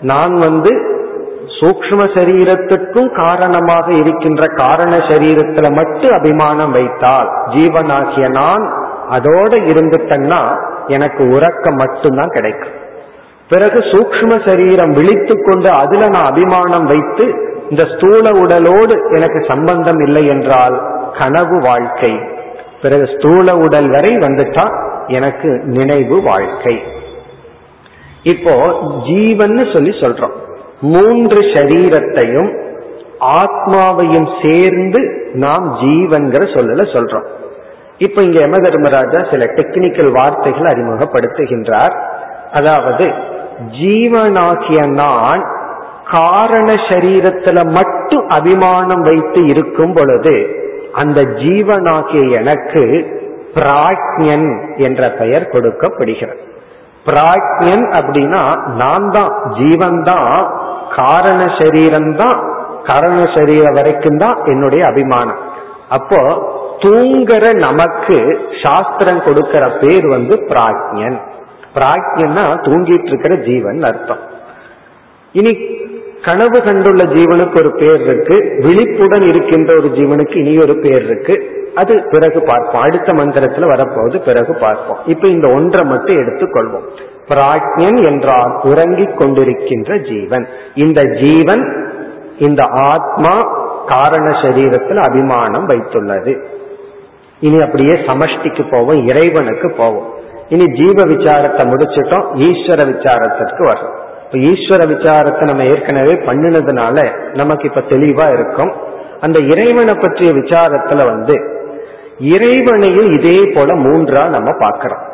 நான் 0.00 0.38
வந்து 0.38 0.72
சூக்ம 1.60 2.00
சரீரத்துக்கும் 2.14 3.26
காரணமாக 3.26 3.92
இருக்கின்ற 3.92 4.46
காரண 4.46 4.96
சரீரத்துல 4.96 5.74
மட்டும் 5.74 6.10
அபிமானம் 6.10 6.70
வைத்தால் 6.70 7.28
ஜீவனாகிய 7.46 8.28
நான் 8.28 8.72
அதோட 9.10 9.52
இருந்துட்டேன்னா 9.70 10.40
எனக்கு 10.86 11.28
உறக்கம் 11.28 11.74
மட்டும்தான் 11.74 12.28
கிடைக்கும். 12.28 12.82
பிறகு 13.48 13.78
சூக்ம 13.78 14.44
சரீரம் 14.44 14.92
விழித்து 14.92 15.34
கொண்டு 15.42 15.70
அதுல 15.70 16.08
நான் 16.08 16.24
அபிமானம் 16.24 16.84
வைத்து 16.84 17.24
இந்த 17.70 17.86
ஸ்தூல 17.96 18.30
உடலோடு 18.30 18.94
எனக்கு 19.16 19.44
சம்பந்தம் 19.48 20.00
இல்லை 20.00 20.26
என்றால் 20.26 20.82
கனவு 21.18 21.60
வாழ்க்கை. 21.60 22.18
பிறகு 22.82 23.08
ஸ்தூல 23.16 23.56
உடல் 23.56 23.88
வரை 23.90 24.16
வந்துட்டா 24.16 24.64
எனக்கு 25.06 25.60
நினைவு 25.64 26.22
வாழ்க்கை. 26.22 26.82
இப்போ 28.22 28.80
ஜீவன் 29.06 29.68
சொல்லி 29.72 29.90
சொல்றோம். 29.90 30.34
மூன்று 30.80 31.40
சரீரத்தையும் 31.40 32.50
ஆத்மாவையும் 33.20 34.28
சேர்ந்து 34.42 35.30
நாம் 35.32 35.76
ஜீவன்கிற 35.80 36.42
சொல்லல 36.54 36.82
சொல்றோம். 36.92 37.26
இப்ப 37.98 38.22
இங்க 38.22 38.40
யம 38.40 38.56
தர்மராஜா 38.56 39.26
சில 39.30 39.44
டெக்னிக்கல் 39.44 40.10
வார்த்தைகள் 40.12 40.72
அறிமுகப்படுத்துகின்றார். 40.74 41.94
அதாவது 42.58 43.06
ஜீவனாகிய 43.80 44.80
நான் 45.00 45.42
காரண 46.14 46.70
சரீரத்துல 46.88 47.58
மட்டும் 47.76 48.26
அபிமானம் 48.28 49.04
வைத்து 49.08 49.40
இருக்கும் 49.46 49.94
பொழுது 49.98 50.34
அந்த 51.02 51.20
ஜீவனாகிய 51.42 52.22
எனக்கு 52.40 52.82
பிராக்ஞன் 53.56 54.48
என்ற 54.86 55.02
பெயர் 55.20 55.50
கொடுக்கப்படுகிறது. 55.52 56.42
பிராக்ஞன் 57.06 57.84
அப்படின்னா 57.98 58.42
நான் 58.82 59.06
தான் 59.16 59.32
ஜீவன் 59.58 60.00
தான் 60.02 60.30
காரண 60.96 61.40
சரீரம் 61.60 62.12
தான் 62.16 62.38
காரண 62.82 63.20
சரீரம் 63.36 63.76
வரைக்கும் 63.78 64.20
தான் 64.22 64.38
என்னுடைய 64.52 64.82
அபிமானம். 64.92 65.40
அப்போ 65.88 66.20
தூங்குற 66.84 67.44
நமக்கு 67.66 68.16
சாஸ்திரம் 68.62 69.20
கொடுக்கிற 69.26 69.64
பேர் 69.82 70.06
வந்து 70.06 70.34
பிராக்ஞன் 70.50 71.18
பிராக்ஞன்னா 71.74 72.44
தூங்கிட்டு 72.66 73.06
இருக்கிற 73.06 73.36
ஜீவன் 73.36 73.82
அர்த்தம். 73.82 74.18
இனி 75.32 75.58
கனவு 76.22 76.58
கண்டுள்ள 76.58 77.02
ஜீவனுக்கு 77.02 77.58
ஒரு 77.60 77.72
பேர் 77.72 78.00
இருக்கு 78.00 78.56
விழிப்புடன் 78.58 79.22
இருக்கின்ற 79.22 79.74
ஒரு 79.74 79.88
ஜீவனுக்கு 79.88 80.36
இனி 80.36 80.58
ஒரு 80.58 80.78
பேர் 80.78 81.04
இருக்கு. 81.04 81.62
அது 81.74 82.02
பிறகு 82.10 82.42
பார்ப்போம். 82.42 82.80
அடுத்த 82.80 83.12
மந்திரத்துல 83.12 83.64
வரப்போகுது 83.64 84.24
பிறகு 84.24 84.54
பார்ப்போம். 84.54 84.98
இப்ப 85.06 85.28
இந்த 85.28 85.48
ஒன்றை 85.48 85.86
மட்டும் 85.86 86.16
எடுத்துக்கொள்வோம். 86.16 86.84
பிராஜ்யன் 87.28 88.04
என்றால் 88.04 88.60
உறங்கிக் 88.62 89.20
கொண்டிருக்கின்ற 89.20 90.08
ஜீவன். 90.08 90.46
இந்த 90.74 91.02
ஜீவன் 91.20 91.92
இந்த 92.38 92.64
ஆத்மா 92.70 93.38
காரண 93.86 94.30
சரீரத்தில் 94.30 94.96
அபிமானம் 94.96 95.68
வைத்துள்ளது. 95.68 96.44
இனி 97.40 97.62
அப்படியே 97.62 97.92
சமஷ்டிக்கு 97.92 98.70
போவோம் 98.70 99.06
இறைவனுக்கு 99.06 99.70
போவோம். 99.70 100.13
இனி 100.48 100.64
ஜீவ 100.64 101.04
விசாரத்தை 101.04 101.62
முடிச்சிட்டோம் 101.66 102.26
ஈஸ்வர 102.38 102.80
விசாரத்திற்கு 102.92 103.62
வரும் 103.62 103.94
இப்ப 104.24 104.38
ஈஸ்வர 104.38 104.86
விசாரத்தை 104.86 105.42
நம்ம 105.42 105.62
ஏற்கனவே 105.62 106.12
பண்ணினதுனால 106.12 107.14
நமக்கு 107.32 107.68
இப்ப 107.68 107.80
தெளிவா 107.80 108.32
இருக்கும். 108.32 108.72
அந்த 109.20 109.38
இறைவனை 109.44 109.94
பற்றிய 109.94 110.32
விசாரத்துல 110.32 111.04
வந்து 111.04 111.36
இறைவனையும் 112.18 113.12
இதே 113.18 113.52
போல 113.54 113.74
மூன்றா 113.74 114.28
நம்ம 114.28 114.50
பார்க்கிறோம். 114.58 115.04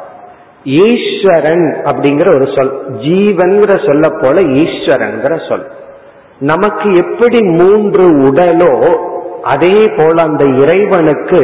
ஈஸ்வரன் 0.65 1.83
அப்படிங்கிற 1.85 2.35
ஒரு 2.35 2.47
சொல் 2.47 2.73
ஜீவன்கிற 2.91 3.87
சொல்ல 3.87 4.09
போல 4.09 4.41
ஈஸ்வரன்கிற 4.41 5.49
சொல். 5.49 5.67
நமக்கு 6.39 6.95
எப்படி 6.95 7.43
மூன்று 7.43 8.05
உடலோ 8.29 8.97
அதே 9.43 9.89
போல 9.89 10.17
அந்த 10.23 10.45
இறைவனுக்கு 10.45 11.41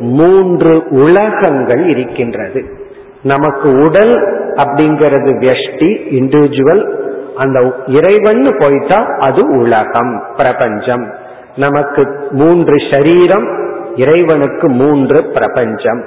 மூன்று 0.00 0.82
உலகங்கள் 0.90 1.88
இருக்கின்றது. 1.88 2.77
நமக்கு 3.22 3.78
உடல் 3.84 4.26
அப்படிங்கிறது 4.54 5.30
வெஷ்டி 5.40 6.00
இண்டிவிஜுவல் 6.10 6.96
அந்த 7.36 7.74
இறைவன் 7.86 8.56
போயிட்டா 8.58 9.06
அது 9.18 9.58
உலகம் 9.58 10.22
பிரபஞ்சம். 10.36 11.14
நமக்கு 11.56 12.28
மூன்று 12.30 12.74
சரீரம் 12.90 13.74
இறைவனுக்கு 13.96 14.68
மூன்று 14.68 15.24
பிரபஞ்சம். 15.24 16.04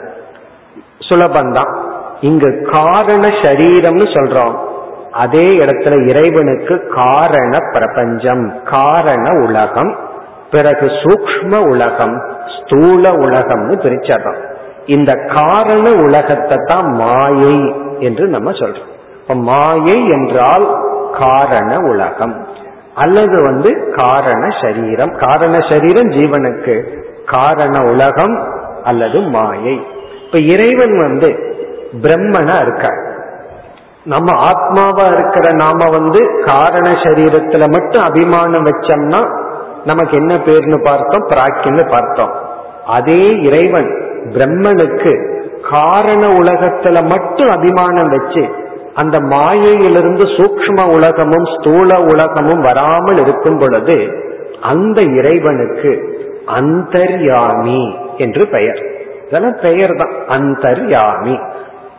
சுலபந்தான் 1.10 1.78
இங்கு 2.22 2.68
காரண 2.72 3.28
சரீரம்னு 3.28 4.06
சொல்றோம். 4.06 4.56
அதே 5.12 5.58
இடத்துல 5.58 6.08
இறைவனுக்கு 6.08 6.88
காரண 6.88 7.58
பிரபஞ்சம் 7.72 8.64
காரண 8.64 9.30
உலகம். 9.44 9.96
பிறகு 10.52 10.86
சூக்ம 10.86 11.68
உலகம் 11.68 12.22
ஸ்தூல 12.48 13.12
உலகம்னு 13.12 13.76
பிரிச்சிடறோம் 13.76 14.50
இந்த 14.86 15.16
காரண 15.36 15.92
உலகத்தை 15.92 16.58
தான் 16.66 16.92
மாயை 16.92 17.76
என்று 18.00 18.28
நம்ம 18.28 18.52
சொல்றோம். 18.52 18.90
இப்ப 19.22 19.34
மாயை 19.34 20.08
என்றால் 20.08 20.78
காரண 21.20 21.78
உலகம். 21.78 22.48
அல்லது 22.96 23.42
வந்து 23.42 23.94
காரண 23.96 24.48
சரீரம். 24.62 25.16
காரண 25.18 25.60
சரீரம் 25.60 26.10
ஜீவனுக்கு 26.10 26.84
காரண 27.26 27.84
உலகம் 27.84 28.48
அல்லது 28.84 29.22
மாயை. 29.22 29.88
இப்ப 30.26 30.40
இறைவன் 30.40 31.02
வந்து 31.02 31.60
பிரம்மனா 32.02 32.62
இருக்க 32.62 33.10
நம்ம 34.04 34.34
ஆத்மாவா 34.34 35.14
இருக்கிற 35.14 35.54
நாம 35.54 35.90
வந்து 35.90 36.44
காரண 36.46 36.92
சரீரத்துல 36.92 37.72
மட்டும் 37.72 38.04
அபிமானம் 38.04 38.66
வச்சோம்னா 38.66 39.40
நமக்கு 39.86 40.18
என்ன 40.18 40.36
பேர்னு 40.36 40.84
பார்த்தோம்? 40.84 41.28
பிராக்கின்னு 41.28 41.92
பார்த்தோம். 41.92 42.32
அதே 42.86 43.28
இறைவன். 43.28 44.01
பிரம்மனுக்கு 44.30 45.40
காரண 45.70 46.28
உலகத்துல 46.28 47.08
மட்டும் 47.08 47.48
அபிமானம் 47.48 48.10
வச்சு 48.10 48.50
அந்த 48.94 49.20
மாயையிலிருந்து 49.20 50.24
சூக்ம 50.24 50.92
உலகமும் 50.92 51.46
ஸ்தூல 51.46 52.00
உலகமும் 52.00 52.62
வராமல் 52.62 53.18
இருக்கும் 53.18 53.58
பொழுது 53.58 54.20
அந்த 54.62 55.02
இறைவனுக்கு 55.08 56.20
அந்தர்யாமி 56.48 57.96
என்று 58.18 58.48
பெயர். 58.48 58.82
இதெல்லாம் 59.28 59.56
பெயர் 59.62 59.96
தான் 59.96 60.12
அந்தர்யாமி. 60.28 61.40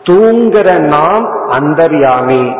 தூங்குற 0.02 0.78
நாம் 0.78 1.26
அந்தர்யாமி. 1.48 2.56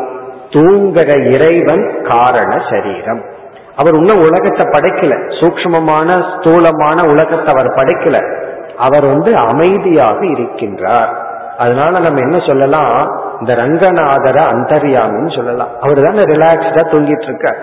தூங்குற 0.49 1.31
இறைவன் 1.31 2.01
காரண 2.03 2.61
சரீரம். 2.69 3.21
அவர் 3.75 3.93
இன்னும் 3.93 4.21
உலகத்தை 4.21 4.65
படைக்கல. 4.65 5.13
சூக்மமான 5.39 6.23
ஸ்தூலமான 6.33 7.07
உலகத்தை 7.09 7.53
அவர் 7.53 7.73
படைக்கல. 7.75 8.41
அவர் 8.77 9.05
வந்து 9.05 9.37
அமைதியாக 9.37 10.25
இருக்கின்றார். 10.25 11.15
அதனால 11.57 11.99
நம்ம 11.99 12.19
என்ன 12.19 12.39
சொல்லலாம்? 12.39 13.21
இந்த 13.39 13.55
ரங்கநாதர 13.55 14.41
அந்தர்யாமின்னு 14.51 15.35
சொல்லலாம். 15.35 15.67
அவர் 15.81 16.01
தானே 16.01 16.21
ரிலாக்ஸ்டா 16.21 16.81
தூங்கிட்டு 16.91 17.23
இருக்க 17.23 17.55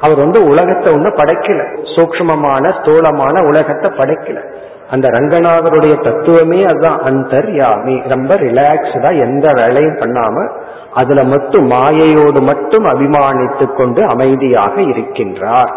அவர் 0.00 0.16
வந்து 0.16 0.44
உலகத்தை 0.44 0.94
ஒண்ணு 0.94 0.96
படைக்கல. 0.96 1.78
சூக்மமான 1.96 2.80
ஸ்தூலமான 2.80 3.42
உலகத்தை 3.42 3.90
படைக்கல. 3.90 4.42
அந்த 4.90 5.08
ரங்கநாதருடைய 5.08 6.02
தத்துவமே 6.02 6.64
அதுதான். 6.64 7.00
அந்தர்யாமி. 7.02 8.08
ரொம்ப 8.08 8.34
ரிலாக்ஸ்டா 8.34 9.20
எந்த 9.20 9.52
வேலையும் 9.54 9.96
பண்ணாம 9.96 10.50
அதுல 10.94 11.24
மட்டும் 11.24 11.70
மாயையோடு 11.70 12.40
மட்டும் 12.40 12.84
அபிமானித்து 12.84 13.74
கொண்டு 13.74 14.06
அமைதியாக 14.06 14.80
இருக்கின்றார். 14.80 15.72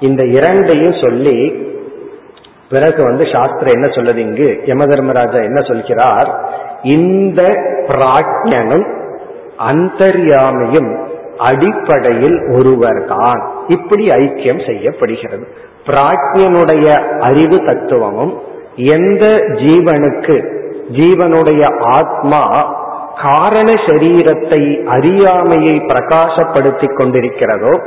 இந்த 0.00 0.24
இரண்டையும் 0.24 0.96
சொல்லி 1.02 1.66
பிறகு 2.70 3.02
வந்து 3.02 3.24
சாஸ்திரம் 3.32 3.72
என்ன 3.72 3.86
சொல்லுது 3.86 4.16
இங்கு? 4.16 4.60
யம 4.64 4.86
தர்மராஜா 4.86 5.38
என்ன 5.38 5.60
சொல்கிறார்? 5.60 6.52
இந்த 6.82 7.42
பிராஜ்யனும் 7.86 8.86
அந்தர்யாமியும் 9.56 11.06
அடிப்படையில் 11.38 12.38
ஒருவர்தான். 12.48 13.48
இப்படி 13.68 14.08
ஐக்கியம் 14.10 14.66
செய்யப்படுகிறது. 14.66 15.46
பிராஜ்யனுடைய 15.86 17.18
அறிவு 17.18 17.64
தத்துவமும் 17.64 18.38
எந்த 18.76 19.26
ஜீவனுக்கு 19.36 20.56
ஜீவனுடைய 20.92 21.80
ஆத்மா 21.80 22.76
காரண 23.22 23.72
சரீரத்தை 23.72 24.84
அறியாமையை 24.84 25.76
பிரகாசப்படுத்திக் 25.76 26.98
கொண்டிருக்கிறதோ 26.98 27.82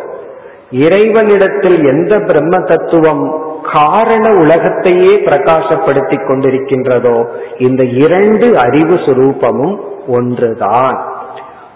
இறைவனிடத்தில் 0.72 1.86
எந்த 1.86 2.20
பிரம்ம 2.20 2.60
தத்துவம் 2.62 3.50
காரண 3.74 4.34
உலகத்தையே 4.34 5.22
பிரகாசப்படுத்திக் 5.26 6.28
கொண்டிருக்கின்றதோ 6.28 7.26
இந்த 7.58 7.84
இரண்டு 7.84 8.58
அறிவு 8.58 8.96
சுரூபமும் 8.96 9.78
ஒன்றுதான். 10.08 11.06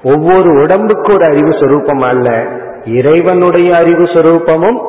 ஒவ்வொரு 0.03 0.61
உடம்புக்கு 0.61 1.13
ஒரு 1.13 1.25
அறிவு 1.25 1.49
சுரூபம் 1.49 2.03
அல்ல 2.05 2.43
இறைவனுடைய 2.85 3.75
அறிவு 3.75 4.03
சுரூபமும் 4.03 4.79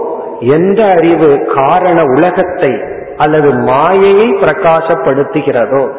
எந்த 0.41 0.85
அறிவு 0.85 1.47
காரண 1.55 2.03
உலகத்தை 2.03 2.81
அல்லது 3.17 3.53
மாயையை 3.55 4.29
பிரகாசப்படுத்துகிறதோ 4.31 5.91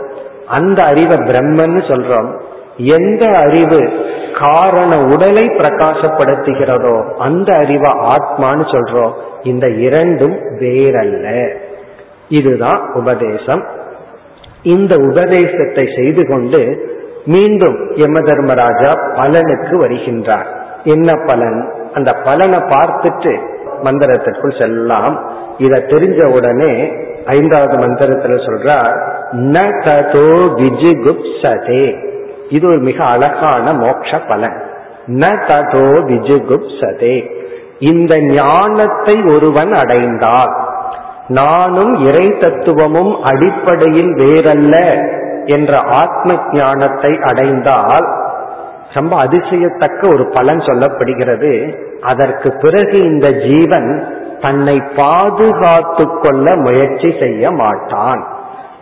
அந்த 0.48 0.84
அறிவை 0.84 1.18
பிரம்மன்னு 1.18 1.82
சொல்றோம். 1.88 2.30
எந்த 2.78 3.38
அறிவு 3.38 3.94
காரண 4.40 5.06
உடலை 5.06 5.46
பிரகாசப்படுத்துகிறதோ 5.48 6.96
அந்த 7.18 7.56
அறிவை 7.56 7.92
ஆத்மான்னு 7.92 8.66
சொல்றோம் 8.74 9.12
இந்த 9.44 9.70
இரண்டும் 9.70 10.38
வேறல்ல. 10.60 11.56
இதுதான் 12.30 12.80
உபதேசம். 12.94 13.64
இந்த 14.64 14.96
உபதேசத்தை 14.96 15.86
செய்து 15.96 16.28
கொண்டு 16.28 16.62
மீண்டும் 17.26 17.78
யம 17.96 18.22
தர்மராஜா 18.22 18.92
பலனுக்கு 19.14 19.76
வருகின்றார். 19.86 20.48
என்ன 20.84 21.14
பலன்? 21.26 21.74
அந்த 21.94 22.14
பலனை 22.14 22.60
பார்த்துட்டு 22.60 23.34
மந்திரத்திற்குள் 23.84 24.60
செல்லாம். 24.60 25.16
இதை 25.58 25.80
தெரிஞ்ச 25.80 26.26
உடனே 26.26 26.92
ஐந்தாவது 27.26 27.76
மந்திரத்துல 27.78 28.36
சொல்றார் 28.48 28.96
ந 29.34 29.58
ததோ 29.86 30.30
விஜிகுப்சதே. 30.60 31.86
இது 32.50 32.68
ஒரு 32.68 32.78
மிக 32.78 33.04
அழகான 33.04 33.74
மோட்ச 33.74 34.28
பலன். 34.28 34.66
ந 35.08 35.26
ததோ 35.26 35.88
விஜுகுப்சதே. 36.08 37.36
இந்த 37.80 38.22
ஞானத்தை 38.22 39.24
ஒருவன் 39.24 39.74
அடைந்தால் 39.74 40.56
நானும் 41.28 41.96
இறை 41.96 42.38
தத்துவமும் 42.38 43.24
அடிப்படையில் 43.24 44.14
வேறல்ல 44.14 44.76
என்ற 45.46 45.80
ஆத்ம 45.80 46.34
ஞானத்தை 46.52 47.20
அடைந்தால் 47.22 48.08
ரொம்ப 48.94 49.18
அதிசயத்தக்க 49.18 50.08
ஒரு 50.14 50.30
பலன் 50.34 50.58
சொல்லப்படுகிறது. 50.58 51.74
அதற்கு 52.02 52.56
பிறகு 52.62 53.04
இந்த 53.04 53.32
ஜீவன் 53.32 54.08
தன்னை 54.42 54.84
பாதுகாத்து 54.96 56.20
கொள்ள 56.22 56.56
முயற்சி 56.56 57.16
செய்ய 57.20 57.52
மாட்டான். 57.52 58.28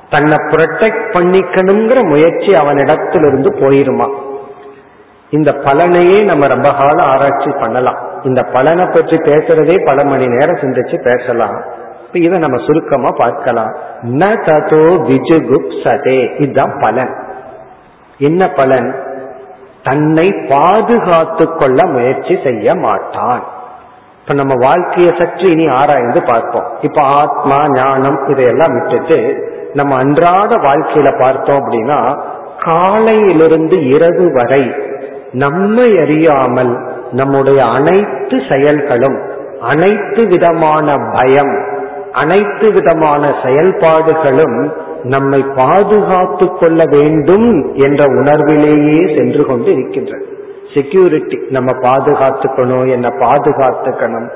தன்னை 0.10 0.38
ப்ரொடெக்ட் 0.38 1.06
பண்ணிக்கணுங்கிற 1.12 2.08
முயற்சி 2.08 2.54
அவனிடத்திலிருந்து 2.54 3.50
போயிருமா? 3.56 4.10
இந்த 5.30 5.52
பலனையே 5.52 6.24
நம்ம 6.24 6.48
ரொம்ப 6.48 6.70
காலம் 6.70 7.10
ஆராய்ச்சி 7.10 7.52
பண்ணலாம். 7.60 7.98
இந்த 8.24 8.44
பலனை 8.44 8.86
பற்றி 8.86 9.18
பேசுறதே 9.18 9.86
பல 9.86 10.04
மணி 10.04 10.28
நேரம் 10.28 10.56
சிந்திச்சு 10.56 11.18
பேசலாம். 11.18 11.64
இப்ப 12.06 12.20
இதை 12.20 12.40
நம்ம 12.40 12.66
சுருக்கமா 12.66 13.10
பார்க்கலாம். 13.18 13.76
ந 14.02 14.26
ததோ 14.26 15.02
விஜுகுப் 15.10 15.84
சதே. 15.84 16.42
இதுதான் 16.42 16.78
பலன். 16.80 17.16
என்ன 18.18 18.48
பலன்? 18.48 18.96
தன்னை 19.84 20.32
பாதுகாத்து 20.50 21.56
கொள்ள 21.56 21.86
முயற்சி 21.86 22.40
செய்ய 22.44 22.76
மாட்டான். 22.76 23.44
இப்ப 24.22 24.34
நம்ம 24.34 24.54
வாழ்க்கையை 24.58 25.14
சற்று 25.20 25.52
இனி 25.52 25.68
ஆராய்ந்து 25.68 26.24
பார்ப்போம். 26.24 26.68
இப்ப 26.82 27.02
ஆத்மா 27.02 27.66
ஞானம் 27.70 28.28
இதையெல்லாம் 28.28 28.74
விட்டுட்டு 28.74 29.54
நம்ம 29.76 29.96
அன்றாட 29.96 30.52
வாழ்க்கையில 30.68 31.10
பார்த்தோம் 31.20 31.60
அப்படின்னா 31.60 32.00
காலையிலிருந்து 32.60 33.78
இரவு 33.88 34.26
வரை 34.34 34.64
நம்மை 35.44 35.88
அறியாமல் 35.98 36.74
நம்முடைய 37.12 37.60
அனைத்து 37.78 38.38
செயல்களும் 38.50 39.18
அனைத்து 39.62 40.22
விதமான 40.28 40.88
பயம் 41.14 41.54
அனைத்து 42.12 42.68
விதமான 42.72 43.24
செயல்பாடுகளும் 43.44 44.58
நம்மை 45.14 45.42
பாதுகாத்து 45.56 46.46
கொள்ள 46.60 46.82
வேண்டும் 46.92 47.50
என்ற 47.78 48.04
உணர்விலேயே 48.20 49.02
சென்று 49.18 49.44
கொண்டு 49.46 49.70
இருக்கின்றது 49.72 50.26
செக்யூரிட்டி 50.74 51.38
நம்ம 51.50 51.72
பாதுகாத்துக்கணும் 51.88 52.88
என்ன 52.92 53.08
பாதுகாத்துக்கணும். 53.20 54.30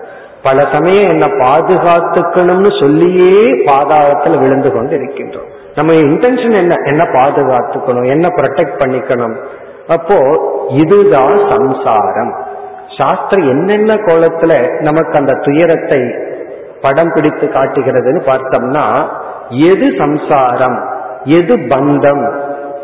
பல 0.43 0.67
சமயம் 0.73 1.09
என்ன 1.09 1.25
பாதுகாத்துக்கணும்னு 1.25 2.79
சொல்லியே 2.79 3.43
பாதாளத்தில் 3.43 4.39
விழுந்து 4.39 4.71
கொண்டு 4.71 4.95
இருக்கின்றோம் 4.95 5.57
நம்ம 5.75 5.93
இன்டென்ஷன் 5.93 6.53
என்ன? 6.53 6.75
என்ன 6.85 7.03
பாதுகாத்துக்கணும்? 7.03 8.07
என்ன 8.07 8.27
ப்ரொடெக்ட் 8.27 8.79
பண்ணிக்கணும்? 8.79 9.35
அப்போ 9.87 10.17
இதுதான் 10.69 11.39
சம்சாரம். 11.49 12.33
சாஸ்திரம் 12.97 13.49
என்னென்ன 13.49 13.95
கோலத்துல 13.95 14.81
நமக்கு 14.81 15.17
அந்த 15.17 15.33
துயரத்தை 15.33 16.11
படம் 16.81 17.11
பிடித்து 17.13 17.47
காட்டுகிறதுன்னு 17.47 18.21
பார்த்தோம்னா 18.25 19.09
எது 19.49 19.93
சம்சாரம்? 19.97 20.79
எது 21.23 21.55
பந்தம்? 21.55 22.41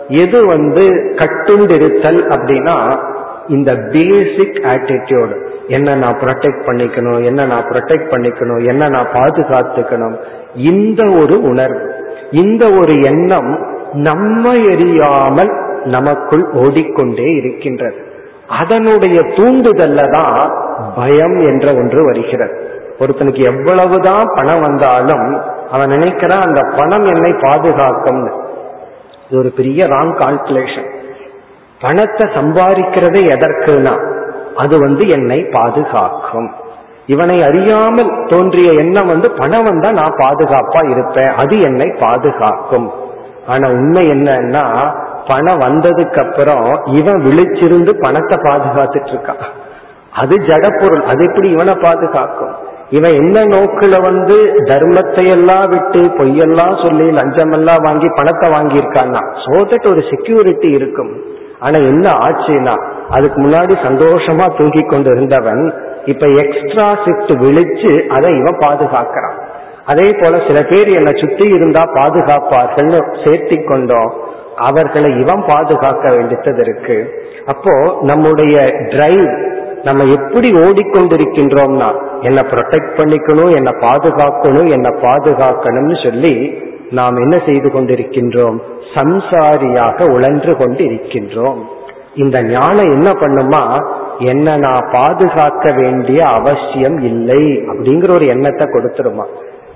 எது 0.08 0.46
வந்து 0.46 0.86
கட்டுண்டிருத்தல் 1.16 2.22
அப்படின்னா 2.28 3.00
இந்த 3.48 3.74
பேசிக் 3.74 4.62
ஆட்டிடியூடு 4.64 5.45
என்ன 5.68 5.96
நான் 5.96 6.18
ப்ரொடெக்ட் 6.22 6.66
பண்ணிக்கணும் 6.66 7.24
என்ன 7.24 7.46
நான் 7.46 7.68
ப்ரொடெக்ட் 7.72 8.12
பண்ணிக்கணும் 8.12 8.64
என்ன 8.66 8.90
நான் 8.90 9.14
பாதுகாத்துக்கணும். 9.14 10.16
இந்த 10.56 11.04
ஒரு 11.22 11.42
உணர்வு 11.42 11.94
இந்த 12.32 12.64
ஒரு 12.72 12.94
எண்ணம் 13.02 13.52
நம்ம 13.94 14.54
எறியாமல் 14.54 15.52
நமக்குள் 15.96 16.46
ஓடிக்கொண்டே 16.54 17.28
இருக்கின்றது. 17.36 17.98
அதனுடைய 18.48 19.22
தூண்டுதல்ல 19.22 20.02
தான் 20.10 20.52
பயம் 20.96 21.38
என்ற 21.38 21.74
ஒன்று 21.74 22.02
வருகிறது. 22.06 22.56
ஒருத்தனுக்கு 23.00 23.42
எவ்வளவுதான் 23.52 24.28
பணம் 24.36 24.62
வந்தாலும் 24.62 25.26
அவன் 25.72 25.90
நினைக்கிறான் 25.90 26.46
அந்த 26.48 26.62
பணம் 26.78 27.06
என்னை 27.06 27.32
பாதுகாக்கும் 27.46 28.22
இது 29.28 29.40
ஒரு 29.40 29.50
பெரிய 29.50 29.88
ராங் 29.88 30.14
கால்குலேஷன் 30.22 30.90
பணத்தை 31.82 32.26
சம்பாதிக்கிறதே 32.36 33.22
எதற்குனா 33.36 33.96
அது 34.56 34.76
வந்து 34.80 35.04
என்னை 35.08 35.40
பாதுகாக்கும். 35.56 36.50
இவனை 37.14 37.38
அறியாமல் 37.44 38.12
தோன்றிய 38.28 38.70
எண்ணம் 38.84 39.12
வந்து 39.14 39.28
பணம் 39.32 39.64
வந்தா 39.64 39.90
நான் 39.92 40.20
பாதுகாப்பா 40.22 40.82
இருப்பேன். 40.94 41.32
அது 41.42 41.56
என்னை 41.60 41.88
பாதுகாக்கும். 42.00 42.88
ஆனா 43.48 43.66
உண்மை 43.70 44.04
என்னன்னா 44.10 44.64
பணம் 45.28 45.62
வந்ததுக்கு 45.66 46.20
அப்புறம் 46.24 46.66
இவன் 47.00 47.20
விழிச்சிருந்து 47.28 47.92
பணத்தை 48.06 48.38
பாதுகாத்துட்டு 48.48 49.12
இருக்கான் 49.14 49.44
அது 50.22 50.36
ஜடப்பொருள். 50.50 51.04
அது 51.12 51.22
எப்படி 51.26 51.48
இவனை 51.50 51.74
பாதுகாக்கும்? 51.84 52.54
இவன் 52.90 53.16
என்ன 53.22 53.38
நோக்குல 53.54 53.96
வந்து 54.08 54.36
தர்மத்தை 54.70 55.24
எல்லாம் 55.36 55.68
விட்டு 55.70 56.02
பொய்யெல்லாம் 56.18 56.76
சொல்லி 56.84 57.08
லஞ்சமெல்லாம் 57.20 57.82
வாங்கி 57.88 58.10
பணத்தை 58.20 58.48
வாங்கியிருக்கான்னா 58.56 59.22
சோ 59.46 59.58
தட் 59.72 59.88
ஒரு 59.92 60.02
செக்யூரிட்டி 60.12 60.70
இருக்கும். 60.80 61.12
ஆனா 61.60 61.78
என்ன 61.78 62.10
ஆச்சுன்னா 62.10 62.76
அதுக்கு 63.10 63.42
முன்னாடி 63.42 63.74
சந்தோஷமா 63.88 64.58
தூங்கி 64.58 64.82
கொண்டு 64.82 65.10
இருந்தவன் 65.12 65.74
இப்ப 66.06 66.28
எக்ஸ்ட்ரா 66.28 66.88
ஷிப்ட் 67.04 67.34
விழிச்சு 67.44 68.08
அதை 68.08 68.32
இவன் 68.38 68.58
பாதுகாக்கிறான். 68.60 69.38
அதே 69.86 70.16
போல 70.22 70.38
சில 70.48 70.62
பேர் 70.62 70.88
என்னை 70.88 71.14
சுத்தி 71.16 71.46
இருந்தா 71.48 71.82
பாதுகாப்பார்கள்னு 71.82 73.00
சேர்த்தி 73.24 73.64
கொண்டோம். 73.64 74.14
அவர்களை 74.56 75.20
இவன் 75.20 75.44
பாதுகாக்க 75.48 76.10
வேண்டியது 76.10 76.62
இருக்கு. 76.62 76.98
அப்போ 77.46 77.98
நம்முடைய 78.02 78.56
டிரைவ் 78.90 79.28
நம்ம 79.84 80.04
எப்படி 80.04 80.52
ஓடிக்கொண்டிருக்கின்றோம்னா 80.54 81.90
என்னை 82.22 82.44
ப்ரொடெக்ட் 82.52 82.96
பண்ணிக்கணும் 82.98 83.56
என்னை 83.56 83.74
பாதுகாக்கணும் 83.82 84.70
என்னை 84.72 84.92
பாதுகாக்கணும்னு 85.02 86.04
சொல்லி 86.04 86.64
நாம் 86.92 87.16
என்ன 87.16 87.42
செய்து 87.46 87.70
கொண்டிருக்கின்றோம்? 87.70 88.60
சம்சாரியாக 88.94 90.10
உழன்று 90.10 90.58
கொண்டு 90.58 90.84
இருக்கின்றோம் 90.84 91.60
இந்த 92.16 92.44
ஞானம் 92.44 92.92
என்ன 92.92 93.12
பண்ணுமா? 93.12 93.86
என்ன 94.20 94.58
நான் 94.58 94.90
பாதுகாக்க 94.92 95.72
வேண்டிய 95.72 96.26
அவசியம் 96.26 96.98
இல்லை 96.98 97.64
அப்படிங்கிற 97.68 98.12
ஒரு 98.12 98.28
எண்ணத்தை 98.28 98.68
கொடுத்துருமா. 98.68 99.26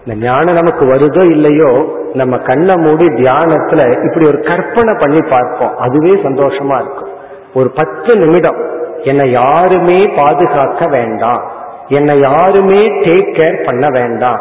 இந்த 0.05 0.26
ஞானம் 0.26 0.55
நமக்கு 0.55 0.86
வருதோ 0.86 1.30
இல்லையோ 1.30 1.97
நம்ம 2.14 2.38
கண்ணை 2.38 2.76
மூடி 2.76 3.05
தியானத்துல 3.05 4.05
இப்படி 4.05 4.28
ஒரு 4.28 4.39
கற்பனை 4.39 4.93
பண்ணி 4.93 5.22
பார்ப்போம். 5.30 5.78
அதுவே 5.78 6.12
சந்தோஷமா 6.12 6.76
இருக்கும். 6.76 7.10
ஒரு 7.53 7.70
பத்து 7.70 8.18
நிமிடம் 8.18 8.78
என்னை 9.01 9.32
யாருமே 9.32 10.07
பாதுகாக்க 10.07 10.88
வேண்டாம். 10.88 11.51
என்னை 11.88 12.20
யாருமே 12.20 12.80
டேக் 12.80 13.36
கேர் 13.38 13.66
பண்ண 13.66 13.88
வேண்டாம். 13.89 14.39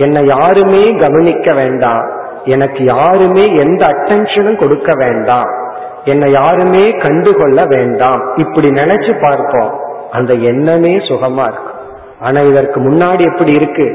என்னை 0.00 0.26
யாருமே 0.26 0.96
கவனிக்க 0.96 1.54
வேண்டாம். 1.54 2.04
எனக்கு 2.44 2.84
யாருமே 2.84 3.44
எந்த 3.56 3.84
அட்டென்ஷனும் 3.84 4.56
கொடுக்க 4.56 4.92
வேண்டாம். 4.96 5.50
என்னை 6.04 6.30
யாருமே 6.30 6.90
கண்டுகொள்ள 6.90 7.64
வேண்டாம். 7.64 8.20
இப்படி 8.36 8.68
நினைச்சு 8.68 9.20
பார்ப்போம். 9.20 9.80
அந்த 10.10 10.34
எண்ணமே 10.34 10.96
சுகமா 10.96 11.42
இருக்கும் 11.42 11.78
ஆனா 12.20 12.40
இதற்கு 12.40 12.80
முன்னாடி 12.80 13.20
எப்படி 13.32 13.54
இருக்கு? 13.54 13.86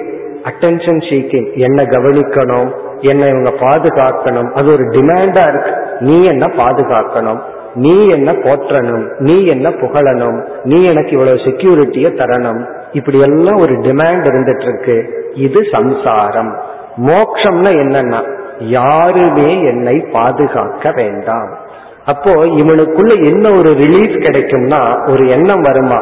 அட்டென்ஷன் 0.44 1.02
சீக்கிங் 1.10 1.54
என்ன 1.54 1.84
கவனிக்கணும். 1.84 2.72
என்னை 3.00 3.30
இவங்க 3.30 3.50
பாதுகாக்கணும். 3.50 4.52
அது 4.52 4.68
ஒரு 4.72 4.84
டிமாண்டா 4.84 5.48
இருக்கு. 5.48 5.72
நீ 6.00 6.26
என்ன 6.26 6.46
பாதுகாக்கணும். 6.46 7.40
நீ 7.74 8.10
என்ன 8.10 8.32
போற்றணும். 8.32 9.06
நீ 9.20 9.46
என்ன 9.46 9.70
புகழணும். 9.70 10.46
நீ 10.64 10.86
எனக்கு 10.86 11.12
இவ்வளவு 11.12 11.38
செக்யூரிட்டிய 11.38 12.08
தரணும். 12.22 12.64
இப்படி 12.96 13.20
எல்லாம் 13.20 13.60
ஒரு 13.60 13.74
டிமாண்ட் 13.74 14.26
இருந்துட்டு 14.32 14.66
இருக்கு 14.68 14.98
இது 15.34 15.60
சம்சாரம். 15.72 16.52
மோக்ஷம்னா 17.06 17.72
என்னன்னா 17.84 18.20
யாருமே 18.76 19.50
என்னை 19.64 19.96
பாதுகாக்க 20.14 20.92
வேண்டாம். 20.96 21.50
அப்போ 22.06 22.32
இவனுக்குள்ள 22.60 23.14
என்ன 23.26 23.46
ஒரு 23.58 23.72
ரிலீஃப் 23.84 24.18
கிடைக்கும்னா 24.26 24.82
ஒரு 25.12 25.24
எண்ணம் 25.30 25.62
வருமா? 25.62 26.00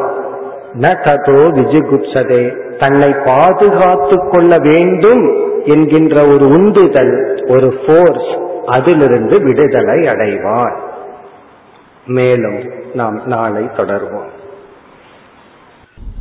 ந 0.80 0.92
ததோ 1.06 1.40
விஜிகுப்சதே. 1.58 2.42
தன்னை 2.78 3.10
பாதுகாத்து 3.26 4.16
கொள்ள 4.30 4.58
வேண்டும் 4.58 5.24
என்கின்ற 5.64 6.16
ஒரு 6.26 6.46
உந்துதல் 6.48 7.14
ஒரு 7.48 7.68
ஃபோர்ஸ் 7.82 8.30
அதிலிருந்து 8.66 9.36
விடுதலை 9.42 9.98
அடைவார் 10.12 10.78
மேலும் 12.06 12.58
நாம் 12.94 13.20
நாளை 13.26 13.64
தொடர்வோம். 13.76 14.30